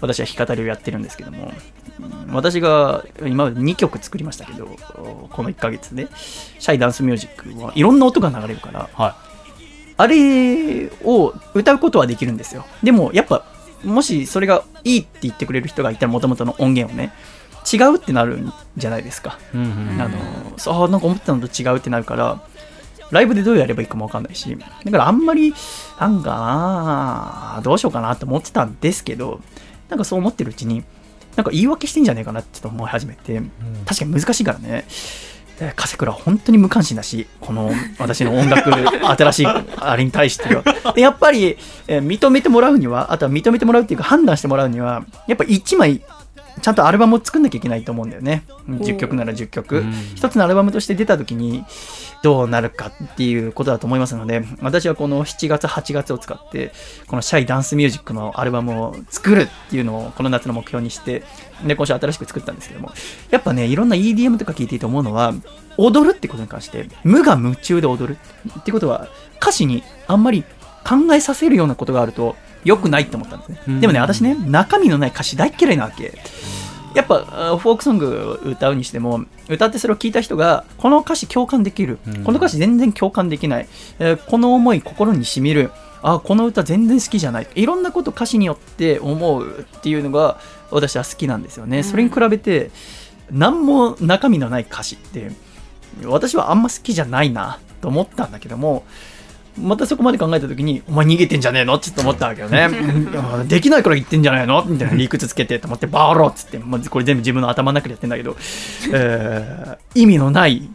[0.00, 1.52] 私は弾き語りをやってるんですけども
[2.00, 6.08] うん私が今まで2曲作りましたけどこの1ヶ月で
[6.58, 9.16] シャイダンスミュージックはいろんな音が流れるからは
[9.96, 13.44] あれを歌うことはできるんですよでもやっぱ
[13.84, 17.12] もしそれがいいって言ってくれる人がいたらもともとの音源をね
[17.70, 19.56] 違うってなるんじゃないですかい。
[19.56, 19.64] うん
[19.94, 20.00] うん。
[20.00, 20.18] あの
[20.56, 22.40] そうなんか思ってたのと違うってなるから
[23.10, 25.52] ライブでどうやればいいかもわかんないしだからあんまり
[25.98, 29.40] なんかなどうしようかなって思ってたんですけど
[29.88, 30.84] なんかそう思ってるうちに
[31.36, 33.40] なんか言い訳してんじゃねえかなってちょっと思い始めて
[33.86, 34.84] 確かに難しいからね
[35.58, 40.62] で笠倉は本当に無関心だしこの私の音楽 新しいあれに対しては
[40.94, 46.00] でやっぱり、えー認めてもらうにはあとは認めてもらうっていうか判断してもらうにはやっぱ1枚
[46.62, 48.44] ちゃんとアルバムを作んなきゃいけないと思うんだよね。
[48.68, 49.92] 10曲なら10曲うん。
[50.14, 51.64] 一つのアルバムとして出た時に
[52.22, 56.72] どうなるかっていうことだと思いますので、私はこの7月、8月を使って、
[57.06, 61.22] このシャイダンスミュージックのアルバムを作るっていうのをこの夏の目標にして、
[61.66, 62.92] で、今週新しく作ったんですけども、
[63.30, 65.34] やっぱね、いろんな EDM とか聞いていて思うのは、
[65.76, 68.18] 踊るってことに関して、無我夢中で踊る
[68.58, 69.08] ってことは、
[69.40, 70.44] 歌詞にあんまり
[70.84, 73.62] 考えさせるようなことがあると、良くないって思ったんですね。
[73.68, 73.80] うん。
[73.80, 76.18] でもね、私ね、中身のない歌詞大っ嫌いなわけ。
[76.94, 82.24] やっぱあフォークソングを歌うにしても歌ってそれを聞いた人がこの歌詞共感できる、うん。
[82.24, 83.68] この歌詞全然共感できない、
[84.00, 85.70] えーこの思い心にしみる。
[86.02, 87.48] あこの歌全然好きじゃない。
[87.54, 92.70] いろんなこと歌詞によって思うっていうのが私は好きなんですよね、それに比べて
[93.30, 95.30] 何も中身のない歌詞って
[96.04, 98.84] 私はあんま好きじゃないなと思ったんだけども
[99.58, 101.74] またそこまで考えた時にお前逃げてんじゃねえの？
[101.74, 102.68] ってちょっと思ったわけよね。
[103.48, 104.64] できないから言ってんじゃないの？
[104.64, 108.36] みたいな理屈つけてと思ってバーローっつって、まあ、これ全部自分の頭の中でやってんだけど、
[108.92, 110.68] えー意味のない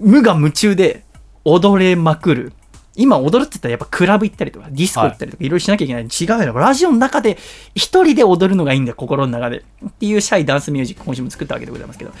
[0.00, 1.04] 無我夢中で
[1.44, 2.52] 踊れまくる。
[2.96, 5.48] 今踊るって言ったらやっぱクラブ行ったりとかディスコ行ったりとかい。
[5.48, 6.52] ろいろしなきゃいけない、違うよ。
[6.58, 7.38] ラジオの中で
[7.76, 9.62] 一人で踊るのがいいんだよ心の中で。
[9.86, 12.10] っていうシャイダンスミュージック今週も作ったわけでございますけど。
[12.10, 12.14] っ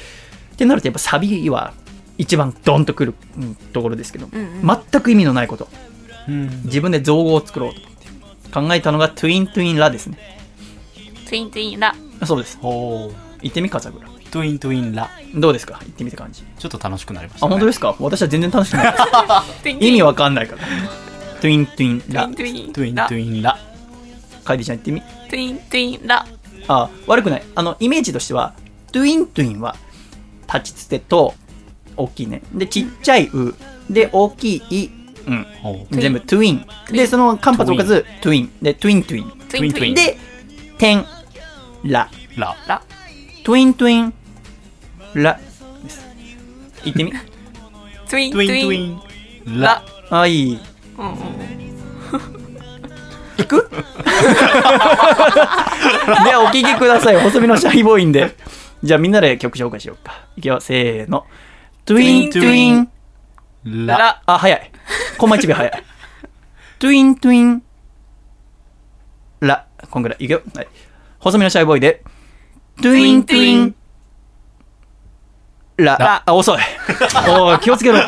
[0.56, 1.72] てなるとやっぱサビは
[2.18, 4.80] 一番ドンとくる、うんところですけど、うんうん。
[4.90, 5.68] 全く意味のないこと。
[6.28, 6.62] うん。
[6.64, 7.92] 自分で造語を作ろうと思っ
[8.34, 10.18] て考えたのがトゥイントゥインラですね。
[11.24, 11.94] トゥイントゥインラ。
[12.26, 12.58] そうです。
[12.58, 13.14] ほう。
[13.40, 15.08] 言ってみ笠倉トゥイントゥインラ。
[15.36, 15.78] どうですか？
[15.82, 16.42] 言ってみた感じ。
[16.58, 17.94] ちょっと楽しくなりました、ね、あ本当ですか？
[18.00, 18.94] 私は全然楽しくない
[19.88, 20.62] 意味わかんないから。
[21.40, 22.26] トゥイントゥインラ。
[22.26, 23.08] トゥイントゥインラ。
[23.08, 23.58] ゥインラ。
[24.44, 25.00] カイディちゃん言ってみ。
[25.30, 26.26] トゥイントゥインラ。
[26.66, 27.42] あ悪くない。
[27.54, 28.54] あのイメージとしては
[28.92, 29.76] トゥイントゥインは
[30.52, 31.34] 立ちつてと
[31.98, 32.42] 大きいね。
[32.54, 33.54] でちっちゃいう。
[33.90, 34.90] で大きいい。
[35.26, 35.46] うん。
[35.90, 40.16] 全部トゥインでその間髪置かずトゥインでトゥイントゥイントゥイントゥインで
[40.78, 41.04] 点
[41.84, 42.82] ラララ
[43.44, 44.14] トゥイントゥイン
[45.14, 46.06] ラです
[46.84, 47.12] 言ってみ。
[47.12, 48.86] トゥイントゥイントゥイ
[49.56, 50.58] ンララあいい。
[50.98, 51.16] うんうん。
[53.38, 53.70] 行く？
[56.24, 57.16] ではお聴きください。
[57.20, 58.34] 細身のシャイボーイで。
[58.82, 60.26] じゃあみんなで曲紹介しようか。
[60.36, 60.60] いくよ。
[60.60, 61.26] せーの
[61.88, 62.90] トゥイントゥイン
[63.86, 64.70] ララあ早い。
[65.16, 65.84] コンマ1秒早い。
[66.78, 67.62] トゥイントゥイン
[69.40, 70.22] ラこんぐらい。
[70.22, 70.68] いくよ、はい、
[71.18, 72.04] 細身のシャイボーイで。
[72.82, 73.74] トゥイントゥイン
[75.78, 76.58] ララあ遅い。
[77.26, 78.00] おい気をつけろ。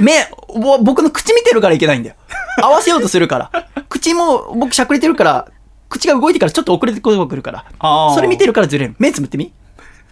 [0.00, 0.26] 目
[0.58, 2.16] ぼ僕の口見てるからいけないんだよ。
[2.62, 3.84] 合わせようとするから。
[3.90, 5.48] 口も僕しゃくれてるから
[5.90, 7.66] 口が動いてからちょっと遅れてくるから。
[8.14, 8.94] それ見てるからずれる。
[8.98, 9.52] 目つぶってみ。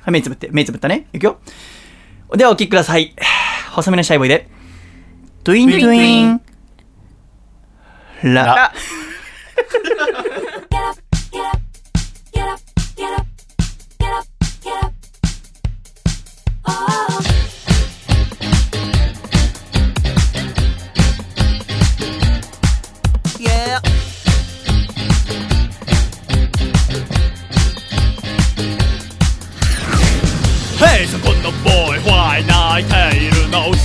[0.03, 0.51] はい目つぶって。
[0.53, 1.07] 目つぶったね。
[1.15, 1.39] いくよ
[2.37, 3.15] ではお聴きください。
[3.73, 4.49] 細身のシャイボーイで。
[5.45, 6.41] トゥイントゥイン。
[8.23, 8.45] ラ。
[8.45, 8.73] ラ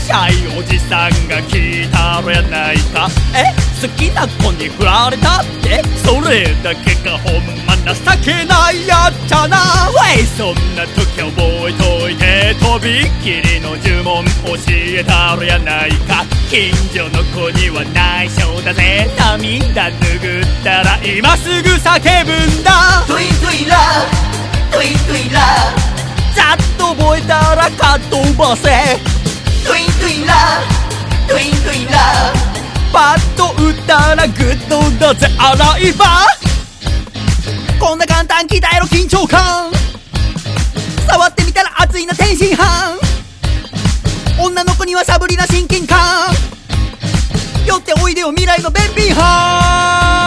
[0.03, 5.81] シャイおじさんが聞いたらやないかえ好きな子に振られたって？
[6.03, 9.57] それだけがほんま情けないやっちゃな。
[9.87, 16.25] ウェイそんな時は覚えといてとびっきりの呪文教えたらやないか。
[16.51, 19.07] 近所の子には内緒だぜ。
[19.17, 23.05] 涙拭ったら今すぐ叫ぶんだ。
[23.07, 23.77] トゥイントゥインラ
[24.69, 25.39] トゥイントゥインラ
[26.35, 28.69] ざっと覚えたらかっ飛ばせ
[29.65, 30.33] トゥイントゥインラ
[31.27, 31.97] トゥイントゥインラ
[32.91, 36.05] パッと打ったらグッドだぜ洗い場
[37.79, 39.71] こんな簡単聞いたやろ緊張感。
[41.05, 42.97] 触ってみたら熱いな天津飯。
[44.41, 45.97] 女の子にはサブリな親近感。
[47.65, 50.23] 寄っておいでよ未来の便秘派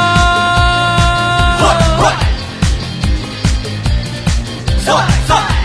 [5.29, 5.56] も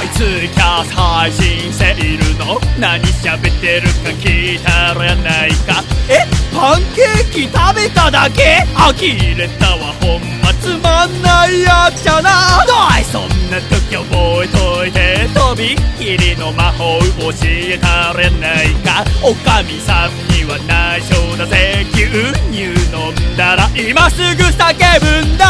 [0.00, 0.18] ういつ
[0.54, 2.60] キャス配信しているの？
[2.78, 5.82] 何喋ってるか聞いたらやないか？
[6.08, 6.26] え？
[6.54, 8.64] パンケーキ食べただけ？
[8.74, 8.92] 呆
[9.36, 9.92] れたわ。
[10.00, 12.30] ほんまつまんないやっちゃな！
[12.68, 13.04] おい！
[13.04, 15.28] そんな時覚えといて。
[15.34, 19.04] とびっきりの魔法教えたらやないか？
[19.22, 21.84] おかみさんには内緒だぜ。
[21.92, 22.06] 牛
[22.50, 22.62] 乳
[22.94, 25.46] 飲んだら今すぐ叫ぶんだ。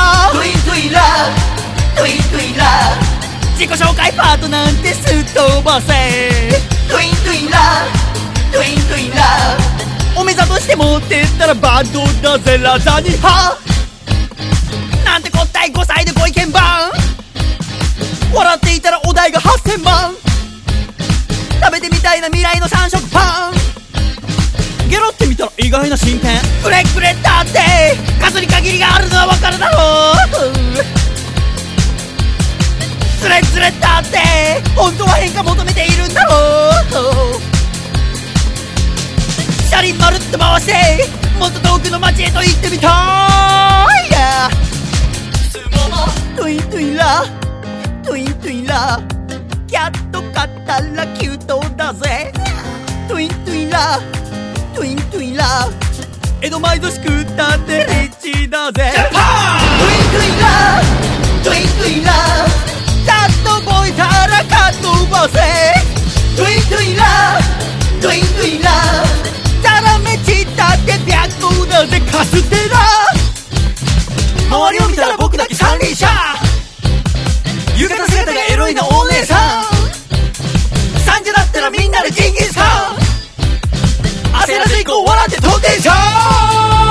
[3.73, 5.89] 己紹介パートなんてすっ飛ばせ
[6.91, 7.59] トゥイントゥインラ
[8.53, 9.25] トゥイントゥインラ
[10.15, 13.57] お目覚だとしてもってったらバンドだぜラザニハ
[15.07, 16.91] なんてこったい5歳でご意見番
[18.35, 20.15] 笑っていたらお題が8000万
[21.63, 24.91] 食べてみたいな未来の三色パン。
[24.91, 30.13] ゲロってみたら意外な新店くれくれだって数に限りがあるのは分かるだろ
[31.09, 31.12] う。
[33.23, 34.19] つれつれだって
[34.75, 37.41] 本当は変化求めているんだろう。
[39.71, 40.73] 車輪まるっと回して
[41.39, 42.91] もっと遠くの街へと行ってみたい、
[44.11, 44.51] yeah、
[46.37, 47.25] トゥイントゥインラ
[48.05, 49.01] トゥイントゥインラ
[49.69, 52.33] キャット買ったらキュートだぜ。
[53.09, 54.01] トゥイントゥインラ
[54.75, 55.69] トゥイントゥインラ
[56.41, 58.93] 江戸前寿司食ったってリッチだぜ。
[59.13, 59.23] トゥイ
[60.03, 60.11] ン！
[60.11, 60.83] トゥインラ
[61.45, 62.72] トゥイラトゥイントゥインラ
[68.03, 68.71] トゥイントゥインラ
[69.63, 72.79] ザラメちったって白子だぜカステラ
[74.51, 76.09] 周りを見たら僕だけ三輪車。
[77.79, 79.65] 浴衣姿がエロいなお姉さん。
[80.99, 82.65] 3時だったらみんなでジンギスカン
[84.45, 86.82] 焦らず行こう笑って飛んでんじゃん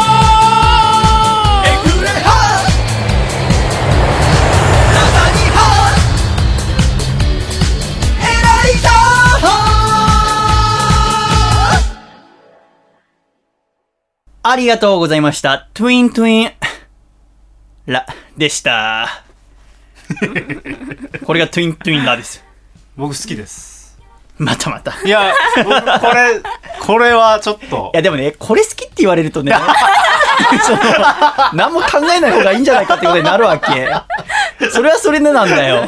[14.44, 15.70] ありがとうございました。
[15.76, 16.52] トゥイントゥイン、
[17.86, 19.24] ラ、でした。
[21.26, 22.44] これがトゥイントゥインラです。
[22.98, 23.71] 僕好きです
[24.42, 24.92] またまた。
[25.04, 26.42] いいや僕これ
[26.80, 29.54] これはちょっとやでもね、これ好きって言われるとね、
[30.66, 30.80] その
[31.54, 33.92] 何も考えない方がいいんじゃないかってことになるわけ。
[34.72, 35.86] それはそれでなんだよ。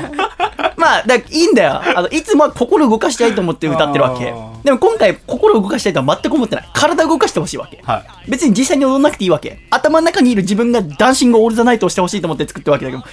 [0.78, 1.82] まあ、だいいんだよ。
[1.96, 4.34] あの、いつもは心動かしたいと思って歌ってるわけ。
[4.64, 6.70] でも今回、心動かしたいとは全く思ってない。
[6.74, 7.82] 体動かしてほしいわけ。
[7.84, 9.60] はい別に実際に踊んなくていいわけ。
[9.72, 13.04] 頭の中にいる自分がダンシングオールザナイトをしてほしいと思って作ってるわけだけど、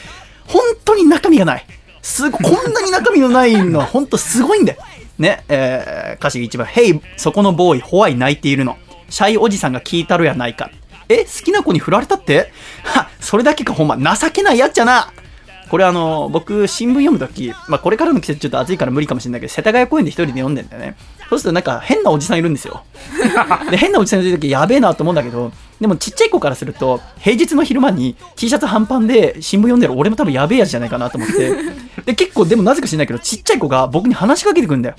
[0.47, 1.65] 本当に中身がない。
[2.03, 4.83] すご、こんなに中身のないのは本当すごいんだよ。
[5.21, 8.79] ね、えー、歌詞が一番、ヘイ、そこのボーイ、ホワイ泣いているの。
[9.11, 10.71] シャイおじさんが聞いたろやないか。
[11.09, 12.51] え、好きな子に振られたって
[12.85, 15.13] は、それだけかほんま、情けないやっちゃな。
[15.69, 20.97] これあの、僕、新聞読むとき、まあこれからの季節ちょっと暑いから無理かもしれないけど、世田谷公園で一人で読んでんだよね。
[21.31, 22.82] そうするとなんか変なおじさんいるんですよ。
[23.70, 31.55] で、変なおじさんいるときやべえなと思うんだけど、でもちっちゃい子からすると、平日の昼間に T シャツ半パンで新聞読んでる俺も多分やべえやつじゃないかなと思って。
[32.05, 34.97] で、結構でもなぜか知らないけど、ちっちゃい子が僕に話しかけてくんだよ。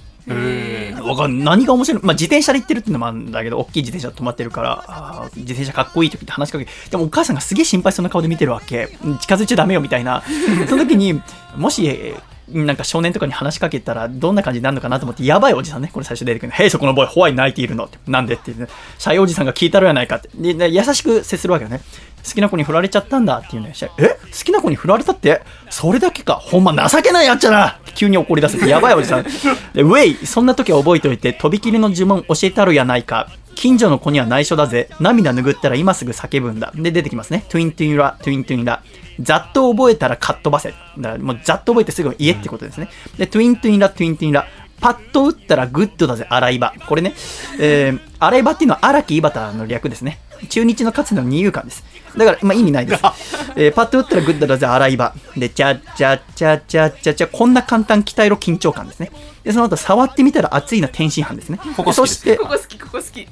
[1.03, 8.97] わかんない何が面白いまあ自転車で行ってるっていうのもあるんだけど、大きい自転車止まってるから、自転車かっこいい時って話しかけでもお母さんがすげえ心配そうな顔で見てるわけ。
[9.03, 10.23] うん近づいちゃダメよみたいな。
[10.69, 11.21] その時に、
[11.57, 16.53] もし、えーなんか少年とかに話しかけたらどんな感じになるのかなと思って、やばいおじさんね、これ最初出てくるの。
[16.53, 17.85] へい、そこのボーイ、ホワイ泣いているの？
[17.85, 17.97] って。
[18.07, 18.67] なんでって言うね。
[18.97, 20.29] シャイおじさんが聞いたろやないかって。
[20.53, 21.81] で、優しく接するわけよね。
[22.23, 23.71] 好きな子に振られちゃったんだっていうね。
[23.73, 24.07] シャイえ？
[24.09, 25.41] 好きな子に振られたって？
[25.69, 26.35] それだけか？
[26.35, 29.23] ほんま情けないやっちゃな急に怒り出すやばいおじさん。
[29.23, 33.27] で、ウェイ、そんな時は覚えておいて、とびきりの呪文教えたるやないか。
[33.61, 34.89] 近所の子には内緒だぜ。
[34.99, 36.71] 涙拭ったら今すぐ叫ぶんだ。
[36.73, 37.45] で、出てきますね。
[37.47, 38.81] トゥイントゥインラ、トゥイントゥインラ。
[39.19, 40.71] ざっと覚えたらかっ飛ばせ。
[40.71, 42.89] だからもうざっと覚えてすぐ言えってことですね。
[43.19, 44.47] で、トゥイントゥインラ、トゥイントゥインラ。
[44.79, 46.73] パッと打ったらグッドだぜ、アライバ。
[46.87, 47.13] これね、
[47.59, 50.17] えー、アライバっていうのは荒木井端の略ですね。
[50.49, 51.83] 中日のかつての二遊間です。
[52.17, 53.01] だから、まあ意味ないです。
[53.55, 55.13] えー、パッと打ったらグッドだぜ、アライバ。
[55.37, 59.11] で、チャッチャッチャッチャッチャッチャ、こんな簡単鍛えろ緊張感ですね。
[59.43, 61.59] で、その後、触ってみたら熱いな天津飯ですね。
[61.75, 63.27] ここ好きですそして、ここ好きここ好き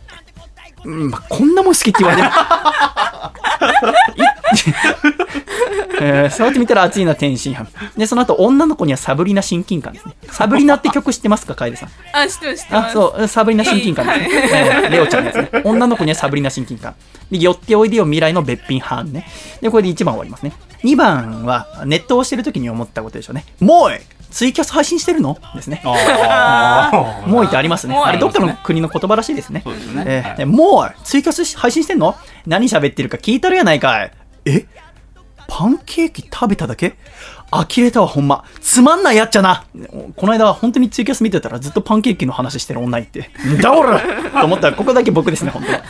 [0.86, 2.34] うんまあ、こんなもん好きって言われても。
[6.02, 7.68] えー触ってみたら熱いな天津飯。
[7.98, 10.16] で、その後、女の子にはサブリナ親近感ですね。
[10.32, 11.90] サブリナって曲知ってますか、楓さん？
[12.14, 14.28] あ知ってます知ってまあ、すそう、サブリナ親近感ですね。
[14.84, 15.62] えーレオちゃんのやつね。
[15.66, 16.96] 女の子にはサブリナ親近感。
[17.32, 19.28] で、寄っておいでよ未来のべっぴん班ね。
[19.62, 20.54] で、これで1番終わりますね。
[20.84, 23.46] 2番は、ネットをしてる時に思ったことでしょうね。
[23.60, 23.98] もうい
[24.32, 25.38] ツイキャス配信してるの？
[25.56, 25.82] ですね。
[25.86, 27.98] あ もういってありますね。
[27.98, 29.62] あれ、どっかの国の言葉らしいですね。
[29.64, 32.16] そうですねえもう、ツイキャス配信してんの？
[32.46, 34.12] 何喋ってるか聞いたるやないかい。
[34.46, 34.66] え？
[35.52, 36.96] パンケーキ食べただけ？
[37.52, 38.46] 呆れたわ、ほんま。
[38.62, 39.66] つまんないやっちゃな。
[40.16, 43.32] この間、本当にツイキャス見てたらずっとパンケーキの話してる女いて。
[43.46, 45.82] んだおらと思ったら、ここだけ僕ですね、本当は。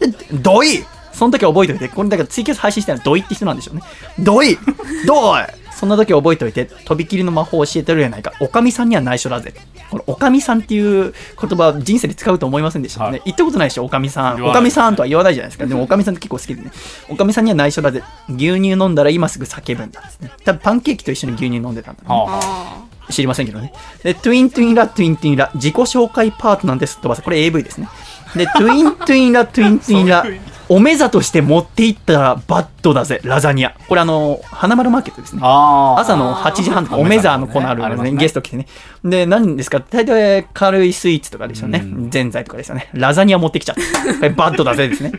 [0.00, 3.82] でどいその時は覚えておいて、これだからツイキャス配信してるのはドイって人なんでしょうね。
[4.18, 4.58] ドイ
[5.06, 5.42] どい
[5.74, 8.32] そんな時は覚えておいて、とびきりの魔法を教えてるやないか。
[8.40, 9.54] おかみさんには内緒だぜ。
[9.90, 13.10] このおかみさんっていう言葉は人生で使うと思いませんでしたね。
[13.10, 14.44] はい言ったことないでしょ、おかみさん。
[14.44, 15.66] おかみさんとは言わないじゃないですか。
[15.66, 16.70] でもおかみさんって結構好きでね。
[17.08, 18.02] おかみさんには内緒だぜ。
[18.28, 20.30] 牛乳飲んだら今すぐ叫ぶんだですね。
[20.44, 22.08] 多分パンケーキと一緒に牛乳飲んでたんだ、ね。
[22.08, 23.72] はあ知りませんけどね。
[24.02, 27.22] で、トゥイントゥインラ、トゥイントゥインラ、自己紹介パートなんてすっ飛ばせ。
[27.22, 27.88] これ AV ですね。
[28.34, 30.24] で、トゥイントゥインラ、トゥイントゥインラ、
[30.68, 33.76] おめざとして持っていったらバッドだぜ、ラザニア。
[33.88, 35.40] これあの、花丸マーケットですね。
[35.42, 38.66] あ朝の8時半とかおめざのコーナーあるので、ね、ゲスト来てね。
[39.04, 41.84] で、何ですか大体軽いスイーツとかでしょうね。
[42.10, 42.90] ぜんざいとかですよね。
[42.94, 44.14] ラザニア持ってきちゃった。
[44.14, 45.12] これバッドだぜですね。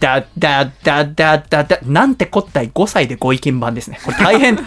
[0.00, 4.00] だ、だ、だ、だ、だ、だ、なんてこったい5歳でご意見番ですね。
[4.04, 4.58] これ大変。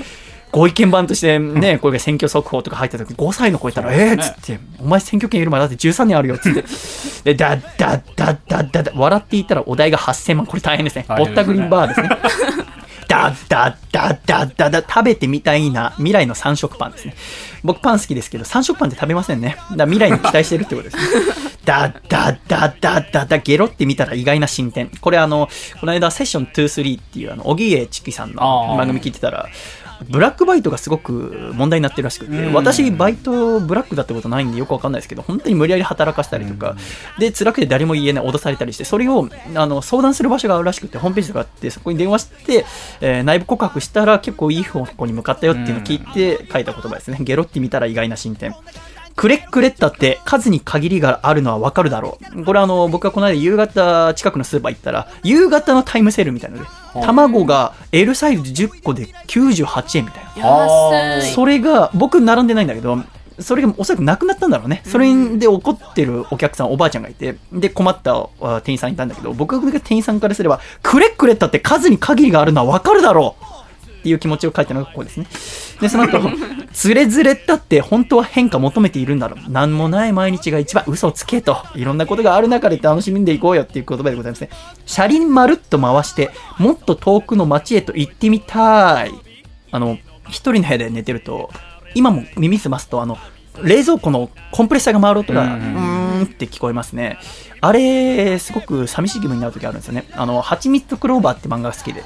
[0.54, 10.46] ご意見番としてね、これが選挙速報とか入った時5歳の子いたら、えーっつって、お前選挙権いるまでだって13年あるよっつって、で、だ、だ、だ、だ、だ、だ、笑っていたらお題が8000万。
[10.46, 11.06] これ大変ですね。
[11.10, 12.10] ぼったくりバーですね。
[13.08, 17.16] だ、だ、だ、だ、だ、だ、食べてみたいな未来の三色パンですね。
[17.64, 19.58] 僕パン好きですけど、三色パンって食べませんね。
[19.76, 21.04] だ未来に期待してるってことですね。
[21.66, 24.92] だ、だ、だ、だ、だ、だ、ゲロってみたら意外な進展。
[25.02, 25.50] これあの、
[25.80, 29.48] この間セッション23っていうあの、小木家チキさんの番組聞いてたら、
[30.10, 36.76] ブラックバイトがすごく問題になってるらしくて、私、バイトブラックだってことないんでよくわかんないですけど、本当に無理やり働かせたりとか、
[37.20, 42.66] で、辛くて誰も言えない、脅されたりして、それをあの相談する場所があるらしくて、ホームページとかあって、そこに電話して、
[43.02, 47.18] えー内部告白したら結構いい方向に向かったよっていうのを聞いて書いた言葉ですね。
[47.22, 48.54] ゲロってみたら意外な進展。
[49.16, 52.44] クレックレッタって数に限りがあるのはわかるだろう。
[52.46, 56.70] これあの、僕はこの間夕方近くのスーパー行ったら、夕方のタイムセールみたいなので、
[57.06, 60.48] 卵が L サイズ10個で98円みたいな。
[61.20, 62.98] 安いそれが、僕並んでないんだけど、
[63.40, 64.82] それがおそらくなくなったんだろうね。
[64.86, 73.43] それで怒ってるお客さん、おばあちゃんがいて、で、困ったあ店員さんいたんだけど、僕が店員さんからすれば、くれっくれったって数に限りがあるのはわかるだろう
[74.04, 75.26] っていう気持ちを書いたのがここですね。
[75.80, 76.20] で、その後、
[76.74, 79.50] つれづれったって本当は変化求めているんだろう。
[79.50, 81.56] なんもない毎日が一番嘘をつけと。
[81.74, 84.50] いろんなことがある中で楽しんでいこうよっていう言葉でございますね。
[84.86, 89.12] 車輪まるっと回して、もっと遠くの街へと行ってみたい。
[89.72, 89.98] あの、
[90.28, 91.50] 一人の部屋で寝てると、
[91.96, 93.18] 今も耳すますと、あの、
[93.62, 97.20] 冷蔵庫のコンプレッサーが回る音が、ううんーんって聞こえますね。
[97.64, 100.04] あれ、すごく寂しい気分になる時あるんですよね。
[100.12, 102.04] あの、はちみつとクローバーって漫画が好きで、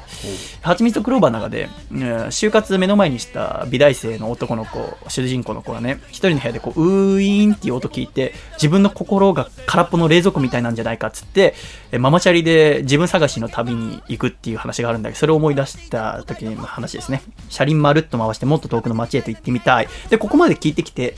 [0.61, 11.55] はちみつとクローバーの中で、うん就活目の前にした美大生の男の子、主人公の子がね、一人の部屋でこう、うーいーんっていう音聞いて、自分の心が空っぽの冷蔵庫みたいなんじゃないかっつって、
[11.91, 17.23] えママチャリで自分探しの旅に行くっていう話があるんだけど、それを思い出した時の話ですね。
[17.49, 19.87] 車輪まるっと回してもっと遠くの街へと行ってみたい。
[20.11, 21.15] で、ここまで聞いてきて、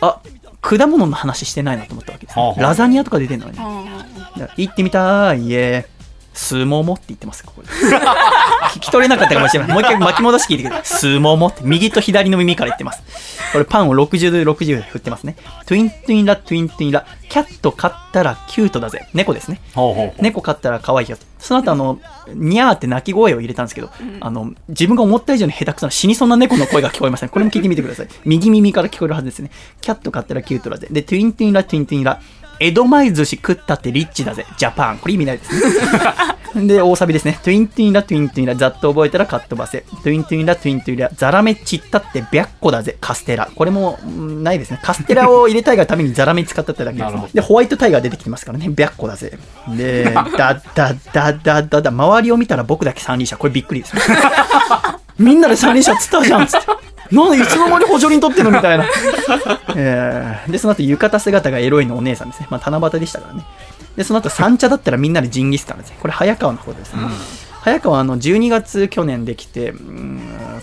[0.00, 0.20] あ、
[0.60, 3.58] 果物の話してないなと思ったわけです、はあはあラザニアとか出てるのに。
[3.58, 3.90] うん
[4.56, 5.99] 行ってみたい、 yeah。
[6.32, 7.68] 相撲もって言ってます、ここで。
[8.74, 9.72] 聞き取れなかったかもしれない。
[9.72, 11.00] もう一回巻き戻し聞いてください。
[11.00, 13.02] 相撲もって、右と左の耳から言ってます。
[13.52, 15.36] これパンを60度、60で振ってますね。
[15.66, 17.04] トゥイントゥインラ、トゥイントゥインラ。
[17.28, 19.06] キャット飼ったらキュートだぜ。
[19.14, 19.60] 猫ですね。
[19.74, 21.24] ほうほうほう猫飼ったら可愛いよと。
[21.38, 21.98] その後あの、
[22.34, 23.90] ニャーって鳴き声を入れたんですけど、
[24.20, 27.28] あの、自分が思った以上に下手くそな死にそうな猫の声が聞こえません。
[27.28, 28.08] これも聞いてみてください。
[28.24, 29.50] 右耳から聞こえるはずですね。
[29.80, 30.88] キャット飼ったらキュートだぜ。
[30.90, 32.20] で、トゥイントゥインラ、トゥイントゥインラ。
[32.60, 34.44] 江戸前寿司食ったってリッチだぜ。
[34.58, 34.98] ジャパン。
[34.98, 35.54] これ意味ないです
[36.54, 36.66] ね。
[36.66, 37.38] で、大サビですね。
[37.42, 38.54] トゥイントゥインラ、トゥイントゥインラ。
[38.54, 39.80] ざっと覚えたらかっ飛ばせ。
[40.02, 41.10] トゥイントゥインラ、トゥイントゥインラ。
[41.14, 42.96] ザラメちったって白子だぜ。
[43.00, 43.48] カステラ。
[43.54, 44.80] これも、うんないですね。
[44.82, 47.34] カステラを入れたいがためにザラメ使ったってだけです。
[47.34, 48.68] で、ホワイトタイガー出てきてますからね。
[48.76, 49.38] 白子だぜ。
[49.74, 53.36] で、 だ、だ、だ、だ、だ、だ、周りを見たら僕だけ三輪車。
[53.36, 54.02] これびっくりですね。
[55.18, 56.89] みんなで三輪車つったじゃんっつって。
[57.10, 58.84] なんでいつの間に補助輪取ってんのみたいな。
[59.76, 62.46] えーで、その後浴衣姿がエロいのお姉さんですね。
[62.50, 63.44] まあ、七夕でしたからね。
[63.96, 65.96] で、その後三茶だったらみんなでジンギスカンですね。
[66.00, 67.00] これ早川の方ですね。
[67.62, 70.20] 早川はあの12月去年できて、うん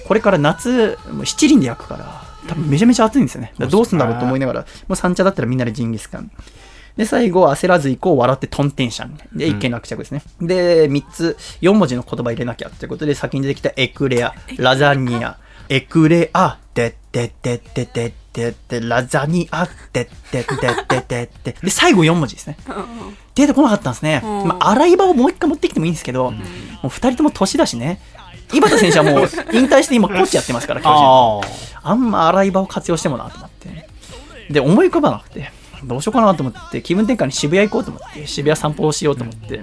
[0.07, 3.53] これから夏、もう七輪で焼くから、多分めちゃめちゃ暑いんですよね。
[3.59, 6.31] どうすんだろうと思いながら、もう三茶だったらみんなでジンギスカン。
[6.95, 9.19] で、最後、焦らず行こう、笑ってトンテンシャン。
[9.35, 10.23] で、一見落着ですね。
[10.41, 15.37] で、三つ、四文字の言葉入れなきゃってことで、先に出てきたエクレア、ラザニア、
[15.69, 21.55] エクレア、でってってってってってって、ラザニア、でってってってってって。
[21.63, 22.57] で、最後四文字ですね。
[23.35, 24.21] 出てこなかったんですね。
[24.23, 26.37] うんまあ、洗い場をもう一回持ってきてもいいんですけど、も
[26.85, 27.99] う二人とも年だしね。
[28.53, 29.13] 井端選手はもう
[29.53, 31.41] 引退して今コーチやってますから、巨人あ
[31.83, 33.89] あんま洗い場を活用してもなと思って。
[34.49, 35.51] で、思い浮かばなくて、
[35.83, 39.61] どうしようかなと思って、気分転換に渋谷行こうと思って、渋谷散歩をしようと思って、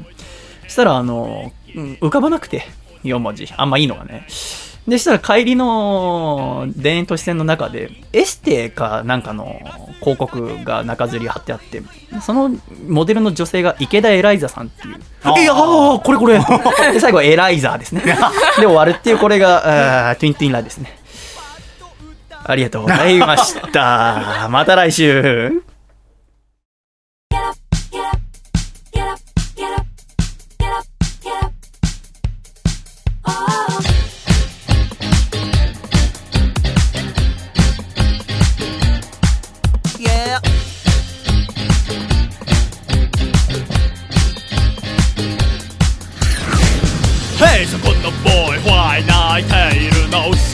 [0.64, 2.66] そしたら、あの、うん浮かばなくて、
[3.04, 3.48] 4文字。
[3.56, 4.26] あんまいいのがね。
[4.86, 9.60] で、したら帰りの田園都市線の中で、エステかなんかの
[10.00, 11.82] 広告が中吊り貼ってあって、
[12.20, 12.50] その
[12.86, 14.96] モデルの女性が池田エライザさんっていう。
[15.22, 16.38] あーいやー、これこれ。
[16.92, 18.02] で、最後エライザーですね。
[18.60, 20.98] で、終わるっていう、これが、トゥイントゥインラですね。
[22.46, 24.48] ありがとうございました。
[24.52, 25.62] また来週。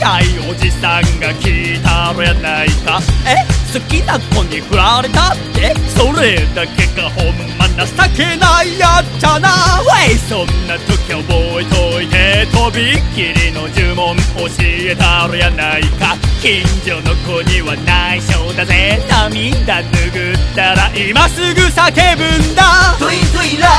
[0.01, 3.37] シャイおじさんが聞いたらやないかえ
[3.71, 7.85] 好きな子に振られたってそれだけがほんま情
[8.17, 23.69] けないやっちゃなウェイそんな時覚えといてとびっきりの呪文教えたらやないか近所の子には内緒だぜ涙拭ったら今すぐ叫ぶんだトゥイトゥイラ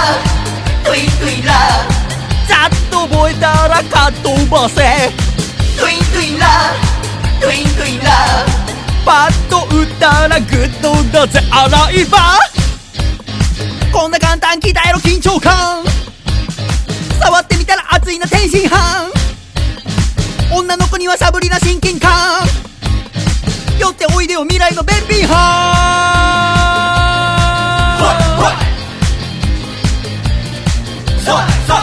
[0.85, 1.53] トゥイトゥイラ
[2.47, 5.32] ざっと覚えたらかっ飛ばせ
[5.79, 6.47] トゥイトゥイラ
[7.41, 8.13] トゥイトゥイラ
[9.05, 12.19] パッと打ったらグッドだぜ洗い場
[13.93, 15.85] こんな簡単鍛えろ緊張感。
[17.21, 19.13] 触ってみたら熱いな天津飯。
[20.51, 22.11] 女の子にはサブリな親近感。
[23.79, 26.33] 寄っておいでよ未来の便秘班
[31.69, 31.82] も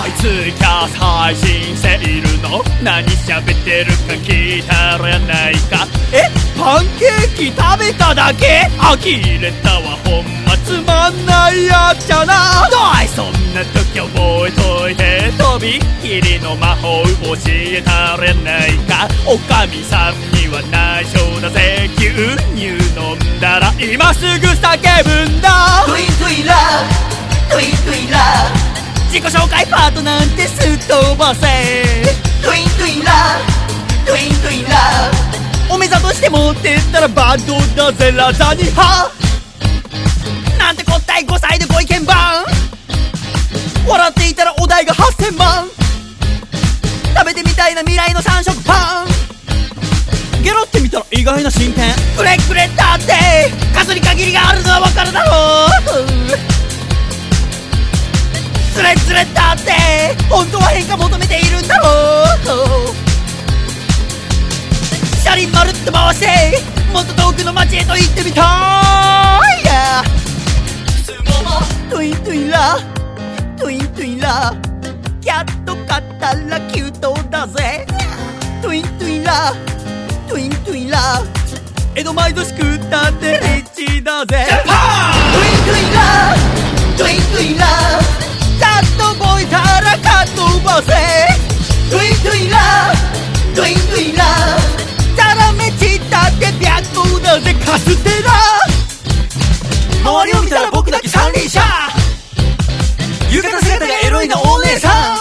[0.00, 2.62] ういつか配信セールの？
[2.82, 5.86] 何喋ってるか聞いたらやないか？
[6.12, 6.30] え？
[6.56, 8.68] パンケーキ食べただけ？
[8.78, 8.96] 呆
[9.40, 9.96] れたわ。
[10.04, 12.68] ほんまつまんないやつじゃな。
[12.70, 13.08] どい！
[13.08, 15.32] そんな時覚えといて。
[15.36, 19.08] とびっきりの魔法教えたらやないか？
[19.26, 21.90] おかみさんには内緒だぜ。
[21.96, 22.08] 牛
[22.56, 25.84] 乳飲んだら今すぐ叫ぶんだ。
[25.86, 26.54] トゥイトゥイラ
[27.50, 28.71] トゥイトゥイラ
[29.12, 31.42] 自己紹介パートなんてすっ飛ばせ
[32.42, 33.12] トゥイントゥインラ
[34.06, 34.76] トゥイントゥインラ
[35.70, 39.12] お目ざとして持ってったらバッドだぜラザニハ
[40.58, 42.42] なんてこったい5歳でご意見番
[43.86, 45.68] 笑っていたらお題が8000万。
[47.14, 50.42] 食べてみたいな未来の三色パン。
[50.42, 51.92] ゲロってみたら意外な進展。
[52.16, 53.12] くれくれだって。
[53.74, 55.66] 数に限りがあるのはわかるだろ
[56.58, 56.61] う。
[58.74, 59.72] つれつれだって
[60.30, 61.90] 本当は変化求めているんだろ
[62.42, 62.94] う。
[65.22, 66.26] 車輪まるっと回して
[66.92, 68.44] もっと遠くの街へと行ってみたい、
[69.64, 70.02] yeah、
[71.90, 72.78] トゥイントゥイラ
[73.56, 74.52] トゥイントゥイラ。
[75.20, 77.86] キャット買ったらキュートだぜ。
[78.60, 79.52] トゥイントゥイラ
[80.28, 81.22] トゥイントゥイラ。
[81.94, 84.46] 江戸前寿司食ったってリッチだぜ。
[84.48, 86.34] トゥイトゥイラ
[86.98, 87.66] トゥイトゥイラ
[88.62, 90.92] ざっと覚えたらかっ飛ばせ。
[91.90, 92.56] トゥイントゥイラ
[93.54, 94.24] トゥイントゥイラ
[95.16, 98.30] ザラメチったって白だぜカステラ
[100.02, 101.60] 周りを見たら僕だけ三輪車
[103.30, 105.18] 浴衣姿がエロいなお姉さん。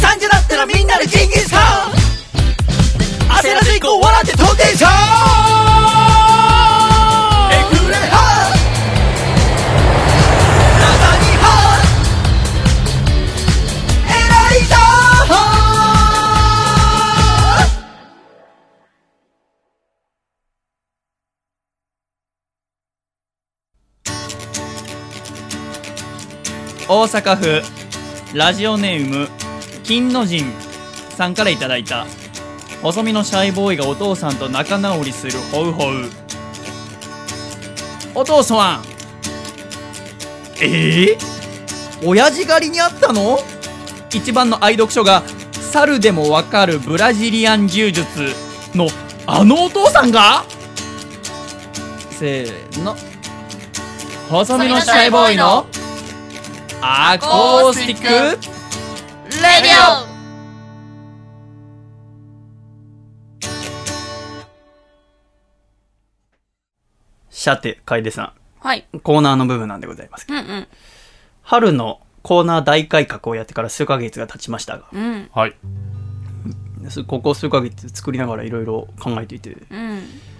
[0.00, 1.60] 三時だったらみんなでジンギスカン。
[3.42, 5.73] 焦らず行こう笑って飛んでんさ
[26.94, 27.60] 大阪府
[28.38, 29.28] ラジオネーム
[29.82, 30.44] 金の神
[31.16, 32.06] さんからいただいた
[32.82, 36.08] 細身のシャイボーイがお父さんと仲直りするホウホウ。
[38.14, 38.84] お父さん
[40.62, 41.18] ええ
[42.04, 43.40] 親父狩りにあったの？
[44.14, 45.24] 一番の愛読書が
[45.72, 48.06] 猿でもわかるブラジリアン柔術
[48.72, 48.86] の
[49.26, 50.44] あのお父さんが？
[52.12, 52.94] せーの。
[54.28, 55.66] 細身のシャイボーイの
[56.86, 58.04] アコースティック？
[58.04, 58.10] レ
[59.62, 60.06] ディオ！
[67.30, 68.84] さて楓さはい。
[68.94, 70.68] んコーナーの部分なんでございますうんうん。
[71.40, 74.84] 春のコーナー大改革をやってから数ヶ月が経ちましたが。
[74.92, 75.30] うん。
[75.32, 75.56] はい。
[76.90, 79.52] すここ数ヶ月作りながらいろいろ考えていて。
[79.52, 79.58] うん。
[79.70, 80.33] えー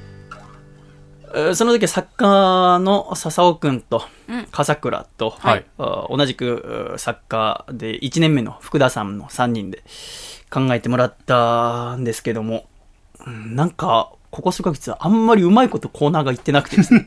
[1.55, 4.47] その時作家の笹尾くんとうん。
[4.51, 5.37] 笠倉と、
[6.09, 9.83] 同じくう作家で1年目の福田さんの3人で
[10.51, 12.67] 考えてもらったんですけども
[13.27, 17.05] うんなんかここ数ヶ月あんまりうまいことコーナーがいってなくてですね。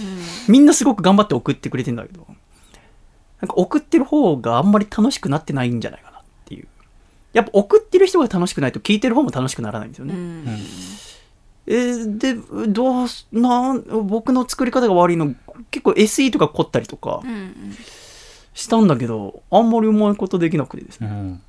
[0.48, 2.26] みんなすごく頑張って送ってくれてんだけど
[3.40, 6.68] なんか送ってる方があんまり楽しくなってないんじゃないかなっていう。
[7.32, 10.58] やっぱ送ってる人が楽しくないと聞いてる方も楽しくならないんですよね、うん
[11.66, 12.34] えーで、
[12.68, 15.34] どうす、なん、僕の作り方が悪いの、
[15.70, 17.76] 結構 SE とか凝ったりとかうん
[18.54, 21.08] したんだけど、あんまりうまいことできなくてですね。
[21.08, 21.42] うん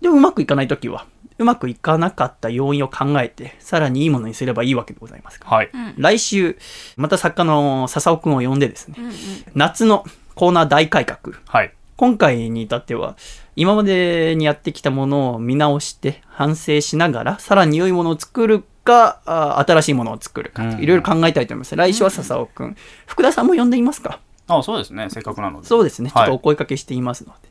[0.00, 1.06] でもうまくいかないときは、
[1.38, 5.56] うまくいかなかった要因を考えて、さらにいいものにすればいいわけでございますから。
[5.58, 5.70] はい。
[5.98, 6.56] 来週、
[6.96, 9.12] また作家の笹尾くんを呼んでですね、うんうん
[9.54, 10.04] 夏の
[10.34, 11.36] コーナー大改革。
[11.44, 11.74] はい。
[11.96, 13.16] 今回に至っては、
[13.56, 21.76] 今までにやってきたものを見直して、反省しながら、さらに良いものを作るか、あ新しいものを作るかうんいろいろ考えたいと思います。
[21.76, 22.76] 来週は笹尾くん。
[23.06, 24.18] 福田さんも呼んでいますか？
[24.48, 25.08] あ、そうですね。
[25.10, 25.66] せっかくなので。
[25.68, 26.10] そうですね。
[26.10, 26.42] ちょっとおはい。
[26.42, 27.48] 声かけしていますので。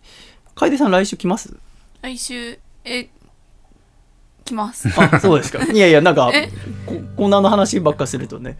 [0.55, 1.55] 楓さん来週来ます？
[2.01, 3.09] 来週え
[4.45, 5.63] 来ますあ、そうですか。
[5.71, 6.49] いやいや、なんかえ、
[6.85, 8.57] こコーナーの話ばっかするとね、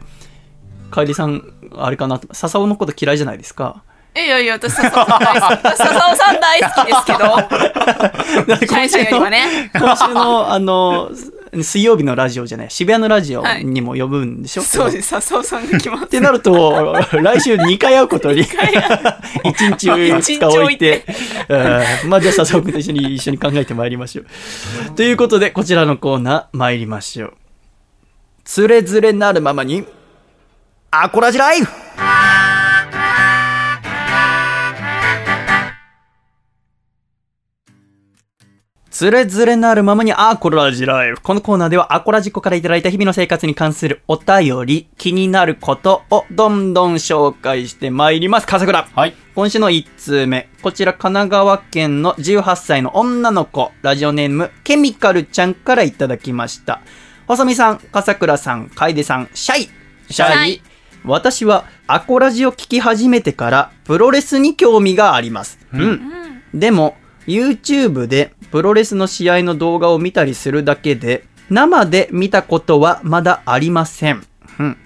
[0.91, 1.43] 楓さん、
[1.77, 3.81] あれかなと、笹尾のこと嫌いじゃないですか？
[4.15, 11.11] いやいや私笹尾さん大好きですけどシャイシャイよりはね今週の、あの、
[11.53, 15.09] 水曜日のラジオじゃない、渋谷のラジオにも呼ぶんでしょ、そうです。
[15.09, 16.05] 笹尾さんが来ます。
[16.05, 21.05] ってなると、 来週2回会うことに、1日2日置いて、
[21.47, 22.09] うん。
[22.09, 24.25] まあじゃあ笹尾君と一緒に一緒に考えてまいりましょう。
[24.95, 27.33] ということで、こちらのコーナー参りましょう。
[28.43, 29.85] つれづれなるままに、
[30.91, 31.71] アコラジライフ
[38.99, 41.21] つれづれなるままにアコラジライフ。
[41.21, 48.47] このコーナーではアコラジコからいただいた日々の生活に関するお便り、気になることをどんどん紹介してまいります。
[48.47, 48.89] 笠倉。
[48.93, 49.15] はい。
[49.35, 50.49] 今週の1通目。
[50.61, 56.81] こちら神奈川県の18歳の女の子、ラジオネームケミカルちゃんからいただきました。
[57.25, 59.69] 細見さん、笠倉さん、楓さん、シャイ。
[60.09, 60.61] シャイ
[61.05, 65.57] 私はアコラジを聞き始めてからプロレスに興味があります。
[65.71, 66.01] うん。
[66.53, 74.25] でも、YouTube でプロレスの試合の動画を見たりするだけで、生で見たことはまだありません。
[74.59, 74.77] うん。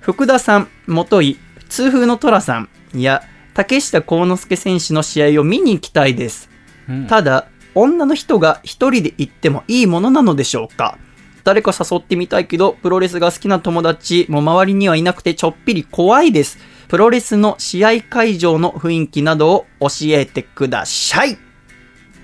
[0.00, 3.22] 福田さん、元井、痛風の寅さんや
[3.54, 6.50] 竹下幸之助選手の試合を見に行きたいです。
[6.88, 10.98] うんただ、女の人が一人で行ってもいいものなのでしょうか
[11.44, 16.58] 誰か誘ってみたいけど、プロレスが好きな友達も周りにはいなくてちょっぴり怖いです。
[16.88, 21.38] プロレスの試合会場の雰囲気などを教えてください。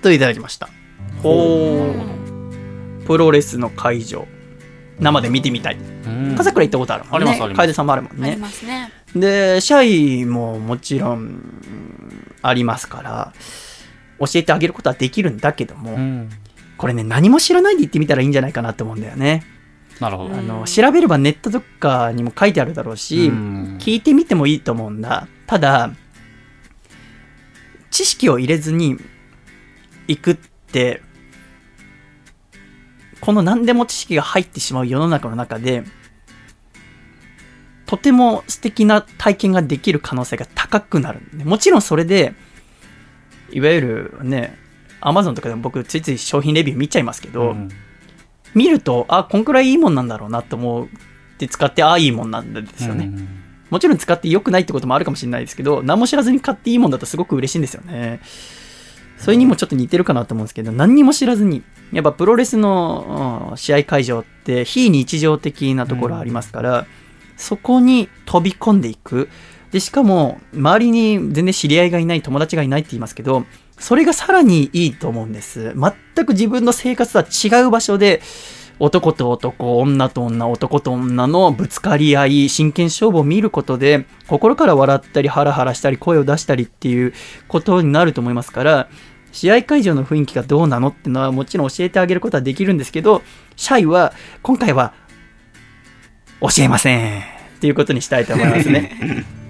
[0.06, 0.68] といただきました。
[1.22, 3.06] ほー。
[3.06, 4.26] プロレスの会場。
[5.00, 5.76] 生で見てみたい。
[5.76, 7.16] うん笠倉行ったことあるもんね。
[7.16, 8.36] ありますあります楓さんもあるもんありね。
[8.36, 11.42] ますねで、シャイももちろん
[12.42, 13.32] ありますから、
[14.20, 16.30] 教えてあげることはできるんだけども、うん。
[16.76, 19.44] これね、何も知らないで行ってみたらいいんじゃないかなと思うんだよね。
[20.00, 20.34] なるほど。
[20.34, 25.26] あの、調べればネットとかにも書いてあるだろうし、うん聞いてみてもいいと思うんだ。
[25.46, 25.90] ただ、
[27.90, 28.98] 知識を入れずに
[30.08, 31.02] 行くって、
[33.20, 35.84] この何でも知識が入ってしまう世の中の中で、
[37.86, 41.20] とても素敵な体験ができる可能性が高くなる。
[41.44, 42.34] もちろんそれで、
[43.50, 44.58] いわゆるね、
[45.00, 47.68] アマゾンとかでも僕ついつい商品レビュー見ちゃいますけど、うん
[48.54, 50.88] 見ると、あ、こんくらいいいもんなんだろうなと思っ
[51.36, 53.04] て使って、あ、いいもんなんですよね。
[53.04, 53.28] うん
[53.68, 58.20] もちろん使って良くないってこともあるかもしれないですけど、何も知らずに買っていいもんだとすごく嬉しいんですよね。
[59.18, 61.62] それにもちょっと似てるかなと思うんですけど、何にも知らずに、
[61.92, 66.86] やっぱプロレスの試合会場って非日常的なところありますから、
[67.36, 69.28] そこに飛び込んでいく。
[69.72, 73.44] で、しかも、周りに全然知り合いがいない、友達がいないって言いますけど、
[73.78, 75.74] それがさらにいいと思うんです。
[75.74, 78.22] 全く自分の生活とは違う場所で、
[78.78, 87.14] 男と男、女と女、男と女のぶつかり合い、真剣勝負を見ることで、心から笑ったり、ハラハラしたり、声を出したりっていう
[87.48, 88.88] ことになると思いますから、
[89.32, 93.22] 試合会場の雰囲気がどうなのっていうのはもちろん教えてあげることはできるんですけど、
[93.56, 94.12] シャイは、
[94.42, 94.92] 今回は、
[96.40, 97.20] 教えません。
[97.20, 99.24] っていうことにしたいと思いますね。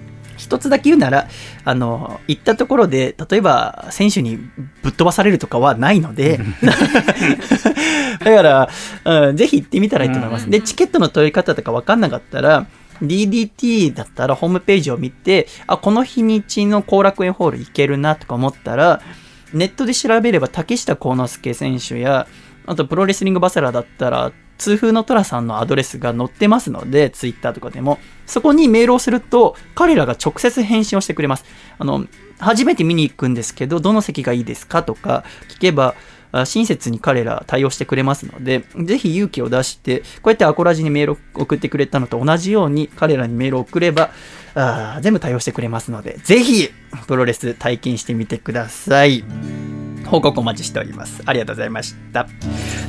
[0.47, 1.27] 一つだけ言うなら、
[1.65, 4.37] あの、行ったところで、例えば、選手に
[4.81, 6.39] ぶっ飛ばされるとかはないので、
[8.23, 8.69] だから、
[9.03, 10.49] うん、ぜひ行ってみたらいいと思います。
[10.49, 12.65] で、チケットの取り方とか分かんなかったら、
[13.03, 19.01] DDT だったらホームページを見て、あ、この日にちの後楽園ホール行けるなとか思ったら、
[19.53, 22.25] ネットで調べれば竹下幸之助選手や、
[22.65, 31.45] あとプロレスリングバサラだったら、痛風の寅さんのアドレスが載ってますので、ツイッターとかでも、そこにメールをすると、彼らが直接返信をしてくれます。
[31.77, 32.05] あの、
[32.39, 35.95] 初めて見に行くんですけど、どの席がいいですかとか聞けば、
[36.45, 44.11] 親切に彼ら対応してくれますので、ぜひ勇気を出して、こうやってアコラジにメールを送ってくれたのと同じように、彼らにメールを送れば、
[44.55, 46.69] あ全部対応してくれますので、ぜひ、
[47.07, 49.23] プロレス体験してみてください。
[50.07, 51.21] 報告お待ちしております。
[51.25, 52.27] ありがとうございました。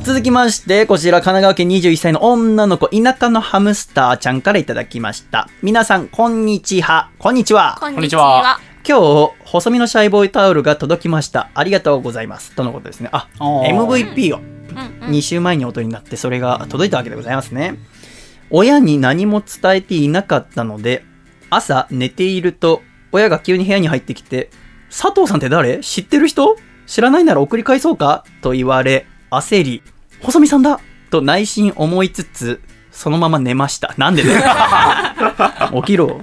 [0.05, 5.49] 続きまして、こちら神奈川県21歳の女の子、田舎のハムスターちゃんからいただきました。
[5.63, 7.11] 皆さん、こんにちは。
[7.19, 7.77] こんにちは。
[7.81, 11.51] こんにちは今日、細身のシャイボーイタオルが届きました。
[11.55, 12.55] ありがとうございます。
[12.55, 13.11] とのことですね。
[13.13, 14.41] あ、MVP をう
[14.73, 17.79] んうん2週前に音になって、それが届いたわけでございますね。
[18.51, 21.05] 親に何も伝えていなかったので、
[21.51, 22.83] 朝寝ていると、
[23.13, 24.51] 親が急に部屋に入ってきて、
[24.89, 25.81] 佐藤さんって誰？
[25.81, 26.57] 知ってる人？
[26.89, 29.83] 知らないなら送り返そうかと言われ、焦り、
[30.23, 33.95] 細見さんだと内心思いつつ、そのまま寝ました。
[33.99, 34.33] なんでだ
[35.71, 35.81] よ。
[35.83, 36.23] 起きろ。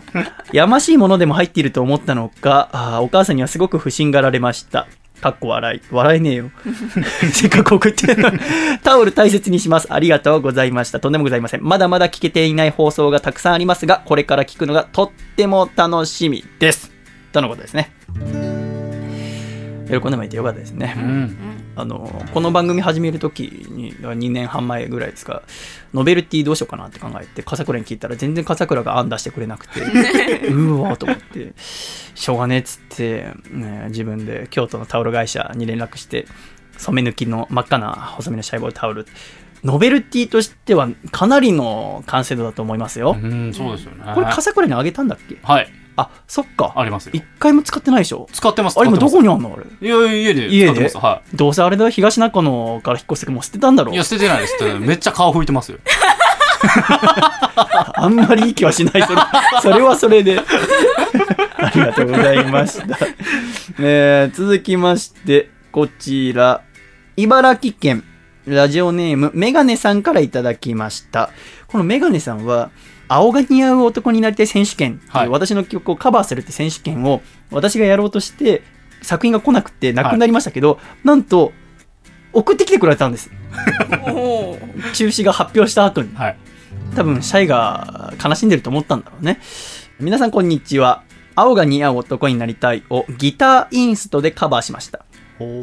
[0.51, 4.87] やましいものでも入っていると思ったのか、あお母さんにはすごく不審がられました。
[5.21, 5.81] かっこ笑い。
[5.91, 6.49] 笑えねえよ。
[7.31, 8.39] せっかく送ってるのに
[8.83, 9.87] タオル大切にします。
[9.93, 10.99] ありがとうございました。
[10.99, 11.63] とんでもございません。
[11.63, 16.91] まだまだ聞けていない放送がたくさんありますが、これから聞くのがとっても楽しみです。
[17.31, 18.64] とのことですね。
[19.87, 20.93] 喜んでもらえてよかったですね。
[20.97, 21.37] うん。
[21.75, 25.43] あのこの番組始めるときに2年半前ぐらいですか
[25.93, 29.81] ノベルティどうしようかなって考えて笠倉に聞いたら全然笠倉が案出してくれなくて
[30.47, 36.25] うーわーと思ってしょうがねえっつって、ね、自分で京都のタオル会社に連絡して
[36.77, 39.05] 染め抜きの真っ赤な細身のシャイボーイタオル
[39.63, 44.03] ノベルティとしてはかなりの完成度だと思いますよ、うん、そうですよね。
[44.13, 45.37] これ笠倉にあげたんだっけ？
[45.43, 45.67] はい。
[45.97, 47.23] あそっかありますよ一。
[47.39, 48.27] 回も使ってないでしょ？
[48.33, 48.79] 使ってます。
[48.79, 49.87] あれ今どこににあんのあれ？
[49.87, 50.89] いや、家で家で？
[50.95, 53.95] はどうせあれだよ東中野から引っ越してもう捨てたんだろい。
[53.95, 54.55] いや、捨ててないです。
[54.79, 55.77] めっちゃ顔拭いてますよ。
[57.95, 59.03] あんまりいい気はしない。
[59.03, 59.21] それ
[59.61, 60.39] それはそれで。
[61.57, 62.97] ありがとうございました。
[63.79, 66.61] えー続きまして、こちら。
[67.17, 68.03] 茨城県、
[68.45, 71.29] ラジオネーム、メガネさんからいただきました。
[71.67, 72.71] このメガネさんは、
[73.07, 77.21] 青が似合う男になりたい選手権いう、はい私の曲をカバーするって選手権を
[77.51, 78.63] 私がやろうとして、
[79.01, 81.51] 作品が来なくてなくなりましたけど、なんと、
[82.33, 83.29] 送ってきてくれたんです。
[84.93, 86.13] 中止が発表した後に。
[86.15, 86.37] はい。
[86.95, 89.39] 多分シャイが悲しんでると思ったんだろうね
[89.99, 91.03] 皆さんこんにちは
[91.35, 95.05] 青が似合う男になりたいをギターインストでカバーしました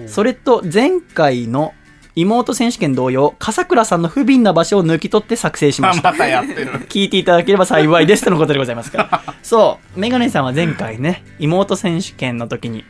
[0.07, 1.73] それと前回の
[2.15, 6.73] 妹選手権同様笠倉さんの不憫な場所を抜き取って作成しましたまたやってる。
[6.89, 12.85] 聞いていただければ幸いですとのことでございますから そうメガネさんは前回ね妹選手権の時に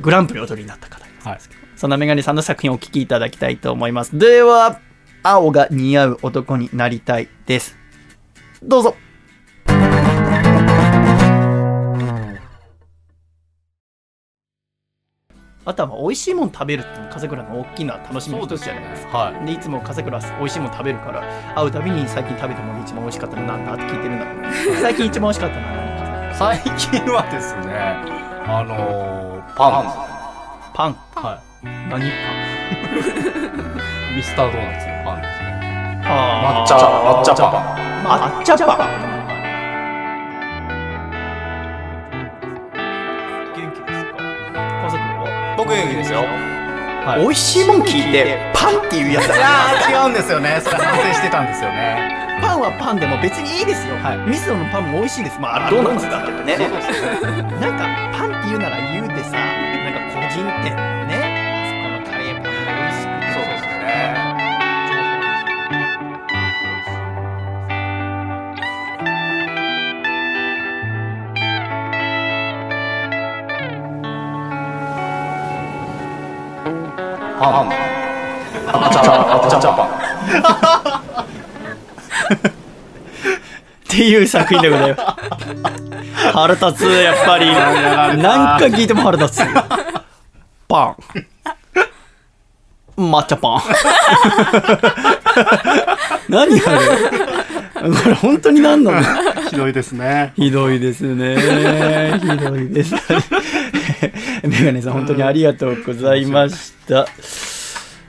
[0.00, 1.38] グランプリ踊りになった方はい。
[1.76, 4.16] そんなメガネさんの作品をお聴きいただきたいと思います。
[4.16, 4.80] では、
[5.22, 7.76] 青が似合う男になりたいです。
[8.62, 8.96] どうぞ。
[15.66, 19.18] あとはまあ美味しいもの食べるっていうのが笠倉の大きな楽しみの一つじゃないですか。
[19.18, 21.24] はでいつも笠倉は美味しいもの食べるから
[21.56, 24.34] 会うたびに最近食べたもので一番美味しかったのなんだって聞いてるんだけ
[24.70, 25.74] ど最近一番美味しかったのは。
[26.38, 27.74] 最近はですね、
[28.46, 29.84] あのー、パン。
[30.72, 31.40] パンは
[31.88, 32.06] 何？
[32.06, 32.10] い。
[34.14, 35.46] ミスタードーナツのパンですね。
[36.04, 36.16] パン
[36.62, 37.50] 抹茶、抹茶パン。
[38.04, 39.05] 抹茶パン
[45.76, 46.20] は僕元気ですよ。
[46.20, 50.60] はい美味しいもん聞いてパンっていうやついだやー違うんですよね。
[50.60, 52.38] それ反省してたんですよね。
[52.42, 56.90] パンはパンでも別にいいですよ、はいミスドのパンも美味しいですまあドーナツだけどねそうです
[57.22, 57.42] ね。
[57.60, 60.95] なんかパンって言うなら言うでさなんか個人店の
[77.38, 77.68] パン。
[78.66, 79.86] 抹茶、抹茶パン。
[83.86, 87.46] っていう作品でございます腹立つやっぱり
[88.20, 89.44] 何回聞いても腹立つ
[90.68, 90.96] パン
[92.96, 93.60] 抹茶パン
[96.28, 99.02] 何あれこれ本当に何なの
[99.48, 100.32] ひどいですね。
[100.36, 102.18] ひどいですね。
[102.20, 102.94] ひどいです。
[104.46, 107.06] メガネさん、本当にありがとうございました。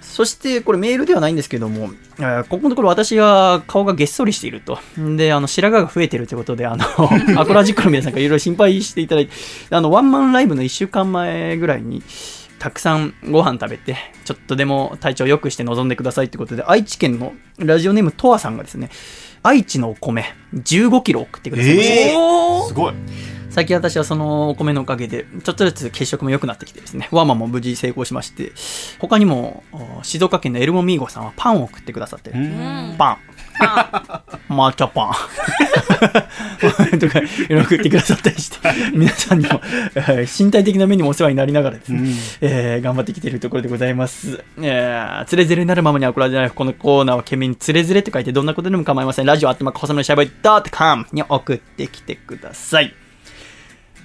[0.01, 4.79] そして、これメールではないんですけども、えーここのところ私が顔がげっそりしていると。
[4.97, 6.83] で、あの、白髪が増えてるということで、あの、
[7.39, 9.33] アコラジックの皆さんからいろいろ心配していただいて、
[9.69, 12.01] あの、ワンマンライブの1週間前ぐらいに、
[12.57, 13.95] たくさんご飯食べて、
[14.25, 18.89] ちょっとでも体調良くして臨んでくださいってことで、愛知県のラジオネームとわさんがですね、
[19.43, 21.93] 愛知のお米15キロ送ってくださいました。
[21.95, 22.93] えー、すごい。
[23.57, 28.51] 最近私はそのお米のおかげで、ちょっとずつ血色も良くなってきてですね、ワーマンも無事成功しまして、
[28.99, 32.93] 他にも、お静岡県のエルモミーゴさんはパンを送ってくださって、うん。
[32.99, 33.17] パン、
[34.53, 35.13] 抹茶パン。
[36.99, 38.59] とか、いろいろ送ってくださったりして、
[38.93, 39.59] 皆さんにも、
[39.95, 42.11] えー身体的な面にもお世話になりながらですね、
[42.41, 44.43] えー頑張ってきているところでございます。
[44.61, 49.25] えー、つれづれなるままにアコラじゃないこのコーナーは懸命につれづれって書いてどんなことでも構いません。
[49.25, 53.06] ラジオアットマーク細めのシャイボーイドットコムに送ってきてください。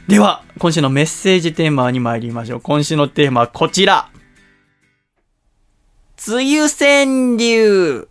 [0.09, 2.61] では、今週のメッセージテーマに参りましょう。
[2.61, 4.09] 今週のテーマはこちら。
[6.29, 8.09] 梅雨川柳。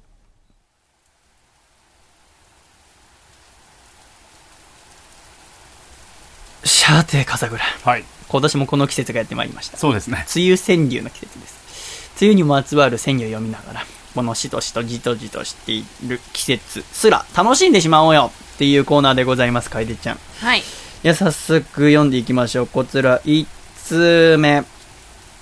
[6.63, 7.63] さて、笠倉。
[7.63, 9.77] はい今年もこの季節がやってまいりました。
[9.77, 12.15] そうですね梅雨川柳の季節です。
[12.21, 13.85] 梅雨にまつわる川柳を読みながら、
[14.15, 20.15] このしとしとじとじとしている季節すら楽しんでしまおうよっていうコーナーでございます、楓ちゃん。
[20.15, 20.63] いはい。
[21.03, 22.67] や、早速読んでいきましょう。
[22.67, 23.45] こちら、1
[23.83, 24.63] 通目。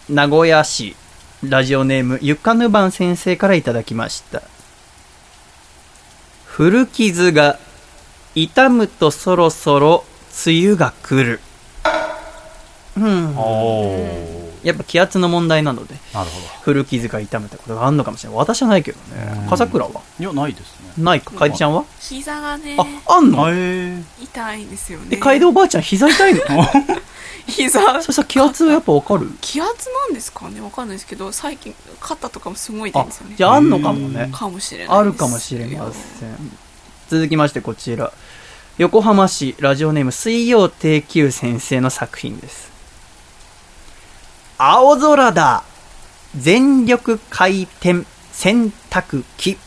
[0.10, 0.95] 名古屋市、
[1.44, 4.41] ラジオネーム、ゆかぬばん先生からいただきました。
[6.45, 7.60] 古傷が
[8.36, 10.03] 痛むとそろそろ
[10.45, 11.40] 梅雨が来る。
[12.98, 13.36] うん。
[14.69, 18.39] やっぱ気圧の問題なので、なるほ古傷が痛むってことがあるのかもしれない。
[18.39, 19.47] 私はないけどね。
[19.49, 19.91] 笠倉は？
[19.91, 21.31] どいやないですねないか。
[21.31, 21.85] 楓ちゃんは？
[21.99, 22.75] 膝がね、
[23.05, 23.47] あ、あんの？
[24.21, 25.07] 痛いんですよね。
[25.11, 26.41] え、楓おばあちゃん膝痛いの？
[27.47, 29.27] 膝、そしたら気圧はやっぱわかる？
[29.41, 30.61] 気圧なんですかね？
[30.61, 33.35] わかんないですけど、最近、肩とかもすごい痛いんですよね。
[33.37, 34.29] じゃああんのかもね。
[34.31, 34.97] かもしれない。
[34.97, 36.51] あるかもしれません。
[37.09, 38.11] 続きましてこちら。
[38.77, 42.68] 横浜市ラジオネーム水曜定休先生の作品です。
[44.61, 45.64] 青空だ。
[46.38, 48.03] 全力回転
[48.34, 49.57] 洗濯機。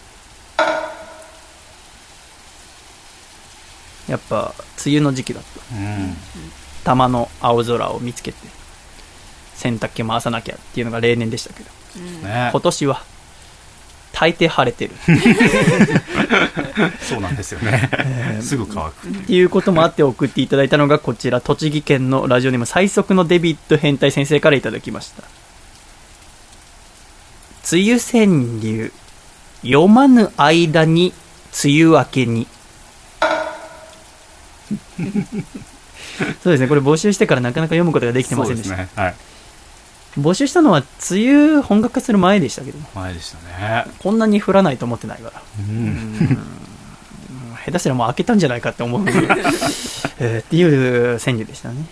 [4.07, 4.53] やっぱ
[4.85, 5.75] 梅雨の時期だった。
[5.75, 6.15] うん。
[6.85, 8.39] 玉の青空を見つけて
[9.55, 11.71] 洗濯機回さなきゃっていうのが例年でしたけど。
[12.29, 12.51] ね。
[12.53, 13.03] 今年は
[14.23, 14.93] 大抵晴れてる。
[17.03, 17.91] そうなんですよね。
[18.41, 19.09] すぐ乾く。
[19.09, 25.25] っていうこともあって送っていただいたのがこちら栃木県のラジオネーム最速のデビッド変態先生からいただきました。
[27.73, 28.27] 梅雨川
[28.63, 28.93] 柳
[29.63, 31.13] 読まぬ間に
[31.65, 32.47] 梅雨明けに。
[36.45, 36.69] そうですね。
[36.69, 38.77] これ募集してからなかなか読むことができてませんでした。
[38.77, 39.03] そうですね。
[39.03, 39.15] はい
[40.19, 42.79] 募集したのは梅雨本格化する前でしたけど。
[42.95, 43.87] 前でしたね。
[43.99, 45.43] こんなに降らないと思ってないから。
[45.59, 46.39] うん。
[47.65, 49.03] 下手すらもう開けたんじゃないかって思う、
[50.19, 51.85] えーっていう川柳でしたね。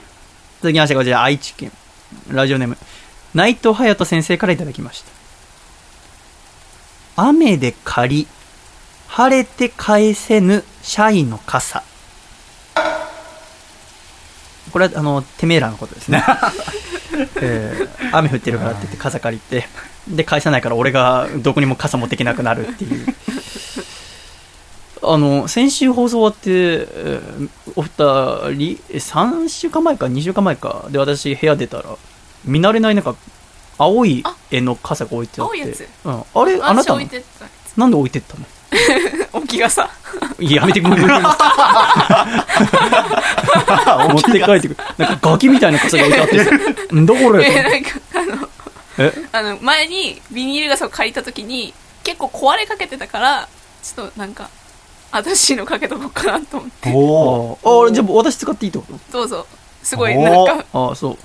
[0.61, 1.73] 続きましてこちら愛知県。
[2.29, 2.77] ラジオネーム
[3.35, 5.11] 内藤隼人先生からいただきました。
[7.17, 8.27] 雨で借り
[9.09, 11.83] 晴れて返せぬ社員の傘
[14.71, 16.25] これはあのてめえらのことですね、
[17.41, 19.69] えー雨降ってるからって言って傘借りて
[20.09, 23.07] で返さないから俺がどこにも傘持ってけなくなるっていう。
[25.03, 31.85] あの先週放送終わって、えーお二人え3週間前か2週間前かで私部屋出たら
[32.45, 33.15] 見慣れないなんか
[33.79, 35.59] 青い絵の傘が置いてあって。
[35.61, 35.89] 青いやつ。
[36.05, 36.95] うん、あれあなた
[37.77, 38.45] なんで置いてったの？
[38.71, 39.89] つ置き傘。
[40.39, 40.97] いややめてくれ。
[41.03, 41.09] 持
[44.19, 44.77] って帰ってくる。
[44.99, 46.47] なんかガキみたいな傘が置いてあってだ
[47.15, 47.45] これ。
[47.45, 48.49] え、なんか、あの、
[48.99, 49.13] え？
[49.33, 53.49] あの、前にビニール傘を借りた時に、結構壊れかけてたから、
[53.83, 54.49] ちょっとなんか、
[55.13, 56.93] 私のかけとこうかなと思って。
[56.95, 59.19] おあじゃあ私使っていいってこと？
[59.19, 59.47] どうぞ。
[59.83, 61.19] すごい、なんか、ああそう。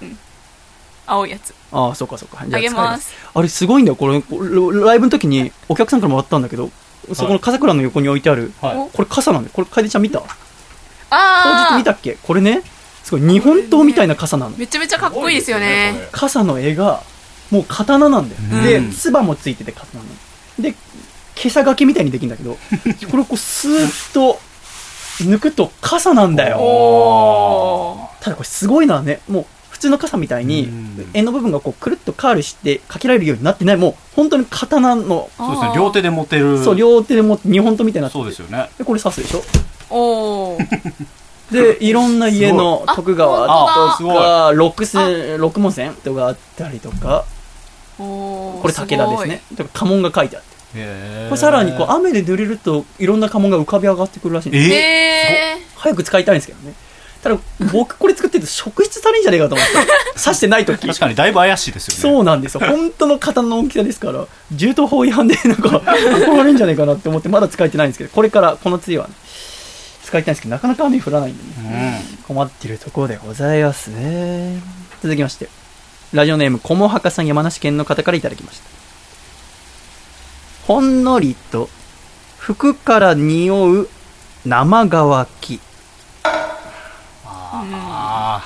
[1.08, 1.54] 青いやつ。
[1.72, 2.40] ああそうかそうか。
[2.42, 3.14] あげます。
[3.34, 4.22] あれすごいんだよこれ。
[4.22, 4.50] これ
[4.82, 6.72] ライブの時にお客さんからもらったんだけど
[7.14, 8.78] そこの笠倉の横に置いてある、はい。
[8.78, 10.20] おこれ傘なんだよこれ楓ちゃん見た？
[10.20, 12.18] 当日見たっけ？
[12.24, 12.62] これね。
[13.04, 14.58] すごい日本刀みたいな傘なの。
[14.58, 16.08] めちゃめちゃかっこいいですよね。
[16.12, 17.04] 傘の絵が
[17.52, 18.90] もう刀なんだよ、うん。
[18.90, 20.16] で唾もついてて刀なの。
[20.60, 20.74] で
[21.36, 22.58] 袈裟掛けみたいにできるんだけど
[23.12, 24.40] これをこうスーッと
[25.20, 28.10] 抜くと傘なんだよ。
[28.22, 29.46] ただこれすごいのはねもう
[29.76, 31.10] 普通の傘みたいにうん。
[31.14, 33.78] 絵の部分がこうくるっとカールしてかけられるようになってない。
[33.78, 35.74] もう本当に刀のそうですね。
[35.76, 36.64] 両手で持てる。
[36.64, 38.14] そう両手で持って日本刀みたいになって。
[38.14, 38.70] てそうですよね。
[38.78, 39.44] でこれ刺すでしょ？
[39.90, 40.66] おー。
[41.52, 47.26] でいろんな家のあ徳川あとか六線六門線とかあったりとか。
[48.00, 49.42] おーこれ武田ですね。
[49.58, 50.56] とか家紋が書いてあって。
[51.30, 54.72] これさらにこう雨で濡れるといろんな家紋が浮かび上がってくるらしいんです。
[54.72, 56.74] ええ早く使いたいんですけどね
[57.26, 57.40] ただ
[57.74, 59.74] 僕これ作ってると職質足りんじゃねえかと思って。
[60.24, 60.86] 刺してない時。
[60.86, 62.02] 確かにだいぶ怪しいですよね。
[62.02, 62.60] そうなんですよ。
[62.60, 65.84] 本当の刀の大きさですから銃刀法違反でなんか怒
[66.38, 69.16] られるんじゃないかなって思ってまだ使えてないんですけどこれからこの梅雨はね
[70.04, 72.06] 使いたいんですけどなかなか雨降らないんでね。
[72.28, 74.62] 困ってるところでございますね。
[75.02, 75.50] 続きまして
[76.14, 78.66] ラジオネームこもはかさん山梨県の方からいただきました。
[80.68, 81.70] ほんのりと
[82.38, 83.90] 服から匂う
[84.46, 85.60] 生乾き
[87.64, 88.44] あ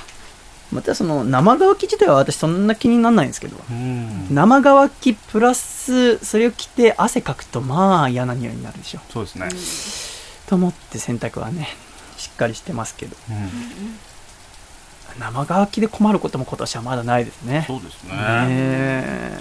[0.71, 3.57] またその生乾き自体は私そんな気にならないんですけど。
[3.57, 4.35] ーうん。
[4.35, 8.99] 生乾きプラスそれを着て汗かくとまあ嫌な匂いになるでしょ。
[9.09, 9.49] そうですね。
[10.47, 11.69] と思って洗濯はね
[12.17, 13.15] しっかりしてますけど。
[13.29, 13.99] うん。
[15.19, 17.63] 生乾きで困ることも今年はまだないですね。
[17.65, 18.13] そうですね。
[18.13, 19.37] ね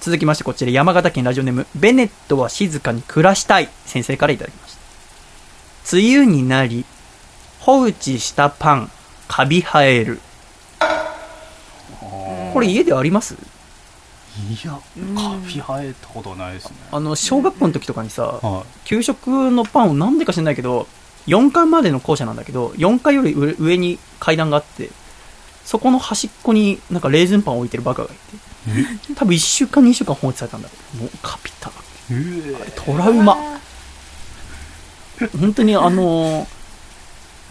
[0.00, 3.68] 続きましてこちら山形県ラジオネームベネットは静かに暮らしたい。
[3.86, 5.96] 先生からいただきました。
[5.96, 6.84] 梅雨になり
[7.68, 8.90] 放置したパン
[9.28, 10.20] カビ生える。
[12.54, 13.34] これ家であります？
[13.34, 13.36] い
[14.66, 14.80] や、
[15.14, 16.76] カビ生えたことないですね。
[16.90, 20.86] あの小学校の時とかにさは給食のパンをなんでか知らないけど
[21.26, 24.88] 4階までの校舎なんだけど4階より上上に階段があって
[25.66, 29.14] そこの端っこになんかレーズンパンを置いてるバカがいて。
[29.14, 30.70] 多分1週間2週間放置されたんだ。
[30.70, 31.72] けどもうカピたい。
[32.12, 33.36] えトラウマ。
[35.38, 36.46] 本当にあの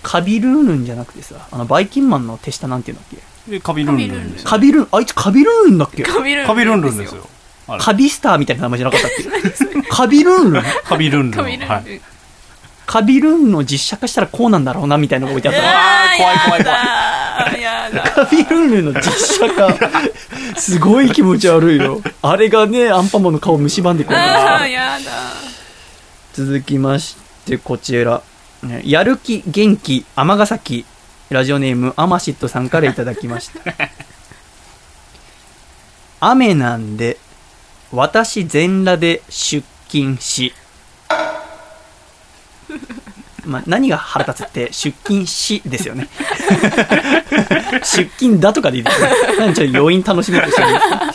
[0.09, 3.09] カビルーヌンじゃなくてさあのバイキンマンの手下なんていうんだっ
[3.49, 3.55] け？
[3.57, 3.59] え。
[3.59, 4.31] カビルンルン。
[4.31, 4.49] ですよ。
[4.49, 6.03] カビルンあいつカビルーンだっけ？
[6.03, 6.47] カビルン。
[6.47, 7.27] カビルンルンですよ。
[7.67, 7.83] あれ。
[7.83, 9.11] カビスターみたいな名前じゃなかったっ
[9.81, 9.81] け？
[9.91, 10.63] カビルンルン？
[10.85, 11.31] カビルンルン。
[11.31, 12.01] カビルンルン、はい。
[12.85, 15.61] カビルーンの実写化したらこうなんだろうなみたいなのが置いてあった。
[15.61, 17.59] のあー怖い怖い怖い。
[17.59, 19.11] いやだカビルンルンの実
[19.45, 19.75] 写化。
[20.55, 24.17] すごい気持ち悪いよあれがねアンパンマンの顔を蝕んでくる。
[24.17, 25.11] あーやだ
[26.33, 28.21] 続きましてこちら、ね
[28.83, 30.85] やる気元気尼崎
[31.29, 33.59] ラジオネームアマシットさんからいただきました。
[36.19, 37.17] 雨なんで
[37.91, 40.53] 私全裸で出勤し。
[43.45, 46.09] まあ、何が腹立つって出勤しですよね。
[47.83, 49.07] 出勤だとかでいいですよ
[49.39, 51.13] 何ちょっと余韻楽しめるしてるんですか。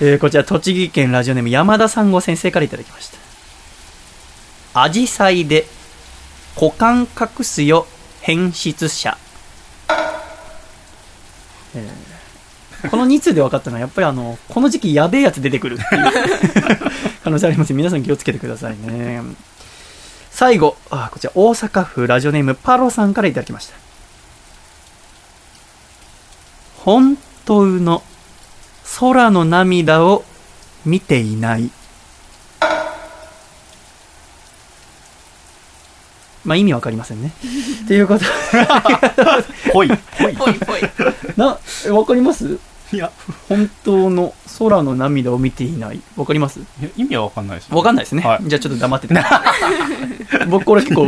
[0.00, 3.18] えーこちら栃木県ラジオネーム山田三郷先生からいただきました。
[4.82, 5.66] アジサイで
[6.56, 7.86] 股間隠すよ
[8.20, 9.16] 変質者、
[11.74, 12.14] えー
[12.90, 16.12] この2通で分かったのはやっぱりあのこの時期やべえやつ出てくるっていう
[17.24, 17.72] 可能性あります。
[17.72, 19.22] 皆さん気をつけてくださいね。
[20.30, 23.74] 最後あこちら大阪府ラジオネームパロさんからいただきました。
[26.84, 27.16] 本
[27.46, 28.02] 当の
[29.00, 30.24] 空の涙を
[30.84, 31.70] 見ていない
[36.44, 37.32] まあ意味わかりませんね。
[37.88, 38.24] ということ
[39.72, 39.88] ほい。
[39.88, 39.94] ほ
[40.28, 40.34] い。
[40.36, 40.80] ぽいぽい
[41.36, 42.58] な、えわかります？
[42.92, 43.10] いや、
[43.48, 46.00] 本当の空の涙を見ていない。
[46.16, 46.60] わかります？
[46.60, 47.76] いや意味はわかんないですよ。
[47.76, 48.22] わかんないですね。
[48.22, 49.14] はいじゃあちょっと黙ってて。
[50.48, 51.04] 僕これ結構。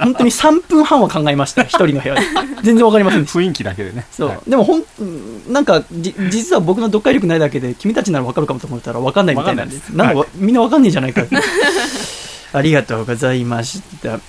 [0.00, 1.62] 本当に3分半は考えました。
[1.62, 2.20] 一人の部屋で。
[2.62, 3.38] 全然わかりませんでした。
[3.38, 4.04] 雰囲気だけでね。
[4.10, 11.36] そう、はいでもほんうんなんかじ実は僕の読解力ないだけで君たちならわかるかもと思ったらわかんないみたいなんですないですなんかわ、みんなわかんねえじゃないかって
[12.52, 14.20] ありがとうございましたえー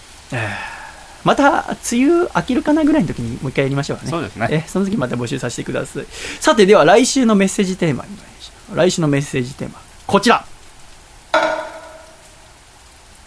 [1.24, 4.12] また梅雨明けるかなぐらいの時にもう一回やりましょうかね。
[4.12, 4.48] そうですね。
[4.52, 6.06] えその時また募集させてください。
[6.40, 8.76] さてでは来週のメッセージテーマに参りましょう。
[8.76, 10.46] 来週のメッセージテーマこちら。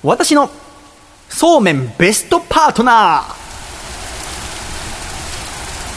[0.02, 0.48] 私の
[1.28, 3.24] そうめんベストパートナ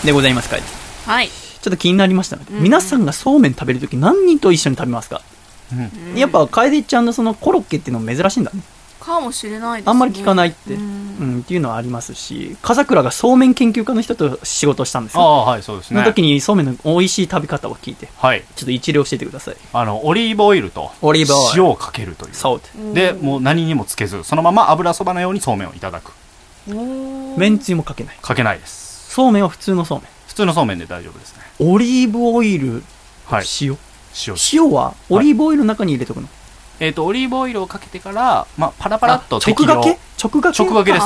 [0.04, 0.58] ーでございますか。
[0.58, 0.64] い
[1.06, 1.30] はい。
[1.30, 5.22] ちょっと気になりましたので、皆さんがそうめん食べるとき何人と一緒に食べますか、
[6.16, 8.62] やっぱ楓ちゃんのそのコロッケっていうのも珍しいんだね
[9.02, 16.00] かもしれないです、ね、あんまり聞かないって、ううんんっていうのはありますし笠倉がそうめん研究家の人と仕事をしたんですよああ、はい、そうですね。
[16.00, 18.44] その時にそうめんの美味しい食べ方を聞いてはい。
[18.56, 22.34] ちょっと一例教えてくださいあの、オリーブオイルとオリーブオイル塩をかけるという。
[22.34, 26.12] そうで、もう何にもつけず、そのまま油そばのようにそうめんをいただく。
[27.38, 29.12] めんつゆもかけないかけないです。
[29.12, 31.44] そうめんは普通のそうめん普通のそうめんで大丈夫ですね。
[31.60, 32.84] オリーブオイル、
[33.26, 33.46] はい。
[33.62, 33.78] 塩？
[34.28, 34.36] 塩。
[34.54, 34.94] 塩は？
[35.10, 36.30] オリーブオイルの中に入れとくの、
[36.82, 40.00] えっと、オリーブオイルをかけてから、まあ、パラパラっとあ直がけ？
[40.22, 40.64] 直がけ？
[40.64, 41.06] 直がけです。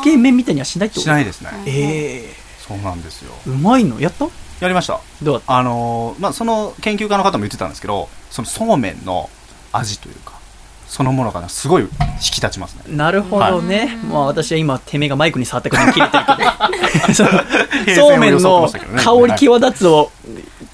[0.00, 1.50] つけ麺みたいにはしないってことしないですね。
[1.64, 2.24] え
[2.58, 3.32] そうなんですよ。
[3.46, 4.24] えうまいのやった
[4.60, 5.00] やりました。
[5.22, 5.56] どうだった？
[5.58, 9.30] あのーまあ、その研究家の方も言ってたんですけど、そのそうめんの
[9.72, 10.32] 味というか、
[10.88, 11.88] そのものがねすごい引
[12.18, 12.96] き立ちますね。
[12.96, 16.50] なるほどね、まあ私は今てめえがマイクに触ったから切れてるけど。
[17.94, 20.10] そうめんの香り際立つを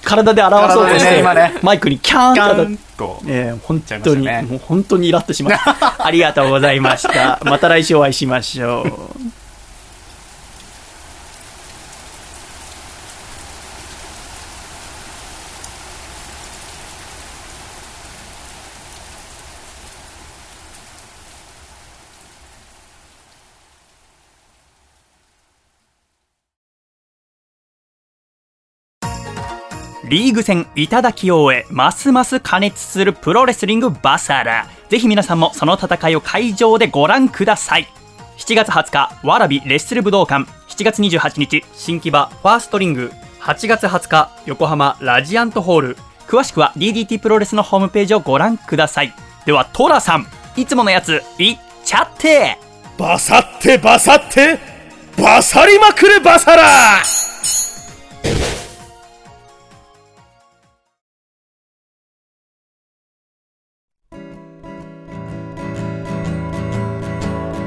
[0.03, 2.77] 体で表そうとして、ねマイクにキャーンガと当たっ。
[3.27, 5.97] えー、本当に、ねもう本当にイラッとしました。
[6.05, 7.41] ありがとうございました。
[7.45, 9.42] また来週お会いしましょう。
[30.13, 34.69] リーグ戦いただきを終え、ますます加熱するプロレスリングバサラ。
[34.91, 37.89] ぜひ皆さんもその戦いを会場でご覧ください。
[38.37, 40.45] 7月20日、わらびレッスル武道館。
[40.69, 43.11] 7月28日、新木場ファーストリング。
[43.41, 45.97] 8月20日、横浜ラジアントホール。
[46.29, 49.15] 詳しくは DDT プロレスのホームページをご覧ください。
[49.47, 50.27] では、トラさん、
[50.59, 52.59] いつものやつ、いっちゃって
[52.99, 54.59] バサってバサって
[55.17, 57.03] バサりまくるバサラ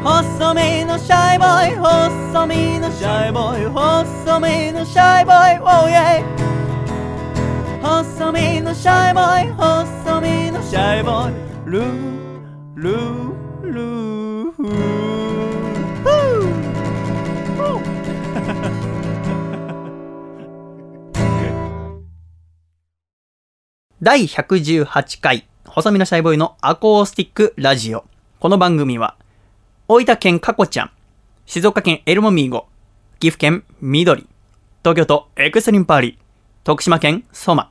[0.06, 1.76] 細身のシャイボーイ。
[1.77, 3.65] 細身のシャイボーイ。
[3.65, 5.57] 細身のシャイボーイ。
[5.57, 6.23] Oh yeah
[7.82, 9.52] 細身のシャイボーイ。
[9.53, 11.34] 細身のシャイボーイ。
[11.65, 11.86] ルー
[12.76, 13.34] ルー
[13.64, 14.52] ルー。
[14.52, 15.65] フー
[24.03, 28.06] 第118回、細身のシャイボーイのアコースティックラジオ。
[28.40, 29.15] この番組は、
[29.88, 30.91] 大分県かこちゃん、
[31.45, 32.66] 静岡県エルモミーゴ、
[33.20, 34.26] 岐阜県緑、
[34.84, 36.18] 東京都エクスリンパーリー、
[36.64, 37.70] 徳島県ソマ、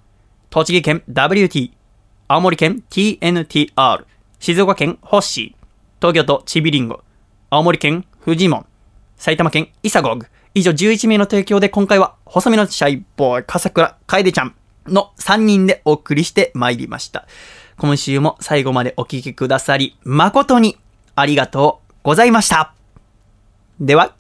[0.48, 1.72] 栃木県 WT、
[2.28, 4.04] 青森県 TNTR、
[4.38, 5.66] 静岡県ホッシー、
[6.00, 7.02] 東京都ちびりんご、
[7.50, 8.66] 青森県フジモン、
[9.16, 14.54] 埼玉県イサゴグ、以上11名の提供で今回は細身のシャイボーイ、笠倉楓ちゃん
[14.86, 17.26] の3人でお送りしてまいりました。
[17.76, 20.78] 今週も最後までお聞きくださり、誠に
[21.16, 21.83] ありがとう。
[22.04, 22.74] ございました。
[23.80, 24.14] では、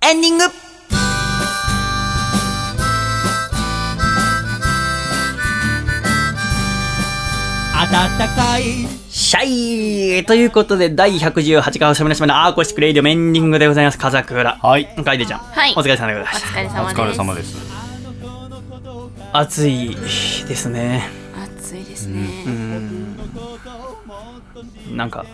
[0.00, 0.44] エンディング
[7.90, 8.62] 暖かい
[9.10, 13.98] シャイということで、第118回細身のシャイボーイの acoustic radio エンディングでございます。
[13.98, 14.56] 笠倉。
[14.56, 15.40] はい楓ちゃん。
[15.40, 16.48] はいお疲れ様でございおました。
[16.48, 17.56] 疲れお様です疲れ様です
[19.32, 21.08] 暑いですね。
[21.58, 23.16] 暑いですね、うん。
[24.96, 25.26] なんか、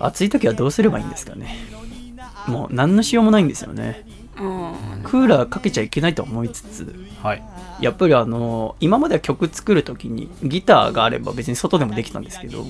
[0.00, 1.56] 暑い時はどうすればいいんですかね。
[2.46, 4.04] もう何のしようもないんですよね。
[4.38, 7.42] うんクーラーかけちゃいけないと思いつつ、はい
[7.80, 12.66] やっぱりあの、今までは曲作る時にギターがあれば別に外でもできたんですけど、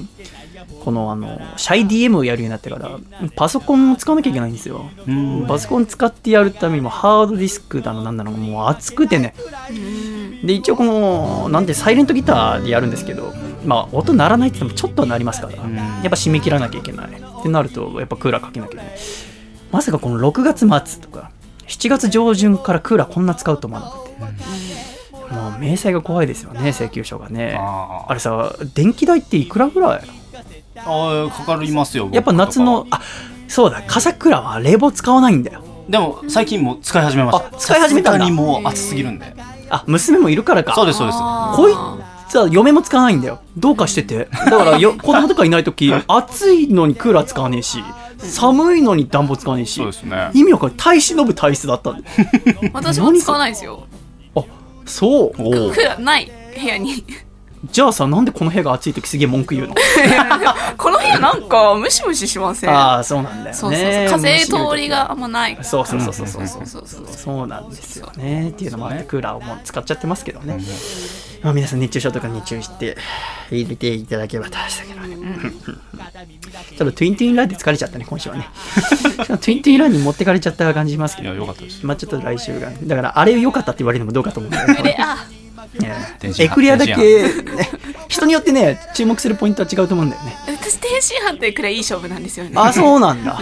[0.85, 2.99] このあの、シャイ DM をやるようになってから、
[3.35, 4.89] パソコンを使わなきゃいけないんですよ。
[5.49, 9.35] パソコン使ってやるためにもハードディスクだのなんだのもう熱くてね。
[10.45, 13.35] で、一応この、なんでサイレントギターでやるんですけど、
[13.65, 17.09] まあ音鳴らないって言ってもちょっとはなりますから、やっぱ締め切らなきゃいけない。
[17.09, 18.97] ってなると、やっぱクーラーかけなきゃいけない。
[19.73, 21.31] まさかこの6月末とか、
[21.67, 24.11] 7月上旬からクーラーこんな使うと思わなくて。
[25.35, 27.57] もう明細が怖いですよね、請求書がね。
[27.57, 30.03] あれさ、電気代っていくらぐらい？
[30.77, 33.01] あーかかりますよやっぱ夏の、あ、
[33.47, 35.63] そうだ、笠倉は冷房使わないんだよ。
[35.89, 39.35] でも最近もう使い始めましたあ使い始めたんだにもう暑すぎるんで
[39.69, 40.75] あ、娘もいるからか。
[40.75, 41.73] そうですそうですこい
[42.31, 43.41] つは嫁も使わないんだよ。
[43.57, 44.29] どうかしてて。
[44.31, 47.83] だからよ、 子供とかいないとき、暑いのにクーラー使わねえし、
[48.19, 50.77] 寒いのに暖房使わねえしそう、ですね意味わかんない。
[50.79, 52.05] 耐え忍ぶ体質だったんだよ。
[52.73, 53.85] 私も使わないですよ
[54.37, 54.43] あ、
[54.87, 55.31] そう。
[55.33, 57.05] クーラーない部屋に
[57.65, 59.75] じゃあさ、なんでこの部屋が暑いときすげえ文句言うの？
[60.79, 62.71] この部屋なんかムシムシしません？
[62.71, 63.53] ああ、そうなんだよね。
[63.53, 64.21] そうそうそう。
[64.23, 64.39] 風
[64.71, 67.07] 通りがあんまないそうそうそうそうそうそうそうそう。
[67.07, 68.49] そうなんですよね。
[68.49, 70.59] っていうのもあってクーラーをもう使っちゃってますけどね、
[71.43, 72.97] まあ、皆さん熱中症とかに注意して
[73.51, 78.49] 入れていただければとしたけどね、ちょっとトゥイントゥインランで疲れちゃったね今週はね。
[79.27, 81.85] トゥイントゥインランに持ってかれちゃった感じしますけいどや良かったです。
[81.85, 84.83] まあちょっと来週がだからあれ良かったって言われるのもどうかと思うんだよね。
[84.83, 85.40] であね
[86.39, 87.69] エクレアだけ、ね、
[88.09, 90.35] 人によってね注目するポイントは違うと思うんだよね。
[90.47, 92.53] 私天津飯ってくらいいい勝負なんですよね。
[92.57, 93.41] あそうなんだ、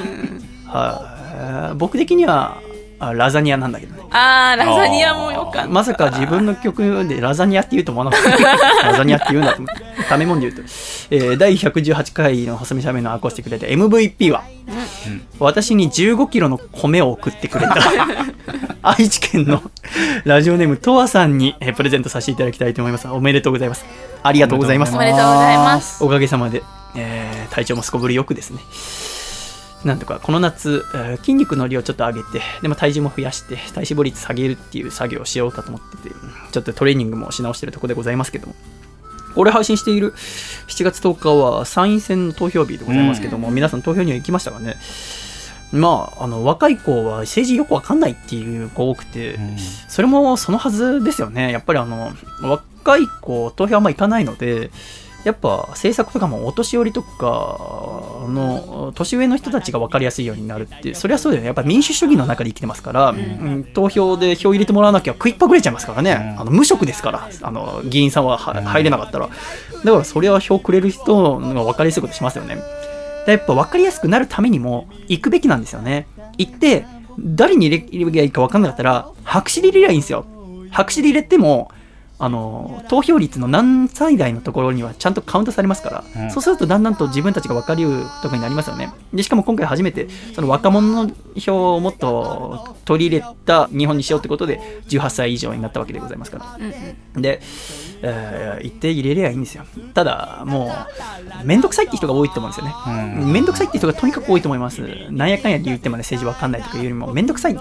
[0.66, 1.76] はい。
[1.76, 2.60] 僕的には
[3.00, 4.02] あラザニアなんだけどね。
[4.10, 5.68] あーラザニアもよかった。
[5.68, 8.82] まさか自分の曲でラザニアって言うと思わなかった。
[8.90, 10.04] ラザニアって言うんだと思って。
[10.08, 10.68] ためもんで言うと。
[11.10, 14.42] えー第118回の細身しゃべのアコースティックで MVP は、
[15.38, 17.74] 私に15キロの米を送ってくれた、
[18.82, 19.62] 愛知県の
[20.24, 23.08] ラジオネームとわさんに、えープレゼントさせていただきたいと思います。
[23.08, 23.84] おめでとうございます。
[24.22, 24.94] ありがとうございます。
[24.94, 26.62] おめでとうございますおかげさまで、
[26.96, 28.60] えー体調もすこぶりよくですね。
[29.84, 36.14] なんとかこの夏、えー筋肉の量ちょっと上げて、でも体重も増やして、体脂肪率下げるっていう作業をしようかと思ってて、
[36.52, 38.54] ちょっとトレーニングもし直してるところでございますけども。
[39.34, 40.14] これ配信している
[40.66, 44.76] 7月10日は参院選の投票日でございますけども、皆さん投票には行きましたかね？
[45.72, 49.38] まあ、あの、若い子は政治よくわかんないっていう子多くて、
[49.88, 51.52] それもそのはずですよね。
[51.52, 52.10] やっぱりあの、
[52.42, 54.70] 若い子、投票あんま行かないので、
[55.24, 57.58] やっぱ政策とかもお年寄りとか
[58.28, 61.46] の年上の人たちが分かりやすいようになるってそれはそうだよね。
[61.46, 63.64] やっぱ民主主義の中で生きてますから、うん。
[63.74, 69.28] 投票で票入れてもらわなきゃ食いっぱぐれちゃいますからね、あの無職ですからあの議員さんはは入れなかったら。
[69.84, 72.56] だからそれは票くれる人が分かりやすいことしますよね。
[72.56, 72.62] で
[73.32, 76.06] やっぱ分かりやすくなるためにも行くべきなんですよね。
[76.36, 76.84] 行って
[77.18, 80.24] 誰に入れ入ればいいか分かんなかったら白紙で入れりゃいいんですよ。
[80.70, 81.70] 白紙で入れても
[82.20, 86.30] あの投票率の何歳代のところにはちゃんとカウントされますから、うん。
[86.30, 88.90] そうするとだんだんと自分たちが分かりうるところになりますよね。
[89.14, 96.56] でしかも今回初めてその若者の票をもっと取り入れた日本にしようってことで18歳以上になったわけでございますから。
[96.58, 96.72] うん
[97.14, 97.22] うん。
[97.22, 97.40] で、
[98.02, 99.64] えー一定入れりゃいいんですよ
[99.94, 100.72] ただも
[101.42, 102.74] うめんどくさいって人が多いと思うんですよね
[103.22, 104.80] うんめんどくさいって人がとにかく多いと思います。
[105.10, 107.58] なんやかんや理由言ってまで政治わかんないとかいうよりも、めんどくさい。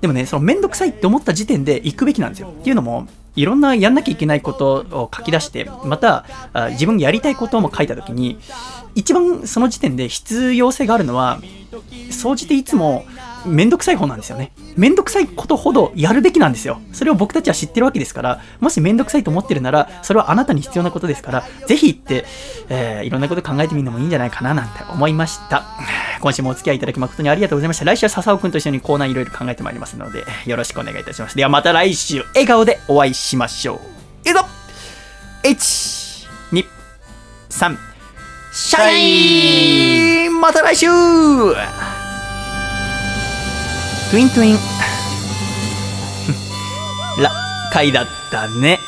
[0.00, 2.48] でもね、そのめんどくさいって思った時点で行くべきなんですよ。
[2.48, 8.38] っていうのも、いろんなやんなきゃいけないことを書き出して、また、あ自分がやりたいことも書いたときに、
[8.94, 11.40] 一番その時点で必要性があるのは、
[12.10, 13.04] 総じていつも
[13.46, 14.52] めんどくさい方なんですよね。
[14.76, 16.80] めんどくさいことほどやるべきなんですよ。
[16.92, 22.24] それを僕たちは知ってるわけですから、もしめんどくさいと思ってるなら、それはあなたに必要なことですから、ぜひ行って、
[22.68, 25.64] えーいろんなこと考えてみるのもいいんじゃないかななんて思いました。
[26.20, 27.84] 今週もお付き合いいただき誠にありがとうございました。
[27.84, 31.36] 来週は笹尾くんと一緒にコーナーいろいろ考えてまいりますので、よろしくお願いいたします。
[31.36, 33.80] ではまた来週、笑顔でお会いしましょ
[34.24, 34.28] う。
[34.28, 34.44] いくぞ
[35.44, 36.64] !1、2、
[37.50, 37.76] 3、
[38.52, 40.86] シャイまた来週
[44.10, 44.58] トゥイントゥイン。
[47.20, 47.32] ら、
[47.72, 48.78] 回だったね。